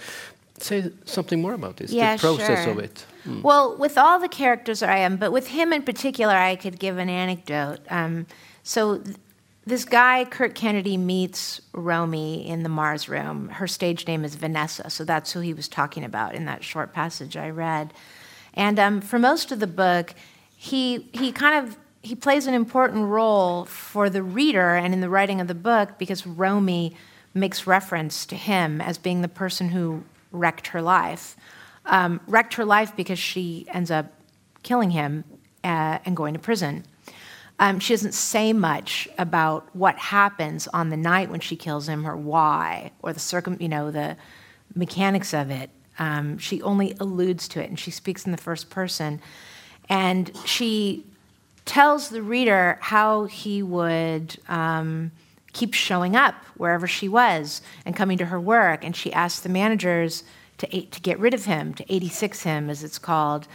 say 0.61 0.91
something 1.05 1.41
more 1.41 1.53
about 1.53 1.77
this, 1.77 1.91
yeah, 1.91 2.15
the 2.15 2.21
process 2.21 2.63
sure. 2.63 2.73
of 2.73 2.79
it. 2.79 3.05
Mm. 3.25 3.41
Well, 3.41 3.77
with 3.77 3.97
all 3.97 4.19
the 4.19 4.29
characters 4.29 4.81
I 4.83 4.97
am, 4.97 5.17
but 5.17 5.31
with 5.31 5.47
him 5.47 5.73
in 5.73 5.83
particular, 5.83 6.33
I 6.33 6.55
could 6.55 6.79
give 6.79 6.97
an 6.97 7.09
anecdote. 7.09 7.79
Um, 7.89 8.27
so 8.63 8.99
th- 8.99 9.17
this 9.65 9.85
guy, 9.85 10.25
Kurt 10.25 10.55
Kennedy, 10.55 10.97
meets 10.97 11.61
Romy 11.73 12.47
in 12.47 12.63
the 12.63 12.69
Mars 12.69 13.07
room. 13.07 13.49
Her 13.49 13.67
stage 13.67 14.07
name 14.07 14.25
is 14.25 14.35
Vanessa, 14.35 14.89
so 14.89 15.03
that's 15.03 15.31
who 15.31 15.41
he 15.41 15.53
was 15.53 15.67
talking 15.67 16.03
about 16.03 16.33
in 16.33 16.45
that 16.45 16.63
short 16.63 16.93
passage 16.93 17.37
I 17.37 17.49
read. 17.49 17.93
And 18.53 18.79
um, 18.79 19.01
for 19.01 19.19
most 19.19 19.51
of 19.51 19.59
the 19.59 19.67
book, 19.67 20.13
he 20.55 21.07
he 21.13 21.31
kind 21.31 21.67
of 21.67 21.77
he 22.01 22.15
plays 22.15 22.47
an 22.47 22.53
important 22.53 23.05
role 23.05 23.65
for 23.65 24.09
the 24.09 24.23
reader 24.23 24.75
and 24.75 24.93
in 24.93 25.01
the 25.01 25.09
writing 25.09 25.41
of 25.41 25.47
the 25.47 25.55
book 25.55 25.97
because 25.97 26.25
Romy 26.25 26.95
makes 27.33 27.67
reference 27.67 28.25
to 28.25 28.35
him 28.35 28.81
as 28.81 28.97
being 28.97 29.21
the 29.21 29.27
person 29.27 29.69
who 29.69 30.03
wrecked 30.31 30.67
her 30.67 30.81
life. 30.81 31.35
Um, 31.85 32.19
wrecked 32.27 32.53
her 32.55 32.65
life 32.65 32.95
because 32.95 33.19
she 33.19 33.65
ends 33.69 33.89
up 33.89 34.07
killing 34.63 34.91
him 34.91 35.23
uh, 35.63 35.99
and 36.05 36.15
going 36.15 36.33
to 36.33 36.39
prison. 36.39 36.85
Um, 37.59 37.79
she 37.79 37.93
doesn't 37.93 38.13
say 38.13 38.53
much 38.53 39.07
about 39.17 39.75
what 39.75 39.97
happens 39.97 40.67
on 40.69 40.89
the 40.89 40.97
night 40.97 41.29
when 41.29 41.41
she 41.41 41.55
kills 41.57 41.89
him 41.89 42.07
or 42.07 42.15
why 42.15 42.91
or 43.01 43.11
the 43.11 43.19
circum, 43.19 43.57
you 43.59 43.67
know, 43.67 43.91
the 43.91 44.15
mechanics 44.75 45.33
of 45.33 45.49
it. 45.49 45.69
Um, 45.97 46.37
she 46.37 46.61
only 46.61 46.95
alludes 46.99 47.49
to 47.49 47.61
it 47.61 47.69
and 47.69 47.77
she 47.77 47.91
speaks 47.91 48.25
in 48.25 48.31
the 48.31 48.37
first 48.37 48.69
person. 48.69 49.21
And 49.89 50.31
she 50.45 51.05
tells 51.65 52.09
the 52.09 52.21
reader 52.21 52.77
how 52.81 53.25
he 53.25 53.61
would 53.61 54.37
um, 54.47 55.11
keep 55.53 55.73
showing 55.73 56.15
up 56.15 56.35
wherever 56.55 56.87
she 56.87 57.07
was 57.07 57.61
and 57.85 57.95
coming 57.95 58.17
to 58.17 58.25
her 58.25 58.39
work. 58.39 58.83
And 58.83 58.95
she 58.95 59.11
asked 59.13 59.43
the 59.43 59.49
managers 59.49 60.23
to, 60.59 60.67
to 60.67 61.01
get 61.01 61.19
rid 61.19 61.33
of 61.33 61.45
him, 61.45 61.73
to 61.75 61.93
86 61.93 62.43
him, 62.43 62.69
as 62.69 62.83
it's 62.83 62.99
called. 62.99 63.47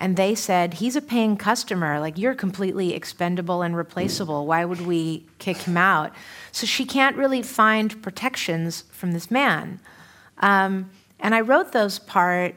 And 0.00 0.16
they 0.16 0.34
said, 0.36 0.74
he's 0.74 0.94
a 0.94 1.02
paying 1.02 1.36
customer. 1.36 1.98
Like, 1.98 2.16
you're 2.18 2.34
completely 2.34 2.94
expendable 2.94 3.62
and 3.62 3.76
replaceable. 3.76 4.46
Why 4.46 4.64
would 4.64 4.82
we 4.82 5.26
kick 5.38 5.56
him 5.56 5.76
out? 5.76 6.14
So 6.52 6.66
she 6.66 6.84
can't 6.84 7.16
really 7.16 7.42
find 7.42 8.00
protections 8.00 8.84
from 8.92 9.12
this 9.12 9.28
man. 9.28 9.80
Um, 10.38 10.90
and 11.18 11.34
I 11.34 11.40
wrote 11.40 11.72
those, 11.72 11.98
part, 11.98 12.54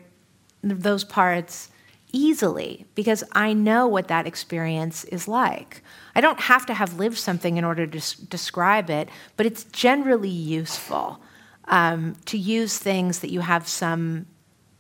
those 0.62 1.04
parts 1.04 1.71
easily 2.12 2.86
because 2.96 3.24
I 3.32 3.54
know 3.54 3.88
what 3.88 4.08
that 4.08 4.28
experience 4.28 5.04
is 5.06 5.28
like. 5.28 5.84
I 6.16 6.22
don't 6.22 6.40
have 6.40 6.66
to 6.68 6.74
have 6.74 6.98
lived 6.98 7.18
something 7.18 7.58
in 7.58 7.64
order 7.64 7.86
to 7.86 8.00
des- 8.00 8.26
describe 8.28 8.90
it, 8.90 9.10
but 9.38 9.46
it's 9.46 9.64
generally 9.66 10.30
useful 10.30 11.22
um, 11.66 12.16
to 12.26 12.38
use 12.38 12.78
things 12.78 13.20
that 13.20 13.32
you 13.32 13.40
have 13.42 13.68
some 13.68 14.26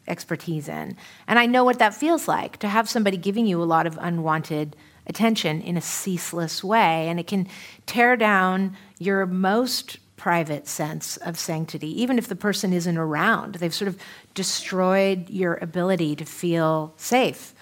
expertise 0.07 0.67
in. 0.67 0.97
And 1.27 1.39
I 1.39 1.45
know 1.45 1.63
what 1.63 1.79
that 1.79 1.93
feels 1.93 2.27
like 2.27 2.57
to 2.57 2.67
have 2.67 2.89
somebody 2.89 3.17
giving 3.17 3.47
you 3.47 3.61
a 3.61 3.65
lot 3.65 3.87
of 3.87 3.97
unwanted 4.01 4.75
attention 5.07 5.61
in 5.61 5.77
a 5.77 5.81
ceaseless 5.81 6.63
way. 6.63 7.07
And 7.07 7.19
it 7.19 7.27
can 7.27 7.47
tear 7.85 8.15
down 8.17 8.75
your 8.99 9.25
most 9.25 9.97
private 10.21 10.67
sense 10.67 11.17
of 11.17 11.35
sanctity, 11.35 11.99
even 11.99 12.19
if 12.19 12.27
the 12.27 12.35
person 12.35 12.73
isn't 12.73 12.95
around. 12.95 13.55
They've 13.55 13.73
sort 13.73 13.87
of 13.87 13.97
destroyed 14.35 15.27
your 15.31 15.55
ability 15.55 16.15
to 16.17 16.25
feel 16.25 16.93
safe. 16.95 17.55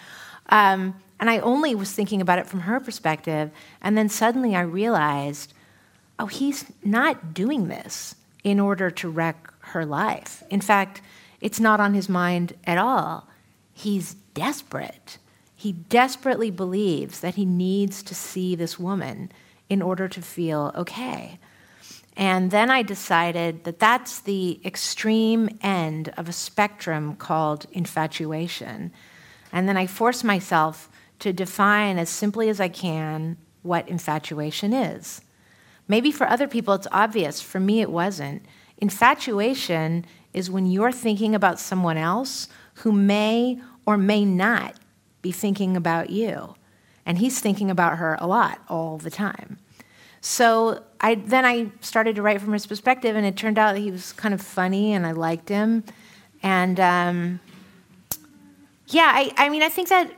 Um, 0.50 1.02
and 1.22 1.30
I 1.30 1.40
only 1.40 1.74
was 1.74 1.94
thinking 1.94 2.20
about 2.20 2.38
it 2.38 2.48
from 2.48 2.60
her 2.62 2.82
perspective. 2.82 3.50
And 3.82 3.98
then 3.98 4.10
suddenly 4.10 4.58
I 4.58 4.62
realized 4.62 5.54
oh, 6.20 6.26
he's 6.26 6.66
not 6.84 7.34
doing 7.34 7.70
this 7.70 8.16
in 8.44 8.60
order 8.60 8.92
to 8.92 9.10
wreck 9.10 9.54
her 9.60 9.86
life. 9.86 10.44
In 10.50 10.60
fact, 10.60 11.02
it's 11.40 11.62
not 11.62 11.80
on 11.80 11.94
his 11.94 12.10
mind 12.10 12.58
at 12.66 12.78
all. 12.78 13.30
He's 13.72 14.16
desperate. 14.34 15.18
He 15.56 15.72
desperately 15.72 16.52
believes 16.52 17.22
that 17.22 17.36
he 17.36 17.46
needs 17.46 18.04
to 18.04 18.14
see 18.14 18.54
this 18.54 18.78
woman 18.78 19.32
in 19.70 19.82
order 19.82 20.10
to 20.10 20.22
feel 20.22 20.74
okay. 20.76 21.40
And 22.20 22.52
then 22.52 22.70
I 22.70 22.82
decided 22.82 23.64
that 23.64 23.80
that's 23.80 24.20
the 24.20 24.60
extreme 24.66 25.58
end 25.62 26.12
of 26.18 26.28
a 26.28 26.34
spectrum 26.34 27.16
called 27.16 27.66
infatuation. 27.72 28.92
And 29.54 29.70
then 29.70 29.78
I 29.78 29.88
forced 29.88 30.26
myself 30.26 30.90
to 31.20 31.32
define 31.32 31.98
as 31.98 32.10
simply 32.10 32.50
as 32.50 32.60
I 32.60 32.68
can 32.68 33.38
what 33.62 33.88
infatuation 33.88 34.74
is. 34.74 35.22
Maybe 35.88 36.12
for 36.12 36.28
other 36.28 36.50
people 36.50 36.74
it's 36.74 36.90
obvious, 36.92 37.40
for 37.40 37.62
me 37.62 37.80
it 37.80 37.90
wasn't. 37.90 38.46
Infatuation 38.80 40.06
is 40.34 40.52
when 40.52 40.66
you're 40.66 40.92
thinking 40.92 41.34
about 41.34 41.58
someone 41.58 41.98
else 41.98 42.50
who 42.76 42.92
may 42.92 43.62
or 43.86 43.96
may 43.96 44.26
not 44.26 44.76
be 45.22 45.32
thinking 45.32 45.78
about 45.78 46.10
you. 46.10 46.56
And 47.06 47.20
he's 47.20 47.40
thinking 47.40 47.72
about 47.72 47.98
her 47.98 48.18
a 48.20 48.28
lot 48.28 48.60
all 48.68 48.98
the 48.98 49.10
time. 49.10 49.58
So 50.22 50.84
I, 51.00 51.16
then 51.16 51.46
I 51.46 51.72
started 51.82 52.16
to 52.18 52.22
write 52.22 52.42
from 52.42 52.54
his 52.54 52.66
perspective, 52.66 53.16
and 53.16 53.26
it 53.26 53.36
turned 53.36 53.58
out 53.58 53.74
that 53.74 53.80
he 53.80 53.92
was 53.92 54.12
kind 54.14 54.34
of 54.34 54.42
funny, 54.42 54.94
and 54.94 55.06
I 55.06 55.12
liked 55.12 55.50
him. 55.50 55.84
And 56.44 56.80
um, 56.80 57.40
yeah, 58.88 59.12
I, 59.14 59.32
I 59.38 59.50
mean, 59.50 59.62
I 59.62 59.70
think 59.70 59.90
that 59.90 60.12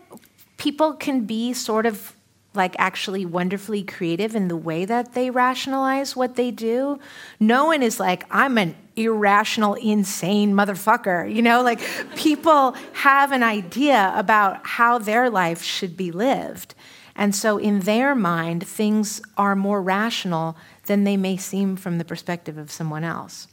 people 0.57 0.93
can 0.93 1.25
be 1.25 1.53
sort 1.53 1.85
of 1.85 2.15
like 2.53 2.75
actually 2.77 3.25
wonderfully 3.25 3.81
creative 3.83 4.35
in 4.35 4.47
the 4.49 4.57
way 4.57 4.83
that 4.83 5.13
they 5.13 5.29
rationalize 5.29 6.15
what 6.15 6.35
they 6.35 6.51
do. 6.51 6.99
No 7.39 7.65
one 7.65 7.81
is 7.81 7.99
like, 7.99 8.25
I'm 8.29 8.57
an 8.57 8.75
irrational, 8.95 9.75
insane 9.75 10.53
motherfucker. 10.53 11.31
You 11.41 11.41
know, 11.41 11.63
like 11.63 11.79
people 12.15 12.75
have 12.93 13.31
an 13.31 13.41
idea 13.41 14.11
about 14.15 14.65
how 14.65 14.97
their 14.97 15.29
life 15.29 15.63
should 15.63 15.95
be 15.95 16.11
lived. 16.11 16.75
And 17.21 17.35
so, 17.35 17.59
in 17.59 17.81
their 17.81 18.15
mind, 18.15 18.65
things 18.65 19.21
are 19.37 19.55
more 19.55 19.79
rational 19.79 20.57
than 20.87 21.03
they 21.03 21.17
may 21.17 21.37
seem 21.37 21.75
from 21.75 21.99
the 21.99 22.03
perspective 22.03 22.57
of 22.57 22.71
someone 22.71 23.03
else. 23.03 23.47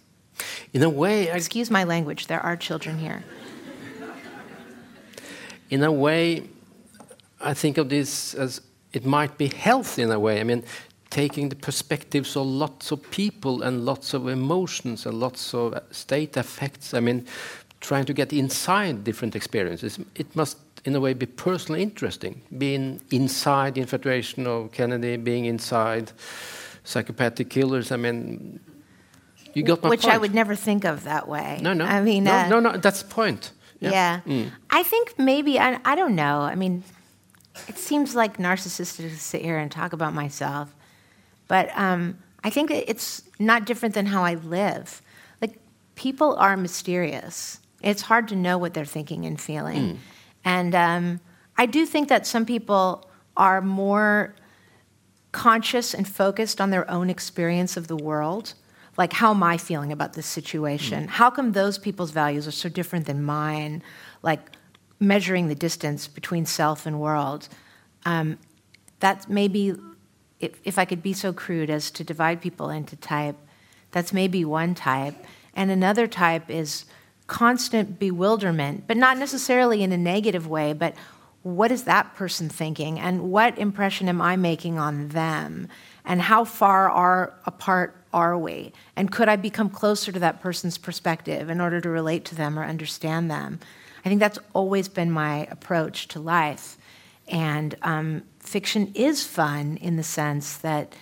In 0.73 0.83
a 0.83 0.89
way, 0.89 1.31
I... 1.31 1.37
excuse 1.37 1.71
my 1.71 1.85
language, 1.85 2.29
there 2.29 2.41
are 2.41 2.57
children 2.57 2.99
here. 2.99 3.23
In 5.69 5.83
a 5.83 5.93
way, 5.93 6.45
I 7.43 7.53
think 7.53 7.77
of 7.77 7.91
this 7.91 8.33
as 8.33 8.63
it 8.95 9.05
might 9.05 9.37
be 9.37 9.49
healthy 9.49 10.01
in 10.01 10.11
a 10.11 10.19
way. 10.19 10.41
I 10.41 10.45
mean, 10.45 10.65
taking 11.11 11.51
the 11.51 11.57
perspectives 11.57 12.37
of 12.37 12.47
lots 12.47 12.91
of 12.91 13.03
people 13.11 13.61
and 13.61 13.85
lots 13.85 14.15
of 14.15 14.29
emotions 14.29 15.05
and 15.05 15.21
lots 15.21 15.53
of 15.53 15.79
state 15.91 16.39
effects. 16.39 16.95
I 16.95 17.01
mean, 17.01 17.27
trying 17.81 18.07
to 18.07 18.15
get 18.15 18.33
inside 18.33 19.05
different 19.05 19.37
experiences. 19.37 19.99
It 20.15 20.35
must 20.35 20.68
in 20.85 20.95
a 20.95 21.01
way 21.01 21.15
be 21.15 21.27
personally 21.27 21.83
interesting. 21.83 22.43
Being 22.57 23.01
inside 23.11 23.75
the 23.75 23.81
infatuation 23.81 24.47
of 24.47 24.73
Kennedy, 24.73 25.17
being 25.17 25.45
inside 25.45 26.13
psychopathic 26.85 27.51
killers. 27.51 27.93
I 27.93 27.97
mean, 27.97 28.61
you 29.55 29.63
got 29.63 29.83
my 29.83 29.91
Which 29.91 30.03
point. 30.03 30.15
I 30.15 30.19
would 30.19 30.35
never 30.35 30.55
think 30.55 30.85
of 30.85 31.05
that 31.05 31.29
way. 31.29 31.59
No, 31.63 31.73
no. 31.73 31.85
I 31.85 32.01
mean, 32.01 32.25
no, 32.25 32.33
uh, 32.33 32.49
no, 32.49 32.61
no. 32.61 32.77
That's 32.77 33.03
the 33.03 33.09
point. 33.09 33.53
Yeah. 33.81 33.91
yeah. 33.91 34.21
Mm. 34.27 34.51
I 34.71 34.83
think 34.83 35.19
maybe 35.19 35.59
I, 35.59 35.79
I 35.85 35.95
don't 35.95 36.15
know. 36.15 36.41
I 36.41 36.55
mean, 36.55 36.83
it 37.69 37.79
seems 37.79 38.15
like 38.15 38.39
narcissistic 38.39 38.97
to 38.97 39.17
sit 39.19 39.43
here 39.43 39.59
and 39.59 39.71
talk 39.71 39.93
about 39.93 40.15
myself, 40.15 40.75
but 41.47 41.71
um, 41.77 42.19
I 42.45 42.51
think 42.51 42.71
it's 42.71 43.23
not 43.39 43.65
different 43.67 43.95
than 43.95 44.07
how 44.07 44.23
I 44.25 44.35
live. 44.35 45.03
Like 45.41 45.59
people 45.95 46.37
are 46.37 46.57
mysterious. 46.57 47.61
It's 47.83 48.03
hard 48.03 48.29
to 48.29 48.37
know 48.37 48.59
what 48.59 48.75
they're 48.75 48.85
thinking 48.85 49.25
and 49.25 49.41
feeling. 49.41 49.95
Mm. 49.95 49.97
And 50.49 50.75
um, 50.75 51.21
I 51.59 51.67
do 51.67 51.85
think 51.85 52.09
that 52.09 52.27
some 52.27 52.47
people 52.47 53.07
are 53.37 53.61
more 53.61 54.35
conscious 55.31 55.93
and 55.93 56.09
focused 56.09 56.59
on 56.59 56.71
their 56.71 56.91
own 56.91 57.11
experience 57.11 57.77
of 57.77 57.87
the 57.87 57.97
world. 57.97 58.55
Like, 58.97 59.13
how 59.13 59.33
am 59.33 59.43
I 59.43 59.59
feeling 59.59 59.93
about 59.93 60.15
this 60.15 60.25
situation? 60.25 61.05
Mm. 61.05 61.09
How 61.09 61.29
come 61.29 61.53
those 61.53 61.77
people's 61.77 62.13
values 62.13 62.49
are 62.49 62.57
so 62.65 62.71
different 62.71 63.05
than 63.05 63.23
mine? 63.23 63.83
Like, 64.23 64.41
measuring 64.99 65.49
the 65.49 65.55
distance 65.55 66.09
between 66.09 66.47
self 66.47 66.87
and 66.87 66.99
world. 66.99 67.51
Um, 68.07 68.39
that 69.01 69.29
maybe, 69.29 69.75
if, 70.41 70.59
if 70.65 70.79
I 70.79 70.87
could 70.87 71.03
be 71.03 71.13
so 71.13 71.31
crude 71.35 71.69
as 71.69 71.91
to 71.91 72.03
divide 72.03 72.41
people 72.41 72.71
into 72.71 72.97
type, 72.97 73.37
that's 73.91 74.15
maybe 74.15 74.47
one 74.47 74.75
type. 74.75 75.15
And 75.55 75.71
another 75.71 76.07
type 76.07 76.49
is 76.49 76.87
constant 77.29 77.99
bewilderment, 77.99 78.85
but 78.89 78.97
not 78.97 79.19
necessarily 79.19 79.83
in 79.83 79.93
a 79.93 79.99
negative 79.99 80.49
way, 80.49 80.73
but 80.73 80.95
what 81.43 81.71
is 81.71 81.85
that 81.85 82.17
person 82.17 82.49
thinking 82.49 82.99
and 82.99 83.31
what 83.31 83.57
impression 83.59 84.09
am 84.09 84.21
I 84.21 84.37
making 84.37 84.79
on 84.79 85.09
them 85.09 85.69
and 86.05 86.21
how 86.21 86.45
far 86.45 86.91
are 86.91 87.35
apart 87.47 87.95
are 88.13 88.37
we 88.37 88.73
and 88.97 89.13
could 89.13 89.29
I 89.29 89.37
become 89.37 89.69
closer 89.71 90.11
to 90.11 90.19
that 90.19 90.41
person's 90.41 90.79
perspective 90.79 91.49
in 91.49 91.61
order 91.61 91.81
to 91.81 91.89
relate 91.89 92.25
to 92.27 92.35
them 92.35 92.59
or 92.59 92.65
understand 92.65 93.31
them? 93.31 93.61
I 94.05 94.09
think 94.09 94.21
that's 94.21 94.39
always 94.55 94.89
been 94.89 95.11
my 95.11 95.47
approach 95.51 96.09
to 96.09 96.21
life. 96.21 96.77
And 97.29 97.75
um, 97.83 98.23
fiction 98.41 98.93
is 98.95 99.25
fun 99.25 99.77
in 99.77 99.97
the 99.97 100.03
sense 100.03 100.57
that 100.59 100.95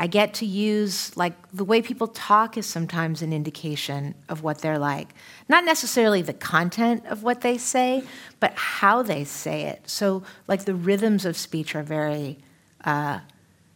I 0.00 0.06
get 0.06 0.34
to 0.34 0.46
use, 0.46 1.16
like, 1.16 1.34
the 1.52 1.64
way 1.64 1.82
people 1.82 2.06
talk 2.06 2.56
is 2.56 2.66
sometimes 2.66 3.20
an 3.20 3.32
indication 3.32 4.14
of 4.28 4.44
what 4.44 4.58
they're 4.58 4.78
like. 4.78 5.08
Not 5.48 5.64
necessarily 5.64 6.22
the 6.22 6.32
content 6.32 7.04
of 7.06 7.24
what 7.24 7.40
they 7.40 7.58
say, 7.58 8.04
but 8.38 8.52
how 8.54 9.02
they 9.02 9.24
say 9.24 9.62
it. 9.62 9.90
So, 9.90 10.22
like, 10.46 10.64
the 10.66 10.74
rhythms 10.74 11.24
of 11.24 11.36
speech 11.36 11.74
are 11.74 11.82
very 11.82 12.38
uh, 12.84 13.18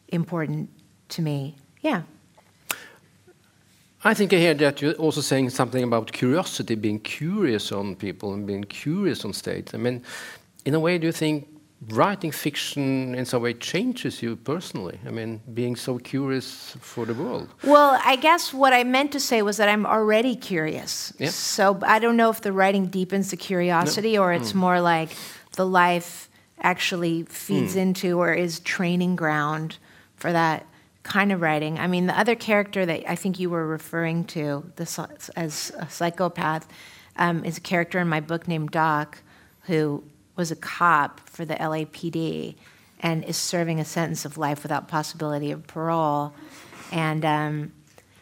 important 0.09 0.71
to 1.09 1.23
me. 1.23 1.57
Yeah. 1.81 2.03
I 4.05 4.15
think 4.15 4.33
I 4.33 4.37
hear 4.37 4.55
that 4.55 4.81
you're 4.81 4.95
also 4.95 5.21
saying 5.21 5.51
something 5.51 5.83
about 5.83 6.13
curiosity, 6.13 6.77
being 6.77 7.01
curious 7.01 7.73
on 7.73 7.97
people 7.97 8.33
and 8.33 8.47
being 8.47 8.65
curious 8.65 9.25
on 9.25 9.33
states. 9.33 9.75
I 9.75 9.79
mean, 9.79 10.03
in 10.65 10.75
a 10.75 10.81
way, 10.81 10.99
do 10.99 11.07
you 11.07 11.13
think 11.13 11.49
writing 11.89 12.31
fiction 12.31 13.15
in 13.15 13.25
some 13.25 13.43
way 13.43 13.55
changes 13.55 14.23
you 14.23 14.37
personally? 14.37 14.99
I 15.07 15.11
mean, 15.11 15.41
being 15.53 15.77
so 15.77 15.99
curious 15.99 16.77
for 16.81 17.05
the 17.07 17.15
world. 17.15 17.49
Well, 17.65 18.01
I 18.05 18.17
guess 18.17 18.55
what 18.55 18.73
I 18.73 18.85
meant 18.85 19.13
to 19.13 19.21
say 19.21 19.43
was 19.43 19.57
that 19.57 19.69
I'm 19.69 19.87
already 19.87 20.37
curious. 20.37 21.13
Yeah. 21.19 21.31
So 21.31 21.79
I 21.83 21.99
don't 21.99 22.17
know 22.17 22.31
if 22.31 22.41
the 22.41 22.53
writing 22.53 22.87
deepens 22.87 23.31
the 23.31 23.37
curiosity 23.37 24.15
no. 24.15 24.23
or 24.23 24.33
it's 24.33 24.53
mm. 24.53 24.57
more 24.57 24.81
like 24.81 25.11
the 25.57 25.67
life 25.67 26.29
actually 26.61 27.25
feeds 27.25 27.75
mm. 27.75 27.83
into 27.83 28.19
or 28.19 28.33
is 28.33 28.61
training 28.61 29.17
ground 29.17 29.79
for 30.17 30.33
that 30.33 30.67
kind 31.03 31.33
of 31.33 31.41
writing. 31.41 31.79
I 31.79 31.87
mean, 31.89 32.07
the 32.07 32.19
other 32.19 32.37
character 32.37 32.87
that 32.87 33.11
I 33.11 33.17
think 33.17 33.41
you 33.41 33.51
were 33.51 33.67
referring 33.67 34.25
to 34.27 34.71
this 34.77 34.99
as 35.35 35.73
a 35.77 35.89
psychopath 35.91 36.69
um, 37.17 37.45
is 37.45 37.59
a 37.59 37.61
character 37.61 37.99
in 37.99 38.09
my 38.09 38.21
book 38.21 38.47
named 38.47 38.71
Doc 38.71 39.19
who 39.63 40.05
was 40.37 40.51
a 40.51 40.57
cop 40.57 41.21
for 41.29 41.45
the 41.45 41.55
LAPD 41.55 42.55
and 43.01 43.25
is 43.25 43.37
serving 43.37 43.81
a 43.81 43.85
sentence 43.85 44.25
of 44.25 44.39
life 44.39 44.63
without 44.63 44.89
possibility 44.89 45.51
of 45.51 45.67
parole. 45.67 46.33
And 46.91 47.25
um, 47.25 47.73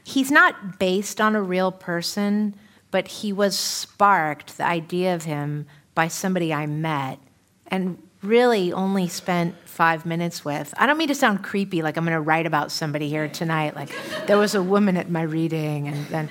he's 0.04 0.30
not 0.30 0.78
based 0.78 1.20
on 1.20 1.36
a 1.36 1.42
real 1.42 1.70
person, 1.70 2.54
but 2.90 3.08
he 3.08 3.32
was 3.32 3.58
sparked, 3.58 4.56
the 4.56 4.64
idea 4.64 5.14
of 5.14 5.24
him, 5.24 5.66
by 5.94 6.08
somebody 6.08 6.52
I 6.52 6.66
met 6.66 7.18
and 7.66 8.02
really 8.22 8.72
only 8.72 9.08
spent 9.08 9.54
five 9.64 10.04
minutes 10.04 10.44
with. 10.44 10.74
I 10.76 10.86
don't 10.86 10.98
mean 10.98 11.08
to 11.08 11.14
sound 11.14 11.42
creepy, 11.42 11.82
like 11.82 11.96
I'm 11.96 12.04
going 12.04 12.14
to 12.14 12.20
write 12.20 12.46
about 12.46 12.70
somebody 12.70 13.08
here 13.08 13.28
tonight. 13.28 13.74
Like 13.74 13.90
there 14.26 14.36
was 14.38 14.54
a 14.54 14.62
woman 14.62 14.96
at 14.96 15.10
my 15.10 15.22
reading, 15.22 15.88
and 15.88 16.06
then, 16.06 16.28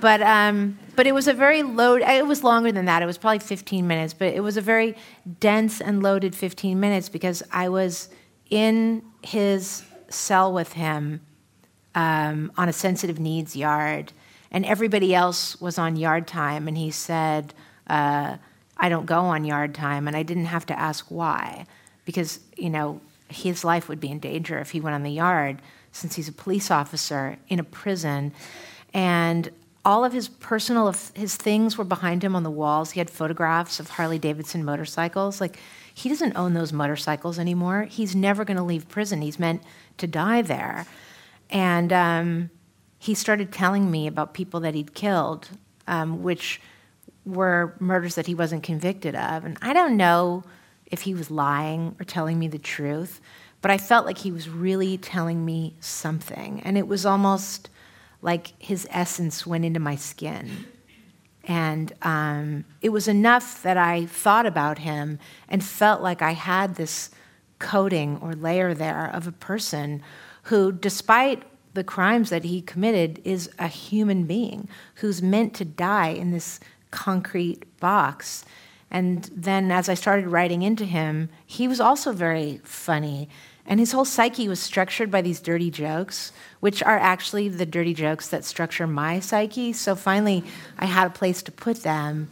but 0.00 0.22
um, 0.22 0.78
but 0.96 1.06
it 1.06 1.12
was 1.12 1.28
a 1.28 1.34
very 1.34 1.62
load. 1.62 2.02
It 2.02 2.26
was 2.26 2.42
longer 2.42 2.72
than 2.72 2.86
that. 2.86 3.02
It 3.02 3.06
was 3.06 3.18
probably 3.18 3.38
15 3.38 3.86
minutes, 3.86 4.14
but 4.14 4.32
it 4.34 4.40
was 4.40 4.56
a 4.56 4.60
very 4.60 4.96
dense 5.38 5.80
and 5.80 6.02
loaded 6.02 6.34
15 6.34 6.78
minutes 6.78 7.08
because 7.08 7.42
I 7.52 7.68
was 7.68 8.08
in 8.48 9.02
his 9.22 9.84
cell 10.08 10.52
with 10.52 10.72
him 10.72 11.20
um, 11.94 12.52
on 12.56 12.68
a 12.68 12.72
sensitive 12.72 13.18
needs 13.18 13.54
yard, 13.54 14.12
and 14.50 14.64
everybody 14.64 15.14
else 15.14 15.60
was 15.60 15.78
on 15.78 15.96
yard 15.96 16.26
time, 16.26 16.68
and 16.68 16.76
he 16.76 16.90
said. 16.90 17.54
Uh, 17.86 18.36
I 18.80 18.88
don't 18.88 19.04
go 19.04 19.20
on 19.20 19.44
yard 19.44 19.74
time, 19.74 20.08
and 20.08 20.16
I 20.16 20.22
didn't 20.22 20.46
have 20.46 20.64
to 20.66 20.78
ask 20.78 21.04
why, 21.10 21.66
because 22.06 22.40
you 22.56 22.70
know 22.70 23.00
his 23.28 23.62
life 23.62 23.88
would 23.88 24.00
be 24.00 24.10
in 24.10 24.18
danger 24.18 24.58
if 24.58 24.70
he 24.70 24.80
went 24.80 24.94
on 24.94 25.02
the 25.02 25.10
yard, 25.10 25.60
since 25.92 26.16
he's 26.16 26.28
a 26.28 26.32
police 26.32 26.70
officer 26.70 27.36
in 27.48 27.60
a 27.60 27.64
prison, 27.64 28.32
and 28.94 29.50
all 29.84 30.04
of 30.04 30.12
his 30.12 30.28
personal 30.28 30.94
his 31.14 31.36
things 31.36 31.78
were 31.78 31.84
behind 31.84 32.22
him 32.22 32.36
on 32.36 32.42
the 32.42 32.50
walls. 32.50 32.92
He 32.92 33.00
had 33.00 33.08
photographs 33.08 33.80
of 33.80 33.90
Harley 33.90 34.18
Davidson 34.18 34.64
motorcycles. 34.64 35.40
Like 35.40 35.58
he 35.94 36.08
doesn't 36.08 36.36
own 36.36 36.54
those 36.54 36.72
motorcycles 36.72 37.38
anymore. 37.38 37.84
He's 37.84 38.14
never 38.14 38.44
going 38.44 38.56
to 38.56 38.62
leave 38.62 38.88
prison. 38.88 39.22
He's 39.22 39.38
meant 39.38 39.62
to 39.98 40.06
die 40.06 40.42
there, 40.42 40.86
and 41.48 41.92
um, 41.92 42.50
he 42.98 43.14
started 43.14 43.52
telling 43.52 43.90
me 43.90 44.06
about 44.06 44.34
people 44.34 44.60
that 44.60 44.74
he'd 44.74 44.94
killed, 44.94 45.48
um, 45.86 46.22
which 46.22 46.60
were 47.24 47.74
murders 47.80 48.14
that 48.14 48.26
he 48.26 48.34
wasn't 48.34 48.62
convicted 48.62 49.14
of. 49.14 49.44
And 49.44 49.56
I 49.62 49.72
don't 49.72 49.96
know 49.96 50.44
if 50.86 51.02
he 51.02 51.14
was 51.14 51.30
lying 51.30 51.96
or 52.00 52.04
telling 52.04 52.38
me 52.38 52.48
the 52.48 52.58
truth, 52.58 53.20
but 53.62 53.70
I 53.70 53.78
felt 53.78 54.06
like 54.06 54.18
he 54.18 54.32
was 54.32 54.48
really 54.48 54.98
telling 54.98 55.44
me 55.44 55.76
something. 55.80 56.60
And 56.64 56.76
it 56.76 56.88
was 56.88 57.06
almost 57.06 57.70
like 58.22 58.52
his 58.58 58.86
essence 58.90 59.46
went 59.46 59.64
into 59.64 59.80
my 59.80 59.96
skin. 59.96 60.66
And 61.44 61.92
um, 62.02 62.64
it 62.82 62.90
was 62.90 63.08
enough 63.08 63.62
that 63.62 63.76
I 63.76 64.06
thought 64.06 64.46
about 64.46 64.78
him 64.78 65.18
and 65.48 65.64
felt 65.64 66.02
like 66.02 66.22
I 66.22 66.32
had 66.32 66.74
this 66.74 67.10
coating 67.58 68.18
or 68.20 68.34
layer 68.34 68.74
there 68.74 69.10
of 69.12 69.26
a 69.26 69.32
person 69.32 70.02
who, 70.44 70.72
despite 70.72 71.42
the 71.74 71.84
crimes 71.84 72.30
that 72.30 72.44
he 72.44 72.60
committed, 72.60 73.20
is 73.24 73.50
a 73.58 73.68
human 73.68 74.24
being 74.24 74.68
who's 74.96 75.22
meant 75.22 75.54
to 75.54 75.64
die 75.64 76.08
in 76.08 76.30
this 76.30 76.60
concrete 76.90 77.64
box. 77.78 78.44
And 78.90 79.24
then 79.34 79.70
as 79.70 79.88
I 79.88 79.94
started 79.94 80.26
writing 80.26 80.62
into 80.62 80.84
him, 80.84 81.28
he 81.46 81.68
was 81.68 81.80
also 81.80 82.12
very 82.12 82.60
funny. 82.64 83.28
And 83.70 83.78
his 83.78 83.92
whole 83.92 84.04
psyche 84.04 84.48
was 84.48 84.58
structured 84.58 85.12
by 85.12 85.22
these 85.22 85.38
dirty 85.38 85.70
jokes, 85.70 86.32
which 86.58 86.82
are 86.82 86.98
actually 86.98 87.48
the 87.48 87.64
dirty 87.64 87.94
jokes 87.94 88.28
that 88.28 88.44
structure 88.44 88.84
my 88.88 89.20
psyche. 89.20 89.72
So 89.72 89.94
finally, 89.94 90.42
I 90.76 90.86
had 90.86 91.06
a 91.06 91.10
place 91.10 91.40
to 91.44 91.52
put 91.52 91.84
them. 91.84 92.28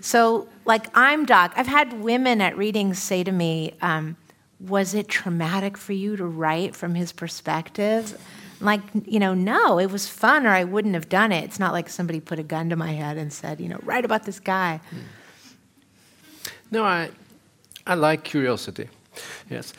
So, 0.00 0.48
like, 0.64 0.86
I'm 0.94 1.26
Doc. 1.26 1.52
I've 1.54 1.66
had 1.66 2.00
women 2.00 2.40
at 2.40 2.56
readings 2.56 2.98
say 2.98 3.22
to 3.24 3.30
me, 3.30 3.74
um, 3.82 4.16
Was 4.58 4.94
it 4.94 5.06
traumatic 5.06 5.76
for 5.76 5.92
you 5.92 6.16
to 6.16 6.24
write 6.24 6.74
from 6.74 6.94
his 6.94 7.12
perspective? 7.12 8.18
like, 8.60 8.80
you 9.06 9.20
know, 9.20 9.34
no, 9.34 9.78
it 9.78 9.90
was 9.90 10.08
fun 10.08 10.46
or 10.46 10.50
I 10.50 10.64
wouldn't 10.64 10.94
have 10.94 11.08
done 11.08 11.30
it. 11.30 11.44
It's 11.44 11.60
not 11.60 11.72
like 11.72 11.88
somebody 11.88 12.20
put 12.20 12.38
a 12.38 12.42
gun 12.42 12.70
to 12.70 12.76
my 12.76 12.92
head 12.92 13.16
and 13.16 13.32
said, 13.32 13.60
you 13.60 13.68
know, 13.68 13.78
write 13.84 14.04
about 14.04 14.24
this 14.24 14.40
guy. 14.40 14.80
No, 16.70 16.82
I, 16.82 17.10
I 17.86 17.94
like 17.94 18.24
curiosity. 18.24 18.88
Yes. 19.50 19.72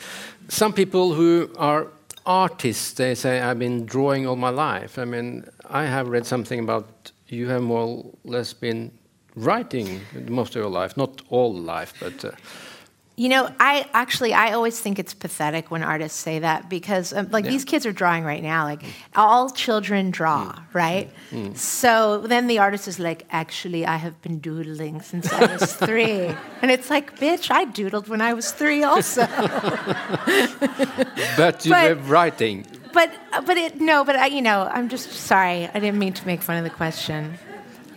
Some 0.47 0.73
people 0.73 1.13
who 1.13 1.49
are 1.57 1.87
artists, 2.25 2.93
they 2.93 3.15
say, 3.15 3.39
I've 3.39 3.59
been 3.59 3.85
drawing 3.85 4.27
all 4.27 4.35
my 4.35 4.49
life. 4.49 4.97
I 4.99 5.05
mean, 5.05 5.45
I 5.69 5.85
have 5.85 6.07
read 6.09 6.25
something 6.25 6.59
about 6.59 7.11
you 7.27 7.47
have 7.47 7.61
more 7.61 7.81
or 7.81 8.05
less 8.23 8.53
been 8.53 8.91
writing 9.35 10.01
most 10.27 10.55
of 10.55 10.61
your 10.61 10.71
life, 10.71 10.97
not 10.97 11.21
all 11.29 11.53
life, 11.53 11.93
but. 11.99 12.25
Uh, 12.25 12.31
you 13.19 13.27
know, 13.27 13.51
I 13.59 13.85
actually 13.91 14.33
I 14.33 14.53
always 14.53 14.79
think 14.79 14.97
it's 14.97 15.13
pathetic 15.13 15.69
when 15.69 15.83
artists 15.83 16.17
say 16.17 16.39
that 16.39 16.69
because 16.69 17.11
um, 17.11 17.27
like 17.31 17.43
yeah. 17.43 17.51
these 17.51 17.65
kids 17.65 17.85
are 17.85 17.91
drawing 17.91 18.23
right 18.23 18.41
now. 18.41 18.63
Like 18.63 18.81
all 19.13 19.49
children 19.49 20.09
draw, 20.09 20.53
mm. 20.53 20.63
right? 20.73 21.11
Mm. 21.31 21.57
So 21.57 22.19
then 22.19 22.47
the 22.47 22.59
artist 22.59 22.87
is 22.87 22.97
like, 22.97 23.25
actually, 23.29 23.85
I 23.85 23.97
have 23.97 24.21
been 24.21 24.39
doodling 24.39 25.01
since 25.01 25.29
I 25.33 25.51
was 25.51 25.73
three, 25.87 26.33
and 26.61 26.71
it's 26.71 26.89
like, 26.89 27.19
bitch, 27.19 27.51
I 27.51 27.65
doodled 27.65 28.07
when 28.07 28.21
I 28.21 28.31
was 28.31 28.53
three 28.53 28.83
also. 28.83 29.27
but 31.35 31.65
you 31.65 31.71
but, 31.71 31.97
were 31.97 32.01
writing. 32.03 32.65
But 32.93 33.11
but 33.45 33.57
it 33.57 33.81
no, 33.81 34.05
but 34.05 34.15
I, 34.15 34.27
you 34.27 34.41
know, 34.41 34.69
I'm 34.71 34.87
just 34.87 35.11
sorry. 35.11 35.67
I 35.67 35.73
didn't 35.73 35.99
mean 35.99 36.13
to 36.13 36.25
make 36.25 36.41
fun 36.41 36.55
of 36.55 36.63
the 36.63 36.69
question. 36.69 37.37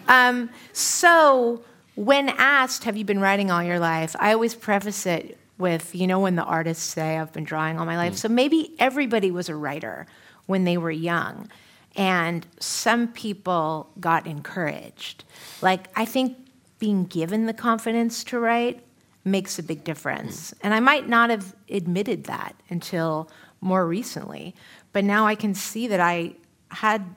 Um, 0.08 0.50
so 0.72 1.62
when 1.94 2.28
asked, 2.30 2.84
Have 2.84 2.96
you 2.96 3.04
been 3.04 3.20
writing 3.20 3.50
all 3.50 3.62
your 3.62 3.78
life? 3.78 4.16
I 4.18 4.32
always 4.32 4.54
preface 4.54 5.06
it 5.06 5.38
with, 5.58 5.94
you 5.94 6.06
know, 6.06 6.20
when 6.20 6.36
the 6.36 6.44
artists 6.44 6.84
say, 6.84 7.18
I've 7.18 7.32
been 7.32 7.44
drawing 7.44 7.78
all 7.78 7.86
my 7.86 7.96
life. 7.96 8.14
Mm. 8.14 8.18
So 8.18 8.28
maybe 8.28 8.74
everybody 8.78 9.30
was 9.30 9.48
a 9.48 9.54
writer 9.54 10.06
when 10.46 10.64
they 10.64 10.76
were 10.76 10.90
young. 10.90 11.48
And 11.94 12.46
some 12.58 13.08
people 13.08 13.90
got 14.00 14.26
encouraged. 14.26 15.24
Like, 15.60 15.88
I 15.96 16.04
think 16.04 16.36
being 16.78 17.04
given 17.04 17.46
the 17.46 17.52
confidence 17.52 18.24
to 18.24 18.38
write 18.38 18.82
makes 19.24 19.58
a 19.58 19.62
big 19.62 19.84
difference. 19.84 20.50
Mm. 20.50 20.58
And 20.64 20.74
I 20.74 20.80
might 20.80 21.08
not 21.08 21.30
have 21.30 21.54
admitted 21.70 22.24
that 22.24 22.56
until 22.70 23.30
more 23.60 23.86
recently. 23.86 24.54
But 24.92 25.04
now 25.04 25.26
I 25.26 25.34
can 25.34 25.54
see 25.54 25.86
that 25.86 26.00
I 26.00 26.34
had 26.70 27.14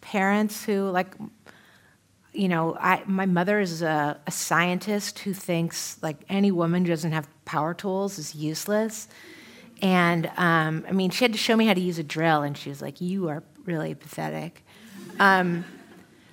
parents 0.00 0.64
who, 0.64 0.88
like, 0.90 1.14
you 2.34 2.48
know, 2.48 2.76
I, 2.78 3.02
my 3.06 3.26
mother 3.26 3.60
is 3.60 3.80
a, 3.80 4.20
a, 4.26 4.30
scientist 4.30 5.20
who 5.20 5.32
thinks 5.32 5.98
like 6.02 6.16
any 6.28 6.50
woman 6.50 6.84
who 6.84 6.90
doesn't 6.90 7.12
have 7.12 7.28
power 7.44 7.74
tools 7.74 8.18
is 8.18 8.34
useless. 8.34 9.08
And 9.80 10.30
um, 10.36 10.84
I 10.88 10.92
mean, 10.92 11.10
she 11.10 11.24
had 11.24 11.32
to 11.32 11.38
show 11.38 11.56
me 11.56 11.66
how 11.66 11.74
to 11.74 11.80
use 11.80 11.98
a 11.98 12.02
drill, 12.02 12.42
and 12.42 12.56
she 12.56 12.70
was 12.70 12.82
like, 12.82 13.00
"You 13.00 13.28
are 13.28 13.42
really 13.64 13.94
pathetic." 13.94 14.64
Um, 15.20 15.64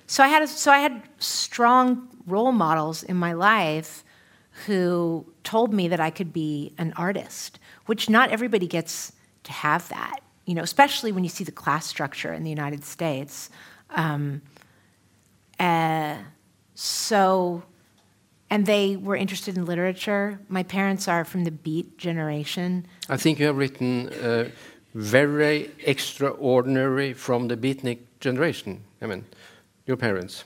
so 0.06 0.22
I 0.22 0.28
had 0.28 0.42
a, 0.42 0.48
so 0.48 0.72
I 0.72 0.78
had 0.78 1.02
strong 1.18 2.08
role 2.26 2.52
models 2.52 3.02
in 3.02 3.16
my 3.16 3.32
life 3.32 4.04
who 4.66 5.26
told 5.44 5.72
me 5.72 5.88
that 5.88 6.00
I 6.00 6.10
could 6.10 6.32
be 6.32 6.72
an 6.78 6.92
artist, 6.96 7.58
which 7.86 8.08
not 8.08 8.30
everybody 8.30 8.66
gets 8.66 9.12
to 9.44 9.52
have 9.52 9.88
that. 9.88 10.20
You 10.46 10.54
know, 10.54 10.62
especially 10.62 11.12
when 11.12 11.24
you 11.24 11.30
see 11.30 11.44
the 11.44 11.52
class 11.52 11.86
structure 11.86 12.32
in 12.32 12.44
the 12.44 12.50
United 12.50 12.84
States. 12.84 13.50
Um, 13.90 14.40
uh, 15.62 16.16
so, 16.74 17.62
and 18.50 18.66
they 18.66 18.96
were 18.96 19.16
interested 19.16 19.56
in 19.56 19.64
literature. 19.64 20.40
My 20.48 20.64
parents 20.64 21.08
are 21.08 21.24
from 21.24 21.44
the 21.44 21.50
Beat 21.50 21.98
generation. 21.98 22.86
I 23.08 23.16
think 23.16 23.38
you 23.38 23.46
have 23.46 23.56
written 23.56 24.08
uh, 24.08 24.50
very 24.94 25.70
extraordinary 25.86 27.12
from 27.14 27.48
the 27.48 27.56
Beatnik 27.56 27.98
generation. 28.20 28.82
I 29.00 29.06
mean, 29.06 29.24
your 29.86 29.96
parents. 29.96 30.44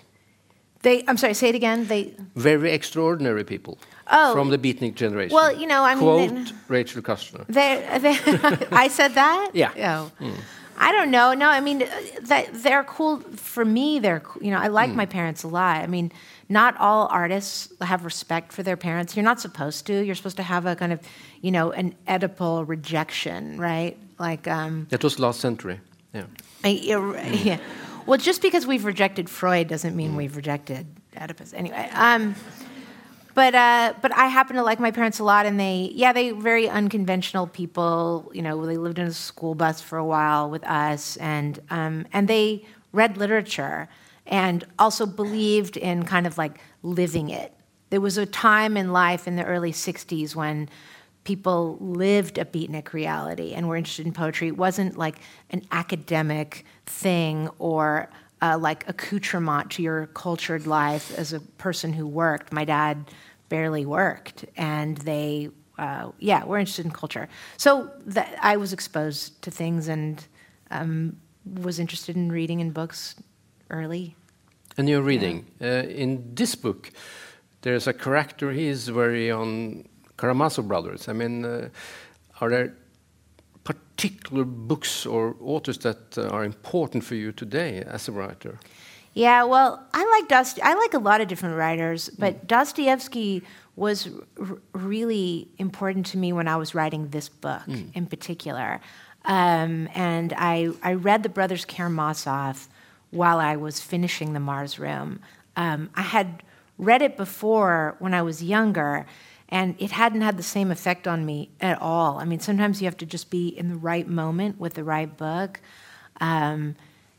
They, 0.83 1.03
I'm 1.09 1.17
sorry, 1.17 1.35
say 1.35 1.49
it 1.49 1.55
again. 1.55 1.87
They 1.87 2.15
very 2.37 2.71
extraordinary 2.71 3.45
people. 3.45 3.79
Oh, 4.09 4.35
from 4.35 4.51
the 4.51 4.59
Beatnik 4.59 4.95
generation. 4.95 5.35
Well, 5.35 5.53
you 5.53 5.67
know, 5.67 5.83
I 5.83 5.95
mean, 5.95 6.05
quote 6.05 6.53
Rachel 6.69 7.03
Kushner. 7.03 7.45
They, 7.49 7.85
they, 8.01 8.67
I 8.85 8.89
said 8.89 9.15
that. 9.15 9.51
Yeah. 9.53 9.73
Oh. 9.79 10.25
Mm. 10.25 10.35
I 10.79 10.93
don't 10.93 11.11
know. 11.11 11.35
No, 11.35 11.49
I 11.49 11.61
mean, 11.61 11.79
that 12.23 12.49
they're 12.53 12.85
cool 12.85 13.21
for 13.21 13.65
me. 13.65 13.99
They're 13.99 14.23
you 14.41 14.51
know, 14.51 14.59
I 14.59 14.69
like 14.69 14.91
mm. 14.91 14.95
my 14.95 15.07
parents 15.07 15.43
a 15.43 15.49
lot. 15.49 15.79
I 15.79 15.87
mean, 15.87 16.13
not 16.49 16.77
all 16.79 17.09
artists 17.11 17.73
have 17.81 18.05
respect 18.05 18.53
for 18.53 18.63
their 18.63 18.77
parents. 18.77 19.17
You're 19.17 19.25
not 19.25 19.41
supposed 19.41 19.87
to. 19.87 20.05
You're 20.05 20.15
supposed 20.15 20.37
to 20.37 20.43
have 20.43 20.67
a 20.67 20.77
kind 20.77 20.93
of, 20.93 21.01
you 21.41 21.51
know, 21.51 21.73
an 21.73 21.95
Oedipal 22.07 22.69
rejection, 22.69 23.59
right? 23.59 23.97
Like 24.19 24.47
um, 24.49 24.87
that 24.91 25.03
was 25.03 25.19
last 25.19 25.41
century. 25.41 25.81
Yeah. 26.13 26.25
I, 26.65 26.69
yeah. 26.69 27.59
Well, 28.07 28.19
just 28.19 28.41
because 28.41 28.67
we've 28.67 28.85
rejected 28.85 29.29
Freud 29.29 29.69
doesn't 29.69 29.97
mean 29.97 30.13
mm. 30.13 30.17
we've 30.17 30.37
rejected 30.37 30.87
Oedipus. 31.21 31.53
Anyway. 31.55 31.89
Um, 31.93 32.35
but 33.37 33.55
uh, 33.55 33.93
but 34.01 34.17
I 34.17 34.29
happen 34.29 34.57
to 34.57 34.63
like 34.63 34.81
my 34.81 34.91
parents 34.91 35.19
a 35.19 35.25
lot, 35.25 35.45
and 35.45 35.61
they 35.61 35.93
yeah 35.95 36.15
they 36.15 36.31
very 36.31 36.71
unconventional 36.71 37.47
people. 37.47 38.31
You 38.35 38.41
know, 38.41 38.65
they 38.65 38.79
lived 38.79 38.99
in 38.99 39.07
a 39.07 39.13
school 39.13 39.55
bus 39.55 39.83
for 39.83 39.99
a 39.99 40.05
while 40.05 40.49
with 40.49 40.67
us, 40.67 41.19
and 41.19 41.61
um, 41.69 42.07
and 42.15 42.29
they 42.29 42.65
read 42.93 43.19
literature 43.19 43.89
and 44.27 44.65
also 44.79 45.05
believed 45.05 45.77
in 45.77 46.05
kind 46.05 46.27
of 46.27 46.39
like 46.39 46.59
living 46.83 47.29
it. 47.29 47.53
There 47.91 48.01
was 48.01 48.17
a 48.17 48.25
time 48.25 48.75
in 48.75 48.91
life 48.91 49.29
in 49.29 49.37
the 49.37 49.45
early 49.45 49.71
'60s 49.73 50.35
when 50.35 50.71
people 51.25 51.77
lived 51.79 52.39
a 52.39 52.47
beatnik 52.47 52.95
reality 52.95 53.53
and 53.53 53.69
were 53.69 53.77
interested 53.77 54.07
in 54.07 54.15
poetry. 54.15 54.49
It 54.49 54.57
wasn't 54.57 54.97
like 54.97 55.19
an 55.51 55.61
academic 55.73 56.65
thing 56.87 57.51
or 57.59 58.09
uh, 58.43 58.59
like 58.59 58.89
accoutrement 58.89 59.71
to 59.73 59.83
your 59.83 60.07
cultured 60.09 60.67
life 60.67 61.17
as 61.19 61.33
a 61.33 61.41
person 61.41 61.93
who 61.93 62.07
worked. 62.07 62.53
My 62.53 62.65
dad 62.65 63.11
barely 63.49 63.87
worked, 63.87 64.45
and 64.57 64.97
they, 64.99 65.51
uh, 65.79 66.11
yeah, 66.19 66.45
were 66.45 66.59
interested 66.59 66.85
in 66.85 66.93
culture. 66.93 67.29
So 67.57 67.91
that, 68.07 68.37
I 68.43 68.57
was 68.57 68.73
exposed 68.73 69.41
to 69.43 69.51
things 69.51 69.89
and 69.89 70.25
um, 70.71 71.17
was 71.63 71.79
interested 71.79 72.17
in 72.17 72.31
reading 72.31 72.61
in 72.61 72.71
books 72.71 73.15
early. 73.71 74.17
And 74.77 74.89
you're 74.89 75.03
reading. 75.03 75.47
Yeah. 75.61 75.69
Uh, 75.69 75.83
in 75.83 76.35
this 76.35 76.55
book, 76.55 76.91
there's 77.63 77.87
a 77.87 77.93
character, 77.93 78.53
he 78.53 78.67
is 78.67 78.89
very 78.89 79.31
on 79.31 79.89
Karamazov 80.19 80.69
brothers. 80.69 81.09
I 81.09 81.13
mean, 81.13 81.45
uh, 81.45 81.69
are 82.41 82.51
there 82.51 82.75
particular 83.67 84.45
books 84.45 85.07
or 85.07 85.37
authors 85.41 85.79
that 85.79 86.17
uh, 86.17 86.29
are 86.29 86.45
important 86.45 87.05
for 87.05 87.15
you 87.15 87.33
today 87.33 87.83
as 87.87 88.09
a 88.09 88.13
writer? 88.13 88.59
Yeah, 89.15 89.45
well, 89.45 89.83
I 89.95 90.05
like 90.15 90.29
Dost- 90.29 90.61
I 90.63 90.75
like 90.75 90.95
a 90.95 90.99
lot 90.99 91.21
of 91.21 91.29
different 91.29 91.57
writers, 91.57 92.11
but 92.19 92.35
mm. 92.35 92.47
Dostoevsky 92.47 93.43
was 93.75 94.09
really 94.73 95.49
important 95.59 96.07
to 96.07 96.19
me 96.19 96.33
when 96.33 96.49
I 96.49 96.57
was 96.57 96.75
writing 96.75 97.09
this 97.09 97.29
book 97.29 97.63
mm. 97.67 97.95
in 97.95 98.07
particular. 98.07 98.81
Um, 99.25 99.89
and 99.95 100.33
I, 100.37 100.69
I 100.83 100.95
read 100.95 101.23
The 101.23 101.29
Brothers 101.29 101.65
Karamazov 101.65 102.69
while 103.11 103.39
I 103.39 103.57
was 103.57 103.81
finishing 103.81 104.33
The 104.33 104.41
Mars 104.41 104.79
Room. 104.79 105.21
Um, 105.57 105.91
I 105.95 106.03
had 106.03 106.43
read 106.79 107.03
it 107.03 107.17
before 107.17 107.97
when 107.99 108.15
I 108.15 108.23
was 108.23 108.43
younger, 108.43 109.07
and 109.49 109.77
it 109.79 109.93
hadn't 109.93 110.23
had 110.23 110.37
the 110.37 110.43
same 110.43 110.71
effect 110.71 111.07
on 111.07 111.25
me 111.25 111.51
at 111.61 111.81
all. 111.81 112.19
I 112.19 112.25
mean, 112.25 112.41
sometimes 112.41 112.81
you 112.81 112.87
have 112.87 112.97
to 112.99 113.07
just 113.07 113.31
be 113.31 113.49
in 113.49 113.69
the 113.69 113.77
right 113.77 114.09
moment 114.09 114.59
with 114.59 114.75
the 114.75 114.85
right 114.85 115.15
book. 115.17 115.61
Um, 116.21 116.75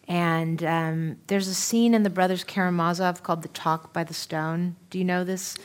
and 0.08 0.64
um, 0.64 1.18
there's 1.28 1.48
a 1.48 1.54
scene 1.54 1.94
in 1.94 2.04
The 2.04 2.10
Brothers 2.10 2.44
Karamazov 2.44 3.24
called 3.24 3.42
The 3.42 3.50
Talk 3.50 3.94
by 3.94 4.04
the 4.04 4.14
Stone. 4.14 4.76
Do 4.90 4.98
you 4.98 5.06
know 5.06 5.24
this? 5.24 5.58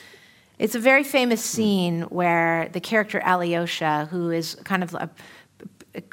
It's 0.58 0.74
a 0.74 0.80
very 0.80 1.04
famous 1.04 1.44
scene 1.44 2.02
where 2.02 2.68
the 2.72 2.80
character 2.80 3.20
Alyosha, 3.24 4.08
who 4.10 4.30
is 4.30 4.56
kind 4.64 4.82
of 4.82 4.94
a, 4.94 5.10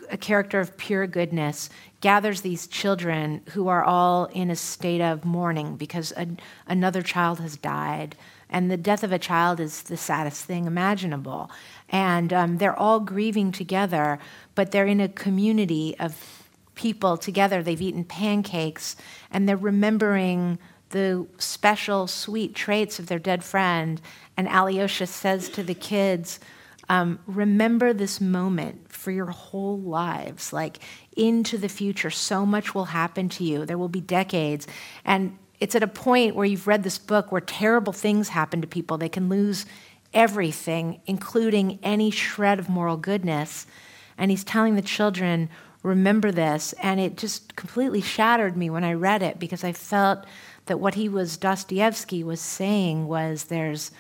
a 0.10 0.18
character 0.18 0.60
of 0.60 0.78
pure 0.78 1.08
goodness, 1.08 1.70
gathers 2.02 2.42
these 2.42 2.68
children 2.68 3.42
who 3.52 3.68
are 3.68 3.84
all 3.84 4.26
in 4.26 4.50
a 4.50 4.56
state 4.56 5.02
of 5.02 5.26
mourning 5.26 5.76
because 5.76 6.14
a, 6.18 6.28
another 6.68 7.02
child 7.02 7.40
has 7.40 7.58
died. 7.58 8.16
And 8.50 8.70
the 8.70 8.78
death 8.78 9.04
of 9.04 9.12
a 9.12 9.20
child 9.20 9.60
is 9.60 9.84
the 9.84 9.98
saddest 9.98 10.46
thing 10.46 10.66
imaginable. 10.66 11.52
And 11.90 12.34
um, 12.34 12.58
they're 12.58 12.78
all 12.78 13.00
grieving 13.00 13.52
together, 13.52 14.20
but 14.56 14.72
they're 14.72 14.88
in 14.88 15.00
a 15.00 15.08
community 15.08 15.96
of 16.00 16.46
people 16.76 17.18
together. 17.18 17.62
They've 17.62 17.82
eaten 17.82 18.04
pancakes, 18.04 18.96
and 19.32 19.48
they're 19.48 19.58
remembering 19.58 20.58
the 20.90 21.28
special, 21.38 22.08
sweet 22.08 22.56
traits 22.56 23.00
of 23.00 23.08
their 23.08 23.20
dead 23.20 23.44
friend. 23.44 24.02
And 24.36 24.48
Alyosha 24.48 25.06
says 25.08 25.50
to 25.50 25.64
the 25.64 25.76
kids, 25.76 26.40
um, 26.90 27.20
remember 27.28 27.94
this 27.94 28.20
moment 28.20 28.92
for 28.92 29.12
your 29.12 29.28
whole 29.28 29.80
lives, 29.80 30.52
like 30.52 30.80
into 31.16 31.58
the 31.58 31.70
future. 31.70 32.10
So 32.10 32.46
much 32.46 32.74
will 32.74 32.86
happen 32.86 33.30
to 33.30 33.44
you. 33.44 33.66
There 33.66 33.78
will 33.78 33.90
be 33.90 34.02
decades. 34.02 34.66
And 35.06 35.38
it's 35.60 35.76
at 35.76 35.84
a 35.84 35.88
point 35.88 36.36
where 36.36 36.46
you've 36.46 36.68
read 36.68 36.84
this 36.84 36.98
book 36.98 37.32
where 37.32 37.42
terrible 37.42 37.94
things 37.94 38.30
happen 38.30 38.62
to 38.62 38.68
people. 38.68 38.98
They 38.98 39.10
can 39.10 39.30
lose 39.30 39.66
everything, 40.14 41.02
including 41.06 41.80
any 41.84 42.12
shred 42.12 42.60
of 42.60 42.70
moral 42.70 42.98
goodness. 42.98 43.68
And 44.18 44.32
he's 44.32 44.44
telling 44.44 44.76
the 44.76 44.82
children, 44.82 45.50
remember 45.84 46.32
this. 46.32 46.74
And 46.82 47.00
it 47.00 47.18
just 47.18 47.56
completely 47.56 48.02
shattered 48.02 48.56
me 48.58 48.70
when 48.70 48.84
I 48.84 48.94
read 48.94 49.22
it 49.22 49.40
because 49.40 49.64
I 49.64 49.74
felt 49.74 50.26
that 50.66 50.80
what 50.80 50.96
he 50.96 51.10
was, 51.10 51.38
Dostoevsky 51.38 52.24
was 52.24 52.40
saying 52.40 53.08
was 53.08 53.46
there's 53.46 53.92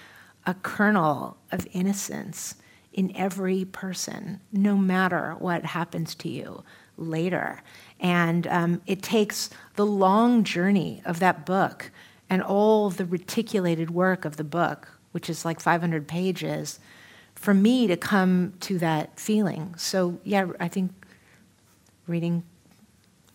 a 0.45 0.53
kernel 0.53 1.37
of 1.51 1.67
innocence 1.73 2.55
in 2.93 3.15
every 3.15 3.65
person, 3.65 4.39
no 4.51 4.75
matter 4.75 5.35
what 5.39 5.63
happens 5.63 6.15
to 6.15 6.29
you 6.29 6.63
later. 6.97 7.61
And 7.99 8.47
um, 8.47 8.81
it 8.85 9.01
takes 9.01 9.49
the 9.75 9.85
long 9.85 10.43
journey 10.43 11.01
of 11.05 11.19
that 11.19 11.45
book 11.45 11.91
and 12.29 12.41
all 12.41 12.89
the 12.89 13.05
reticulated 13.05 13.91
work 13.91 14.25
of 14.25 14.37
the 14.37 14.43
book, 14.43 14.87
which 15.11 15.29
is 15.29 15.43
like 15.43 15.59
500 15.59 16.07
pages, 16.07 16.79
for 17.35 17.53
me 17.53 17.87
to 17.87 17.97
come 17.97 18.53
to 18.61 18.77
that 18.79 19.19
feeling. 19.19 19.73
So, 19.77 20.19
yeah, 20.23 20.47
I 20.59 20.67
think 20.67 20.91
reading, 22.07 22.43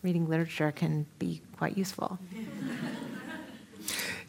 reading 0.03 0.29
literature 0.29 0.73
can 0.73 1.07
be 1.19 1.43
quite 1.57 1.77
useful. 1.77 2.19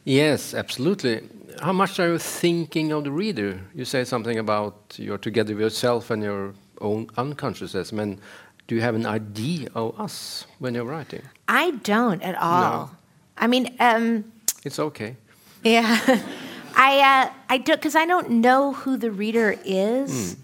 Yes, 0.05 0.53
absolutely. 0.53 1.27
How 1.61 1.73
much 1.73 1.99
are 1.99 2.11
you 2.11 2.19
thinking 2.19 2.91
of 2.91 3.05
the 3.05 3.11
reader? 3.11 3.59
You 3.73 3.85
say 3.85 4.03
something 4.03 4.37
about 4.37 4.95
you're 4.97 5.17
together 5.17 5.55
with 5.55 5.61
yourself 5.61 6.11
and 6.11 6.21
your 6.21 6.53
own 6.79 7.07
unconsciousness. 7.17 7.91
I 7.91 7.95
mean, 7.95 8.21
do 8.67 8.75
you 8.75 8.81
have 8.81 8.95
an 8.95 9.05
idea 9.05 9.69
of 9.75 9.99
us 9.99 10.45
when 10.59 10.73
you're 10.73 10.85
writing? 10.85 11.21
I 11.47 11.71
don't 11.71 12.21
at 12.21 12.35
all. 12.35 12.87
No. 12.87 12.89
I 13.37 13.47
mean, 13.47 13.75
um, 13.79 14.31
it's 14.63 14.79
okay. 14.79 15.15
Yeah, 15.63 15.99
I 16.75 17.27
uh, 17.27 17.33
I 17.49 17.57
do 17.57 17.73
because 17.73 17.95
I 17.95 18.05
don't 18.05 18.29
know 18.29 18.73
who 18.73 18.97
the 18.97 19.11
reader 19.11 19.55
is, 19.63 20.35
mm. 20.35 20.37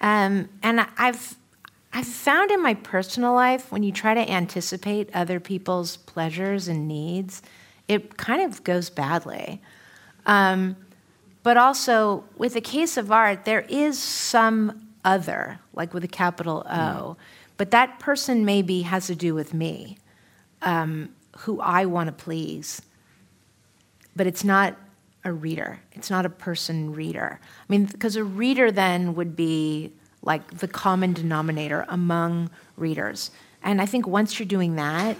um, 0.00 0.48
and 0.62 0.86
I've 0.98 1.36
I've 1.92 2.06
found 2.06 2.50
in 2.50 2.62
my 2.62 2.74
personal 2.74 3.34
life 3.34 3.72
when 3.72 3.82
you 3.82 3.92
try 3.92 4.14
to 4.14 4.30
anticipate 4.30 5.10
other 5.14 5.40
people's 5.40 5.96
pleasures 5.96 6.68
and 6.68 6.86
needs, 6.86 7.42
it 7.88 8.16
kind 8.16 8.42
of 8.42 8.62
goes 8.62 8.90
badly. 8.90 9.60
Um, 10.26 10.76
but 11.42 11.56
also, 11.56 12.24
with 12.36 12.56
a 12.56 12.60
case 12.60 12.96
of 12.96 13.12
art, 13.12 13.44
there 13.44 13.66
is 13.68 13.98
some 13.98 14.88
other, 15.04 15.60
like 15.74 15.92
with 15.92 16.04
a 16.04 16.08
capital 16.08 16.64
O. 16.66 16.70
Mm 16.70 17.16
but 17.56 17.70
that 17.70 17.98
person 17.98 18.44
maybe 18.44 18.82
has 18.82 19.06
to 19.06 19.14
do 19.14 19.34
with 19.34 19.54
me, 19.54 19.98
um, 20.62 21.10
who 21.38 21.60
I 21.60 21.84
want 21.86 22.08
to 22.08 22.12
please. 22.12 22.82
But 24.16 24.26
it's 24.26 24.44
not 24.44 24.76
a 25.24 25.32
reader, 25.32 25.80
it's 25.92 26.10
not 26.10 26.26
a 26.26 26.30
person 26.30 26.92
reader. 26.92 27.40
I 27.42 27.64
mean, 27.68 27.86
because 27.86 28.16
a 28.16 28.24
reader 28.24 28.70
then 28.70 29.14
would 29.14 29.34
be 29.34 29.92
like 30.22 30.58
the 30.58 30.68
common 30.68 31.12
denominator 31.12 31.84
among 31.88 32.50
readers. 32.76 33.30
And 33.62 33.80
I 33.80 33.86
think 33.86 34.06
once 34.06 34.38
you're 34.38 34.46
doing 34.46 34.76
that, 34.76 35.16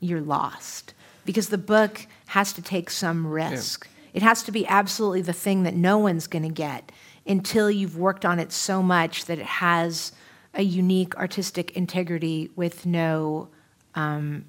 you're 0.00 0.20
lost 0.20 0.94
because 1.24 1.48
the 1.48 1.58
book 1.58 2.06
has 2.26 2.52
to 2.54 2.62
take 2.62 2.90
some 2.90 3.26
risk. 3.26 3.86
Yeah. 3.86 4.10
It 4.14 4.22
has 4.22 4.42
to 4.44 4.52
be 4.52 4.66
absolutely 4.66 5.22
the 5.22 5.32
thing 5.32 5.64
that 5.64 5.74
no 5.74 5.98
one's 5.98 6.26
going 6.26 6.42
to 6.42 6.48
get 6.48 6.92
until 7.26 7.70
you've 7.70 7.96
worked 7.98 8.24
on 8.24 8.38
it 8.38 8.52
so 8.52 8.82
much 8.82 9.26
that 9.26 9.38
it 9.38 9.46
has 9.46 10.12
a 10.56 10.62
unique 10.62 11.16
artistic 11.16 11.76
integrity 11.76 12.50
with 12.56 12.86
no 12.86 13.48
um, 13.94 14.44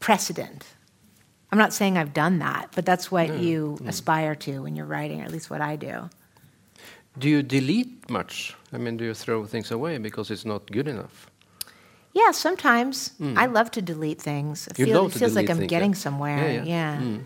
precedent. 0.00 0.66
I'm 1.50 1.58
not 1.58 1.72
saying 1.72 1.98
I've 1.98 2.14
done 2.14 2.38
that, 2.38 2.70
but 2.74 2.84
that's 2.86 3.10
what 3.10 3.38
you 3.38 3.78
no. 3.80 3.88
aspire 3.88 4.34
to 4.36 4.62
when 4.62 4.74
you're 4.74 4.86
writing, 4.86 5.20
or 5.20 5.24
at 5.24 5.32
least 5.32 5.50
what 5.50 5.60
I 5.60 5.76
do. 5.76 6.08
Do 7.18 7.28
you 7.28 7.42
delete 7.42 8.08
much? 8.08 8.56
I 8.72 8.78
mean, 8.78 8.96
do 8.96 9.04
you 9.04 9.14
throw 9.14 9.44
things 9.44 9.70
away 9.70 9.98
because 9.98 10.30
it's 10.30 10.46
not 10.46 10.66
good 10.72 10.88
enough? 10.88 11.30
Yeah, 12.14 12.30
sometimes. 12.30 13.10
Mm. 13.20 13.36
I 13.36 13.46
love 13.46 13.70
to 13.72 13.82
delete 13.82 14.20
things. 14.20 14.66
It, 14.66 14.76
feel, 14.76 15.06
it 15.06 15.12
feels 15.12 15.34
like 15.34 15.50
I'm 15.50 15.66
getting 15.66 15.92
yeah. 15.92 15.98
somewhere. 15.98 16.38
Yeah. 16.38 16.64
yeah. 16.64 16.64
yeah. 16.64 17.00
Mm. 17.00 17.24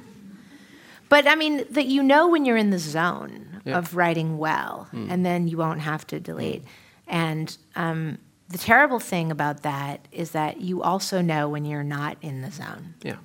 But 1.08 1.28
I 1.28 1.36
mean, 1.36 1.64
that 1.70 1.86
you 1.86 2.02
know 2.02 2.28
when 2.28 2.44
you're 2.44 2.56
in 2.56 2.70
the 2.70 2.80
zone 2.80 3.62
of 3.66 3.94
writing 3.94 4.38
well, 4.38 4.88
mm. 4.92 5.10
and 5.10 5.24
then 5.24 5.48
you 5.48 5.56
won't 5.56 5.80
have 5.80 6.06
to 6.08 6.20
delete. 6.20 6.64
Mm. 7.08 7.12
And 7.14 7.58
um, 7.74 8.18
the 8.48 8.58
terrible 8.58 9.00
thing 9.00 9.30
about 9.30 9.62
that 9.62 10.06
is 10.12 10.30
that 10.32 10.60
you 10.60 10.82
also 10.82 11.20
know 11.20 11.48
when 11.48 11.64
you're 11.64 11.84
not 11.84 12.16
in 12.22 12.42
the 12.42 12.50
zone. 12.50 12.94
Yeah. 13.02 13.16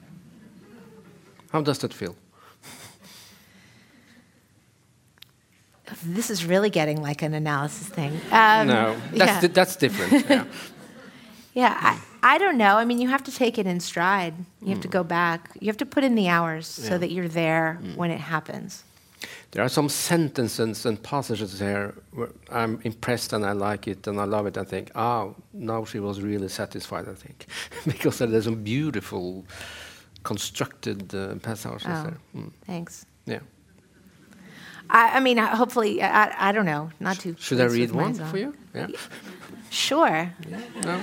How 1.51 1.61
does 1.61 1.79
that 1.79 1.93
feel? 1.93 2.15
This 6.03 6.29
is 6.29 6.45
really 6.45 6.69
getting 6.69 7.01
like 7.01 7.21
an 7.21 7.33
analysis 7.33 7.87
thing. 7.87 8.13
Um, 8.31 8.67
no, 8.67 8.95
that's, 9.11 9.31
yeah. 9.31 9.41
di 9.41 9.47
that's 9.47 9.75
different. 9.75 10.25
Yeah, 10.29 10.45
yeah 11.53 11.77
I, 11.79 12.35
I, 12.35 12.37
don't 12.37 12.57
know. 12.57 12.77
I 12.77 12.85
mean, 12.85 12.99
you 12.99 13.09
have 13.09 13.23
to 13.23 13.31
take 13.31 13.57
it 13.57 13.67
in 13.67 13.79
stride. 13.79 14.33
You 14.61 14.69
have 14.69 14.79
mm. 14.79 14.83
to 14.83 14.87
go 14.87 15.03
back. 15.03 15.51
You 15.59 15.67
have 15.67 15.77
to 15.77 15.85
put 15.85 16.03
in 16.03 16.15
the 16.15 16.29
hours 16.29 16.79
yeah. 16.81 16.89
so 16.89 16.97
that 16.97 17.11
you're 17.11 17.27
there 17.27 17.79
mm. 17.81 17.95
when 17.97 18.09
it 18.09 18.19
happens. 18.19 18.83
There 19.51 19.63
are 19.63 19.69
some 19.69 19.89
sentences 19.89 20.85
and 20.85 21.01
passages 21.03 21.59
here 21.59 21.93
where 22.13 22.29
I'm 22.49 22.79
impressed 22.83 23.33
and 23.33 23.45
I 23.45 23.51
like 23.51 23.87
it 23.87 24.07
and 24.07 24.19
I 24.19 24.23
love 24.23 24.45
it. 24.45 24.57
I 24.57 24.63
think, 24.63 24.91
ah, 24.95 25.23
oh, 25.23 25.35
now 25.51 25.83
she 25.83 25.99
was 25.99 26.21
really 26.21 26.47
satisfied. 26.47 27.09
I 27.09 27.15
think 27.15 27.47
because 27.85 28.19
there's 28.19 28.45
some 28.45 28.63
beautiful 28.63 29.45
constructed 30.23 31.13
uh, 31.13 31.35
passages 31.35 31.87
oh, 31.89 32.03
there. 32.03 32.17
Mm. 32.35 32.51
Thanks. 32.65 33.05
Yeah. 33.25 33.39
I, 34.89 35.17
I 35.17 35.19
mean, 35.19 35.37
hopefully, 35.37 36.01
I, 36.01 36.49
I 36.49 36.51
don't 36.53 36.65
know, 36.65 36.89
not 36.99 37.19
too. 37.19 37.35
Should 37.39 37.59
I 37.59 37.65
read 37.65 37.91
one 37.91 38.13
for 38.13 38.37
you? 38.37 38.55
Yeah. 38.73 38.87
Sure. 39.69 40.33
No? 40.83 41.01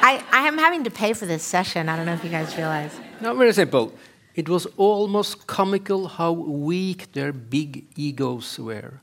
I, 0.00 0.22
I 0.30 0.46
am 0.48 0.58
having 0.58 0.84
to 0.84 0.90
pay 0.90 1.14
for 1.14 1.24
this 1.24 1.42
session. 1.42 1.88
I 1.88 1.96
don't 1.96 2.04
know 2.04 2.12
if 2.12 2.22
you 2.22 2.30
guys 2.30 2.56
realize. 2.56 2.92
no, 3.20 3.34
very 3.34 3.54
simple. 3.54 3.92
It 4.36 4.50
was 4.50 4.66
almost 4.76 5.46
comical 5.46 6.08
how 6.08 6.32
weak 6.32 7.12
their 7.12 7.32
big 7.32 7.86
egos 7.96 8.58
were. 8.58 9.00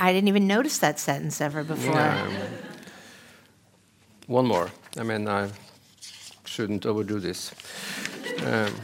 I 0.00 0.12
didn't 0.12 0.28
even 0.28 0.46
notice 0.46 0.78
that 0.78 0.98
sentence 0.98 1.40
ever 1.42 1.62
before. 1.62 1.94
Yeah, 1.94 2.30
one 4.26 4.46
more. 4.46 4.70
I 4.96 5.02
mean, 5.02 5.28
I 5.28 5.50
shouldn't 6.46 6.86
overdo 6.86 7.20
this. 7.20 7.52
Um, 8.44 8.74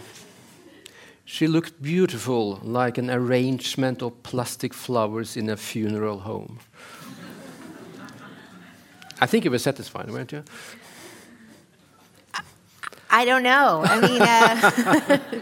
she 1.24 1.46
looked 1.46 1.80
beautiful, 1.80 2.60
like 2.62 2.98
an 2.98 3.10
arrangement 3.10 4.02
of 4.02 4.22
plastic 4.22 4.74
flowers 4.74 5.36
in 5.36 5.48
a 5.48 5.56
funeral 5.56 6.18
home. 6.18 6.58
I 9.20 9.26
think 9.26 9.44
you 9.44 9.50
were 9.50 9.58
satisfied, 9.58 10.10
weren't 10.10 10.32
you? 10.32 10.44
I 13.10 13.24
don't 13.24 13.42
know. 13.42 13.82
I 13.84 14.00
mean, 14.00 14.22
uh, 14.22 15.40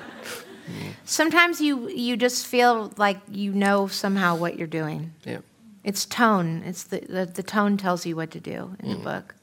sometimes 1.04 1.60
you 1.60 1.88
you 1.88 2.16
just 2.16 2.46
feel 2.46 2.92
like 2.96 3.18
you 3.30 3.52
know 3.52 3.86
somehow 3.86 4.36
what 4.36 4.58
you're 4.58 4.66
doing. 4.66 5.12
Yeah. 5.24 5.38
It's 5.84 6.04
tone. 6.04 6.62
It's 6.64 6.84
the 6.84 7.00
the, 7.00 7.26
the 7.26 7.42
tone 7.42 7.76
tells 7.76 8.06
you 8.06 8.16
what 8.16 8.30
to 8.32 8.40
do 8.40 8.76
in 8.80 8.90
the 8.90 8.96
book. 8.96 9.34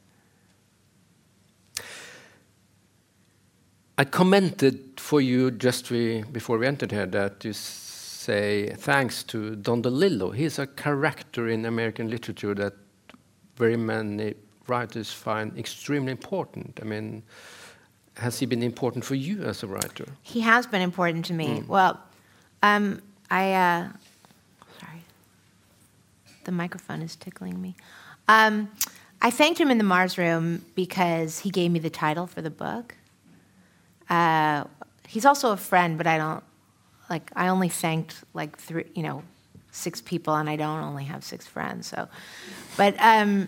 I 3.99 4.05
commented 4.05 4.79
for 4.95 5.19
you 5.19 5.51
just 5.51 5.91
we, 5.91 6.23
before 6.31 6.57
we 6.57 6.65
entered 6.65 6.91
here 6.93 7.05
that 7.07 7.43
you 7.43 7.51
say 7.51 8.73
thanks 8.77 9.23
to 9.23 9.57
Don 9.57 9.81
DeLillo. 9.83 10.33
He's 10.33 10.57
a 10.57 10.67
character 10.67 11.49
in 11.49 11.65
American 11.65 12.09
literature 12.09 12.55
that 12.55 12.73
very 13.57 13.75
many 13.75 14.35
writers 14.67 15.11
find 15.11 15.57
extremely 15.57 16.11
important. 16.11 16.79
I 16.81 16.85
mean, 16.85 17.23
has 18.19 18.39
he 18.39 18.45
been 18.45 18.61
important 18.61 19.05
for 19.05 19.15
you 19.15 19.43
as 19.43 19.63
a 19.63 19.67
writer? 19.67 20.05
He 20.21 20.41
has 20.41 20.67
been 20.67 20.81
important 20.81 21.25
to 21.25 21.33
me. 21.33 21.63
Well, 21.67 21.99
um, 22.61 23.01
I 23.31 23.53
uh, 23.53 23.87
sorry, 24.79 25.03
the 26.43 26.51
microphone 26.51 27.01
is 27.01 27.15
tickling 27.15 27.61
me. 27.61 27.75
Um, 28.27 28.69
I 29.21 29.31
thanked 29.31 29.59
him 29.59 29.71
in 29.71 29.77
the 29.77 29.83
Mars 29.83 30.17
room 30.17 30.65
because 30.75 31.39
he 31.39 31.49
gave 31.49 31.71
me 31.71 31.79
the 31.79 31.89
title 31.89 32.27
for 32.27 32.41
the 32.41 32.49
book. 32.49 32.95
Uh, 34.09 34.65
he's 35.07 35.25
also 35.25 35.51
a 35.51 35.57
friend, 35.57 35.97
but 35.97 36.07
I 36.07 36.17
don't 36.17 36.43
like. 37.09 37.31
I 37.35 37.47
only 37.47 37.69
thanked 37.69 38.23
like 38.33 38.57
three, 38.57 38.85
you 38.95 39.03
know, 39.03 39.23
six 39.71 40.01
people, 40.01 40.35
and 40.35 40.49
I 40.49 40.55
don't 40.55 40.81
only 40.83 41.05
have 41.05 41.23
six 41.23 41.47
friends. 41.47 41.87
So, 41.87 42.07
but 42.77 42.95
um, 42.99 43.47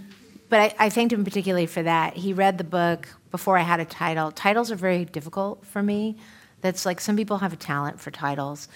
but 0.49 0.59
I, 0.59 0.85
I 0.85 0.89
thanked 0.89 1.13
him 1.13 1.23
particularly 1.23 1.65
for 1.65 1.83
that. 1.83 2.15
He 2.15 2.33
read 2.33 2.57
the 2.57 2.63
book 2.63 3.07
before 3.31 3.57
I 3.57 3.61
had 3.61 3.79
a 3.79 3.85
title. 3.85 4.31
Titles 4.31 4.71
are 4.71 4.75
very 4.75 5.05
difficult 5.05 5.65
for 5.65 5.81
me. 5.81 6.17
That's 6.59 6.85
like 6.85 7.01
some 7.01 7.15
people 7.15 7.39
have 7.39 7.53
a 7.53 7.55
talent 7.57 7.99
for 7.99 8.11
titles, 8.11 8.67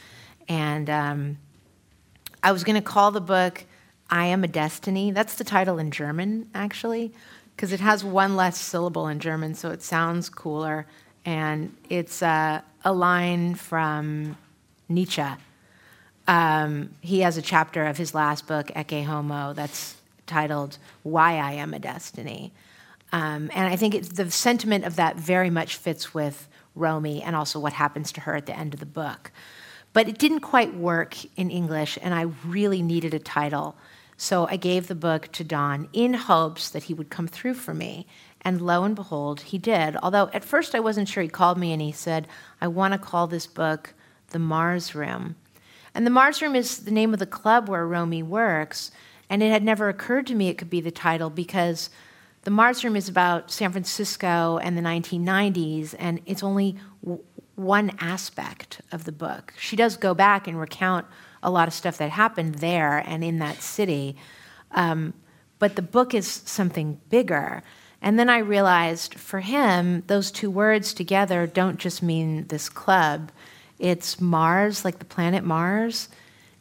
and 0.48 0.90
um, 0.90 1.38
I 2.42 2.52
was 2.52 2.64
going 2.64 2.76
to 2.76 2.82
call 2.82 3.12
the 3.12 3.22
book 3.22 3.64
"I 4.10 4.26
Am 4.26 4.44
a 4.44 4.48
Destiny." 4.48 5.12
That's 5.12 5.36
the 5.36 5.44
title 5.44 5.78
in 5.78 5.92
German, 5.92 6.50
actually, 6.56 7.14
because 7.56 7.72
it 7.72 7.82
has 7.82 8.04
one 8.04 8.36
less 8.36 8.60
syllable 8.60 9.08
in 9.08 9.20
German, 9.20 9.54
so 9.54 9.70
it 9.70 9.84
sounds 9.84 10.30
cooler. 10.30 10.88
And 11.26 11.76
it's 11.90 12.22
uh, 12.24 12.62
a 12.84 12.94
line 12.94 13.56
from 13.56 14.38
Nietzsche. 14.90 15.26
Um, 16.28 16.92
he 17.02 17.20
has 17.20 17.38
a 17.38 17.42
chapter 17.42 17.86
of 17.86 17.98
his 17.98 18.16
last 18.16 18.48
book, 18.48 18.68
Ecce 18.68 19.06
Homo, 19.06 19.54
that's 19.54 19.96
titled 20.26 20.80
"Why 21.04 21.38
I 21.38 21.52
Am 21.54 21.74
a 21.74 21.80
Destiny." 21.80 22.52
Um, 23.16 23.50
and 23.54 23.66
I 23.70 23.78
think 23.78 24.10
the 24.10 24.30
sentiment 24.30 24.84
of 24.84 24.98
that 24.98 25.16
very 25.16 25.50
much 25.50 25.78
fits 25.78 26.14
with 26.14 26.50
Romy 26.76 27.24
and 27.24 27.34
also 27.34 27.62
what 27.62 27.72
happens 27.72 28.12
to 28.12 28.22
her 28.22 28.36
at 28.36 28.46
the 28.46 28.58
end 28.58 28.74
of 28.74 28.82
the 28.82 28.86
book. 28.86 29.32
But 29.94 30.10
it 30.10 30.18
didn't 30.18 30.42
quite 30.42 30.76
work 30.76 31.16
in 31.38 31.50
English, 31.50 31.98
and 32.02 32.14
I 32.14 32.24
really 32.46 32.82
needed 32.82 33.14
a 33.14 33.20
title. 33.20 33.78
So 34.18 34.48
I 34.50 34.58
gave 34.58 34.88
the 34.88 34.96
book 34.96 35.32
to 35.32 35.46
Don 35.46 35.88
in 35.94 36.14
hopes 36.14 36.70
that 36.70 36.84
he 36.84 36.94
would 36.94 37.10
come 37.10 37.30
through 37.30 37.54
for 37.54 37.74
me. 37.74 38.06
And 38.42 38.62
lo 38.62 38.84
and 38.84 38.98
behold, 38.98 39.40
he 39.44 39.58
did. 39.60 39.96
Although 40.04 40.30
at 40.34 40.44
first 40.44 40.76
I 40.76 40.82
wasn't 40.82 41.08
sure, 41.08 41.24
he 41.24 41.30
called 41.30 41.58
me 41.58 41.72
and 41.72 41.82
he 41.82 41.94
said, 41.94 42.28
I 42.60 42.68
want 42.68 42.92
to 42.96 42.98
call 42.98 43.28
this 43.28 43.48
book 43.48 43.94
The 44.32 44.40
Mars 44.40 44.94
Room. 44.94 45.38
And 45.94 46.06
the 46.06 46.12
Mars 46.12 46.42
Room 46.42 46.54
is 46.54 46.80
the 46.80 46.92
name 46.92 47.14
of 47.14 47.20
the 47.20 47.26
club 47.26 47.70
where 47.70 47.88
Romy 47.88 48.24
works. 48.24 48.92
And 49.30 49.42
it 49.42 49.52
had 49.52 49.64
never 49.64 49.88
occurred 49.88 50.28
to 50.28 50.36
me 50.36 50.50
it 50.50 50.58
could 50.58 50.70
be 50.70 50.82
the 50.82 50.92
title 50.92 51.30
because 51.30 51.90
the 52.46 52.52
Mars 52.52 52.84
Room 52.84 52.96
is 52.96 53.10
about 53.10 53.50
San 53.50 53.72
Francisco 53.72 54.60
and 54.60 54.78
the 54.78 54.82
1990s, 54.82 55.96
and 55.98 56.22
it's 56.28 56.44
only 56.44 56.78
w- 57.04 57.22
one 57.56 57.92
aspect 58.00 58.82
of 58.92 59.04
the 59.04 59.12
book. 59.12 59.56
She 59.58 59.76
does 59.76 59.98
go 59.98 60.14
back 60.14 60.48
and 60.48 60.60
recount 60.60 61.08
a 61.42 61.50
lot 61.50 61.68
of 61.68 61.74
stuff 61.74 61.98
that 61.98 62.12
happened 62.12 62.56
there 62.56 63.00
and 63.00 63.24
in 63.24 63.40
that 63.40 63.64
city, 63.64 64.16
um, 64.72 65.16
but 65.58 65.76
the 65.76 65.82
book 65.82 66.14
is 66.14 66.28
something 66.28 67.02
bigger. 67.10 67.64
And 68.00 68.20
then 68.20 68.30
I 68.30 68.38
realized 68.38 69.16
for 69.16 69.40
him, 69.40 70.04
those 70.06 70.30
two 70.30 70.52
words 70.52 70.94
together 70.94 71.48
don't 71.48 71.80
just 71.80 72.04
mean 72.04 72.46
this 72.48 72.70
club. 72.70 73.32
It's 73.80 74.22
Mars, 74.22 74.86
like 74.86 75.00
the 75.00 75.06
planet 75.06 75.44
Mars, 75.44 76.10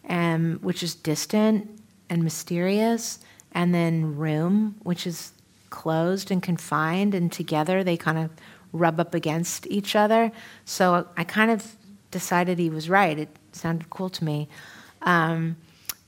um, 0.08 0.60
which 0.62 0.82
is 0.82 0.94
distant 0.94 1.68
and 2.08 2.24
mysterious, 2.24 3.18
and 3.52 3.74
then 3.74 4.16
room, 4.16 4.76
which 4.82 5.06
is 5.06 5.32
closed 5.74 6.30
and 6.30 6.40
confined, 6.42 7.14
and 7.14 7.32
together 7.32 7.82
they 7.82 7.96
kind 7.96 8.18
of 8.18 8.30
rub 8.72 9.00
up 9.00 9.12
against 9.14 9.66
each 9.66 9.96
other. 9.96 10.30
So 10.64 11.06
I 11.16 11.24
kind 11.24 11.50
of 11.50 11.76
decided 12.10 12.58
he 12.58 12.70
was 12.70 12.88
right. 12.88 13.18
It 13.18 13.28
sounded 13.52 13.90
cool 13.90 14.08
to 14.10 14.24
me. 14.24 14.48
Um, 15.02 15.56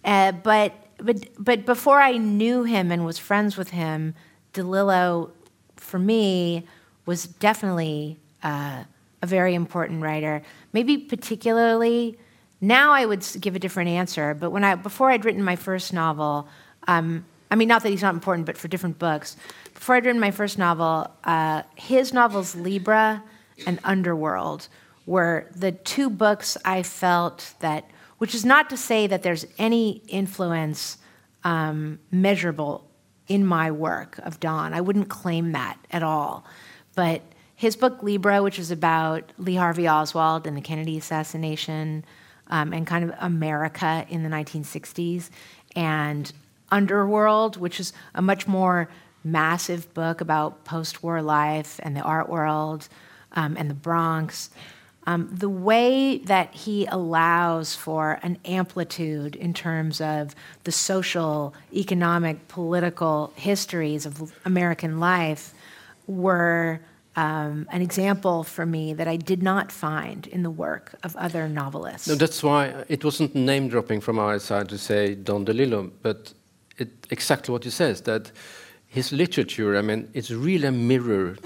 uh, 0.04 0.32
but 0.32 0.72
but 0.98 1.16
but 1.38 1.66
before 1.66 2.00
I 2.00 2.16
knew 2.16 2.62
him 2.62 2.92
and 2.92 3.04
was 3.04 3.18
friends 3.18 3.56
with 3.56 3.70
him, 3.70 4.14
DeLillo, 4.54 5.30
for 5.76 5.98
me, 5.98 6.64
was 7.04 7.26
definitely 7.26 8.18
uh, 8.42 8.84
a 9.20 9.26
very 9.26 9.54
important 9.54 10.02
writer. 10.02 10.42
Maybe 10.72 10.96
particularly 10.96 12.18
now, 12.60 12.92
I 12.92 13.04
would 13.04 13.24
give 13.40 13.54
a 13.54 13.58
different 13.58 13.90
answer. 13.90 14.34
But 14.34 14.50
when 14.50 14.64
I 14.64 14.76
before 14.76 15.10
I'd 15.10 15.24
written 15.24 15.42
my 15.42 15.56
first 15.56 15.92
novel, 15.92 16.48
um, 16.86 17.24
I 17.50 17.54
mean, 17.54 17.68
not 17.68 17.82
that 17.82 17.90
he's 17.90 18.02
not 18.02 18.14
important, 18.14 18.46
but 18.46 18.56
for 18.56 18.68
different 18.68 18.98
books. 18.98 19.36
Before 19.74 19.94
I'd 19.94 20.04
written 20.04 20.20
my 20.20 20.30
first 20.30 20.58
novel, 20.58 21.10
uh, 21.24 21.62
his 21.76 22.12
novels 22.12 22.56
Libra 22.56 23.22
and 23.66 23.78
Underworld 23.84 24.68
were 25.06 25.48
the 25.54 25.72
two 25.72 26.10
books 26.10 26.56
I 26.64 26.82
felt 26.82 27.54
that, 27.60 27.88
which 28.18 28.34
is 28.34 28.44
not 28.44 28.68
to 28.70 28.76
say 28.76 29.06
that 29.06 29.22
there's 29.22 29.46
any 29.58 30.02
influence 30.08 30.98
um, 31.44 32.00
measurable 32.10 32.90
in 33.28 33.46
my 33.46 33.70
work 33.70 34.18
of 34.18 34.40
Don. 34.40 34.74
I 34.74 34.80
wouldn't 34.80 35.08
claim 35.08 35.52
that 35.52 35.78
at 35.90 36.02
all. 36.02 36.44
But 36.94 37.22
his 37.54 37.76
book 37.76 38.02
Libra, 38.02 38.42
which 38.42 38.58
is 38.58 38.70
about 38.70 39.32
Lee 39.38 39.54
Harvey 39.54 39.88
Oswald 39.88 40.46
and 40.46 40.56
the 40.56 40.60
Kennedy 40.60 40.98
assassination 40.98 42.04
um, 42.48 42.72
and 42.72 42.86
kind 42.86 43.04
of 43.04 43.16
America 43.20 44.06
in 44.08 44.22
the 44.22 44.28
1960s, 44.28 45.30
and 45.74 46.32
Underworld, 46.70 47.56
which 47.56 47.80
is 47.80 47.92
a 48.14 48.22
much 48.22 48.46
more 48.46 48.88
massive 49.24 49.92
book 49.94 50.20
about 50.20 50.64
post 50.64 51.02
war 51.02 51.20
life 51.20 51.80
and 51.82 51.96
the 51.96 52.00
art 52.00 52.28
world 52.28 52.88
um, 53.32 53.56
and 53.58 53.68
the 53.68 53.74
Bronx. 53.74 54.50
Um, 55.08 55.28
the 55.32 55.48
way 55.48 56.18
that 56.18 56.52
he 56.52 56.84
allows 56.86 57.76
for 57.76 58.18
an 58.22 58.38
amplitude 58.44 59.36
in 59.36 59.54
terms 59.54 60.00
of 60.00 60.34
the 60.64 60.72
social, 60.72 61.54
economic, 61.72 62.48
political 62.48 63.32
histories 63.36 64.04
of 64.04 64.32
American 64.44 64.98
life 64.98 65.54
were 66.08 66.80
um, 67.14 67.66
an 67.70 67.82
example 67.82 68.42
for 68.42 68.66
me 68.66 68.94
that 68.94 69.08
I 69.08 69.16
did 69.16 69.42
not 69.42 69.72
find 69.72 70.26
in 70.26 70.42
the 70.42 70.50
work 70.50 70.94
of 71.02 71.14
other 71.16 71.48
novelists. 71.48 72.08
No, 72.08 72.16
that's 72.16 72.42
why 72.42 72.84
it 72.88 73.04
wasn't 73.04 73.34
name 73.34 73.68
dropping 73.68 74.00
from 74.00 74.18
our 74.18 74.38
side 74.38 74.68
to 74.68 74.78
say 74.78 75.14
Don 75.14 75.46
DeLillo, 75.46 75.90
but 76.02 76.34
it, 76.78 76.88
exactly 77.10 77.52
what 77.52 77.64
he 77.64 77.70
says 77.70 78.02
that 78.02 78.32
his 78.86 79.12
literature, 79.12 79.76
I 79.76 79.82
mean, 79.82 80.08
it's 80.14 80.30
really 80.30 80.68
a 80.68 80.72
mirror 80.72 81.36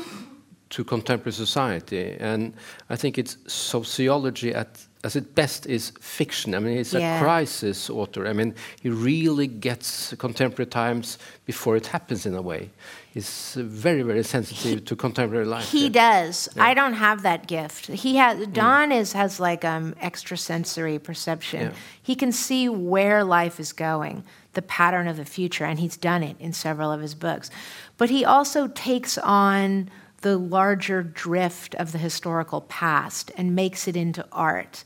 to 0.70 0.84
contemporary 0.84 1.32
society, 1.32 2.16
and 2.20 2.54
I 2.88 2.96
think 2.96 3.18
it's 3.18 3.36
sociology 3.46 4.54
at 4.54 4.86
as 5.02 5.16
it 5.16 5.34
best 5.34 5.66
is 5.66 5.92
fiction. 6.00 6.54
I 6.54 6.58
mean, 6.58 6.76
he's 6.76 6.92
Yeah. 6.92 7.16
a 7.16 7.22
crisis 7.22 7.88
author. 7.88 8.26
I 8.26 8.34
mean, 8.34 8.54
he 8.82 8.90
really 8.90 9.46
gets 9.46 10.14
contemporary 10.18 10.68
times 10.68 11.18
before 11.46 11.76
it 11.76 11.86
happens 11.86 12.26
in 12.26 12.34
a 12.34 12.42
way. 12.42 12.70
He's 13.14 13.54
very, 13.56 14.02
very 14.02 14.22
sensitive 14.22 14.78
he, 14.80 14.80
to 14.80 14.96
contemporary 14.96 15.46
life. 15.46 15.70
He 15.70 15.84
yeah. 15.84 16.04
does. 16.04 16.48
Yeah. 16.54 16.64
I 16.64 16.74
don't 16.74 16.92
have 16.92 17.22
that 17.22 17.46
gift. 17.46 17.86
He 17.86 18.16
has. 18.16 18.38
Mm. 18.38 18.52
Don 18.52 18.92
is 18.92 19.12
has 19.14 19.40
like 19.40 19.64
um, 19.64 19.94
extrasensory 20.02 20.98
perception. 20.98 21.72
He 22.02 22.14
can 22.14 22.30
see 22.30 22.68
where 22.68 23.24
life 23.24 23.58
is 23.58 23.72
going, 23.72 24.22
the 24.52 24.62
pattern 24.62 25.06
of 25.06 25.16
the 25.16 25.24
future, 25.24 25.64
and 25.64 25.78
he's 25.78 25.96
done 25.96 26.22
it 26.22 26.36
in 26.40 26.52
several 26.52 26.90
of 26.90 27.00
his 27.00 27.14
books. 27.14 27.50
But 27.96 28.10
he 28.10 28.24
also 28.24 28.68
takes 28.68 29.16
on 29.18 29.90
the 30.22 30.36
larger 30.36 31.02
drift 31.02 31.74
of 31.76 31.92
the 31.92 31.98
historical 31.98 32.62
past 32.62 33.30
and 33.36 33.54
makes 33.54 33.88
it 33.88 33.96
into 33.96 34.26
art, 34.32 34.84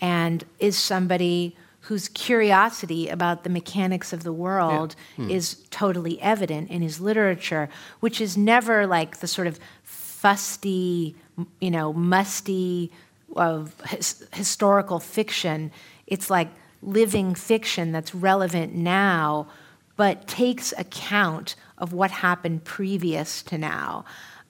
and 0.00 0.44
is 0.58 0.76
somebody 0.76 1.56
whose 1.80 2.08
curiosity 2.08 3.08
about 3.08 3.44
the 3.44 3.50
mechanics 3.50 4.12
of 4.12 4.24
the 4.24 4.32
world 4.32 4.96
yeah. 5.16 5.24
hmm. 5.24 5.30
is 5.30 5.64
totally 5.70 6.20
evident 6.20 6.68
in 6.68 6.82
his 6.82 7.00
literature, 7.00 7.68
which 8.00 8.20
is 8.20 8.36
never 8.36 8.86
like 8.86 9.18
the 9.18 9.26
sort 9.28 9.46
of 9.46 9.60
fusty, 9.84 11.14
you 11.60 11.70
know, 11.70 11.92
musty 11.92 12.90
of 13.36 13.80
his, 13.82 14.26
historical 14.32 14.98
fiction. 14.98 15.70
It's 16.08 16.28
like 16.28 16.48
living 16.82 17.34
fiction 17.34 17.92
that's 17.92 18.14
relevant 18.14 18.74
now, 18.74 19.48
but 19.96 20.26
takes 20.26 20.72
account 20.78 21.56
of 21.78 21.92
what 21.92 22.10
happened 22.10 22.64
previous 22.64 23.42
to 23.44 23.58
now. 23.58 24.04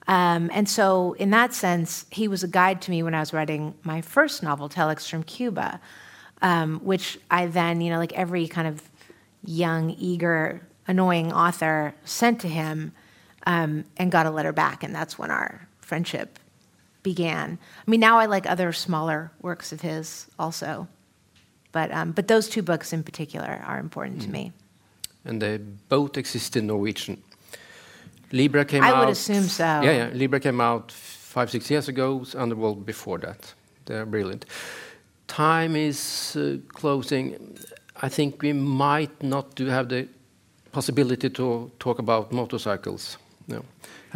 Um, 0.07 0.49
and 0.53 0.69
so, 0.69 1.13
in 1.13 1.31
that 1.31 1.53
sense, 1.53 2.05
he 2.11 2.27
was 2.27 2.43
a 2.43 2.47
guide 2.47 2.81
to 2.83 2.91
me 2.91 3.03
when 3.03 3.13
I 3.13 3.19
was 3.19 3.33
writing 3.33 3.73
my 3.83 4.01
first 4.01 4.41
novel, 4.41 4.69
Telex 4.69 5.09
from 5.09 5.23
Cuba 5.23 5.81
um, 6.41 6.79
which 6.79 7.19
I 7.31 7.47
then, 7.47 7.81
you 7.81 7.89
know, 7.89 7.97
like 7.97 8.13
every 8.13 8.47
kind 8.47 8.67
of 8.67 8.81
young, 9.43 9.91
eager, 9.91 10.67
annoying 10.87 11.31
author 11.33 11.93
sent 12.05 12.39
to 12.41 12.47
him 12.47 12.93
um, 13.45 13.85
and 13.97 14.11
got 14.11 14.25
a 14.25 14.31
letter 14.31 14.51
back. 14.51 14.83
And 14.83 14.93
that's 14.93 15.17
when 15.17 15.31
our 15.31 15.67
friendship 15.79 16.39
began. 17.03 17.57
I 17.85 17.91
mean, 17.91 17.99
now 17.99 18.19
I 18.19 18.25
like 18.25 18.49
other 18.49 18.71
smaller 18.73 19.31
works 19.41 19.71
of 19.71 19.81
his 19.81 20.27
also. 20.37 20.87
But, 21.77 21.91
um, 21.91 22.11
but 22.11 22.27
those 22.27 22.49
two 22.49 22.63
books 22.63 22.93
in 22.93 23.03
particular 23.03 23.51
are 23.65 23.79
important 23.79 24.19
mm. 24.19 24.25
to 24.25 24.29
me. 24.29 24.51
And 25.25 25.41
they 25.41 25.57
both 25.89 26.17
exist 26.17 26.55
in 26.55 26.67
Norwegian. 26.67 27.21
Libra 28.31 28.65
came 28.65 28.83
I 28.83 28.89
out. 28.89 28.95
I 28.95 28.99
would 28.99 29.09
assume 29.09 29.43
so. 29.43 29.63
Yeah, 29.63 29.91
yeah. 29.91 30.09
Libra 30.13 30.39
came 30.39 30.59
out 30.61 30.91
five, 30.91 31.49
six 31.49 31.69
years 31.69 31.87
ago. 31.87 32.25
Underworld 32.35 32.85
before 32.85 33.19
that. 33.19 33.53
They're 33.85 34.05
brilliant 34.05 34.45
time 35.27 35.75
is 35.75 36.35
uh, 36.35 36.57
closing. 36.73 37.57
I 38.01 38.09
think 38.09 38.41
we 38.41 38.53
might 38.53 39.23
not 39.23 39.55
do 39.55 39.65
have 39.67 39.89
the 39.89 40.07
possibility 40.71 41.29
to 41.29 41.71
talk 41.79 41.99
about 41.99 42.31
motorcycles. 42.31 43.17
No. 43.47 43.63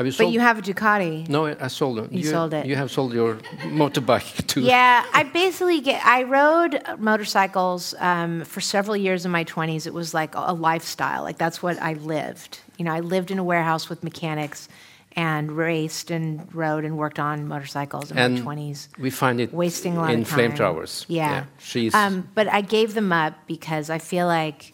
Have 0.01 0.07
you 0.07 0.11
sold? 0.11 0.29
But 0.29 0.33
you 0.33 0.39
have 0.39 0.57
a 0.57 0.61
Ducati. 0.63 1.29
No, 1.29 1.45
I 1.45 1.67
sold 1.67 1.99
them. 1.99 2.07
You, 2.09 2.21
you 2.21 2.25
sold 2.25 2.55
it. 2.55 2.65
You 2.65 2.75
have 2.75 2.89
sold 2.89 3.13
your 3.13 3.35
motorbike 3.61 4.47
too. 4.51 4.61
Yeah, 4.61 5.05
I 5.13 5.21
basically 5.21 5.79
get. 5.79 6.03
I 6.03 6.23
rode 6.23 6.81
motorcycles 6.97 7.93
um, 7.99 8.43
for 8.43 8.61
several 8.61 8.97
years 8.97 9.25
in 9.25 9.31
my 9.31 9.43
twenties. 9.43 9.85
It 9.85 9.93
was 9.93 10.15
like 10.15 10.33
a 10.33 10.53
lifestyle. 10.53 11.21
Like 11.21 11.37
that's 11.37 11.61
what 11.61 11.79
I 11.79 11.93
lived. 11.93 12.61
You 12.79 12.85
know, 12.85 12.91
I 12.91 13.01
lived 13.01 13.29
in 13.29 13.37
a 13.37 13.43
warehouse 13.43 13.89
with 13.89 14.03
mechanics 14.03 14.67
and 15.15 15.51
raced 15.51 16.09
and 16.09 16.51
rode 16.55 16.83
and 16.83 16.97
worked 16.97 17.19
on 17.19 17.47
motorcycles 17.47 18.09
in 18.09 18.17
and 18.17 18.35
my 18.35 18.41
twenties. 18.41 18.89
We 18.97 19.11
find 19.11 19.39
it 19.39 19.53
wasting 19.53 19.97
a 19.97 20.01
lot 20.01 20.13
in 20.13 20.21
of 20.21 20.29
time. 20.29 20.35
flame 20.35 20.55
throwers. 20.55 21.05
Yeah, 21.07 21.29
yeah 21.29 21.45
she's. 21.59 21.93
Um, 21.93 22.27
but 22.33 22.47
I 22.47 22.61
gave 22.61 22.95
them 22.95 23.13
up 23.13 23.35
because 23.45 23.91
I 23.91 23.99
feel 23.99 24.25
like 24.25 24.73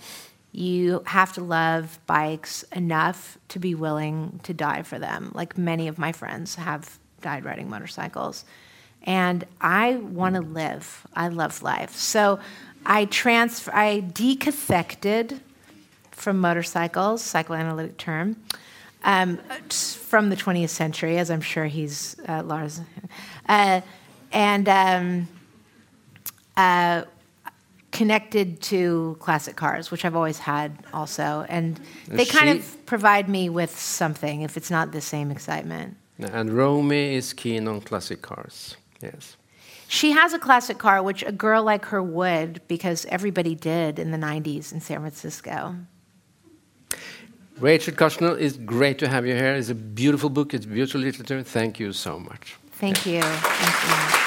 you 0.58 1.04
have 1.06 1.34
to 1.34 1.44
love 1.44 2.00
bikes 2.08 2.64
enough 2.72 3.38
to 3.50 3.60
be 3.60 3.76
willing 3.76 4.40
to 4.44 4.54
die 4.54 4.82
for 4.82 4.98
them. 4.98 5.32
Like 5.36 5.58
many 5.58 5.88
of 5.88 5.98
my 5.98 6.12
friends 6.12 6.56
have 6.56 6.98
died 7.22 7.46
riding 7.46 7.70
motorcycles, 7.70 8.44
and 9.04 9.46
I 9.62 9.98
want 9.98 10.36
to 10.36 10.42
live. 10.42 11.06
I 11.16 11.28
love 11.28 11.62
life, 11.62 11.96
so 11.96 12.40
I 12.86 13.06
transfer. 13.06 13.72
I 13.74 14.02
decathected 14.02 15.40
from 16.12 16.40
motorcycles, 16.40 17.22
psychoanalytic 17.22 17.98
term 17.98 18.38
um, 19.04 19.38
from 19.70 20.30
the 20.30 20.36
20th 20.36 20.70
century, 20.70 21.18
as 21.18 21.30
I'm 21.30 21.42
sure 21.42 21.66
he's 21.66 22.16
uh, 22.28 22.44
Lars, 22.44 22.82
uh, 23.48 23.82
and 24.32 24.68
um, 24.68 25.28
uh, 26.56 27.04
connected 27.98 28.62
to 28.62 29.18
classic 29.20 29.56
cars, 29.56 29.90
which 29.90 30.06
I've 30.06 30.16
always 30.16 30.38
had 30.38 30.78
also, 30.94 31.46
and 31.50 31.80
they 32.08 32.26
she, 32.26 32.32
kind 32.32 32.50
of 32.50 32.86
provide 32.86 33.28
me 33.28 33.50
with 33.50 33.78
something 33.78 34.44
if 34.44 34.56
it's 34.56 34.70
not 34.70 34.92
the 34.92 35.02
same 35.02 35.32
excitement. 35.32 35.98
And 36.20 36.54
Romy 36.54 37.16
is 37.16 37.34
keen 37.34 37.68
on 37.68 37.82
classic 37.82 38.22
cars. 38.22 38.78
Yes. 39.02 39.36
She 39.88 40.12
has 40.12 40.34
a 40.34 40.40
classic 40.40 40.78
car, 40.78 41.02
which 41.02 41.24
a 41.24 41.32
girl 41.32 41.64
like 41.64 41.86
her 41.86 42.04
would, 42.04 42.62
because 42.68 43.08
everybody 43.10 43.56
did 43.56 43.98
in 43.98 44.12
the 44.12 44.18
90s 44.18 44.72
in 44.72 44.80
San 44.80 45.00
Francisco. 45.00 45.76
Rachel 47.60 47.96
Kushner, 47.96 48.40
it's 48.40 48.58
great 48.58 49.00
to 49.00 49.08
have 49.08 49.26
you 49.26 49.34
here. 49.34 49.56
It's 49.56 49.70
a 49.70 49.76
beautiful 49.76 50.30
book, 50.30 50.54
it's 50.54 50.68
beautiful 50.68 51.02
literature. 51.02 51.42
Thank 51.42 51.80
you 51.80 51.94
so 51.94 52.20
much. 52.20 52.56
Thank 52.74 53.08
you. 53.08 53.22
Thank 53.24 54.22
you. 54.22 54.27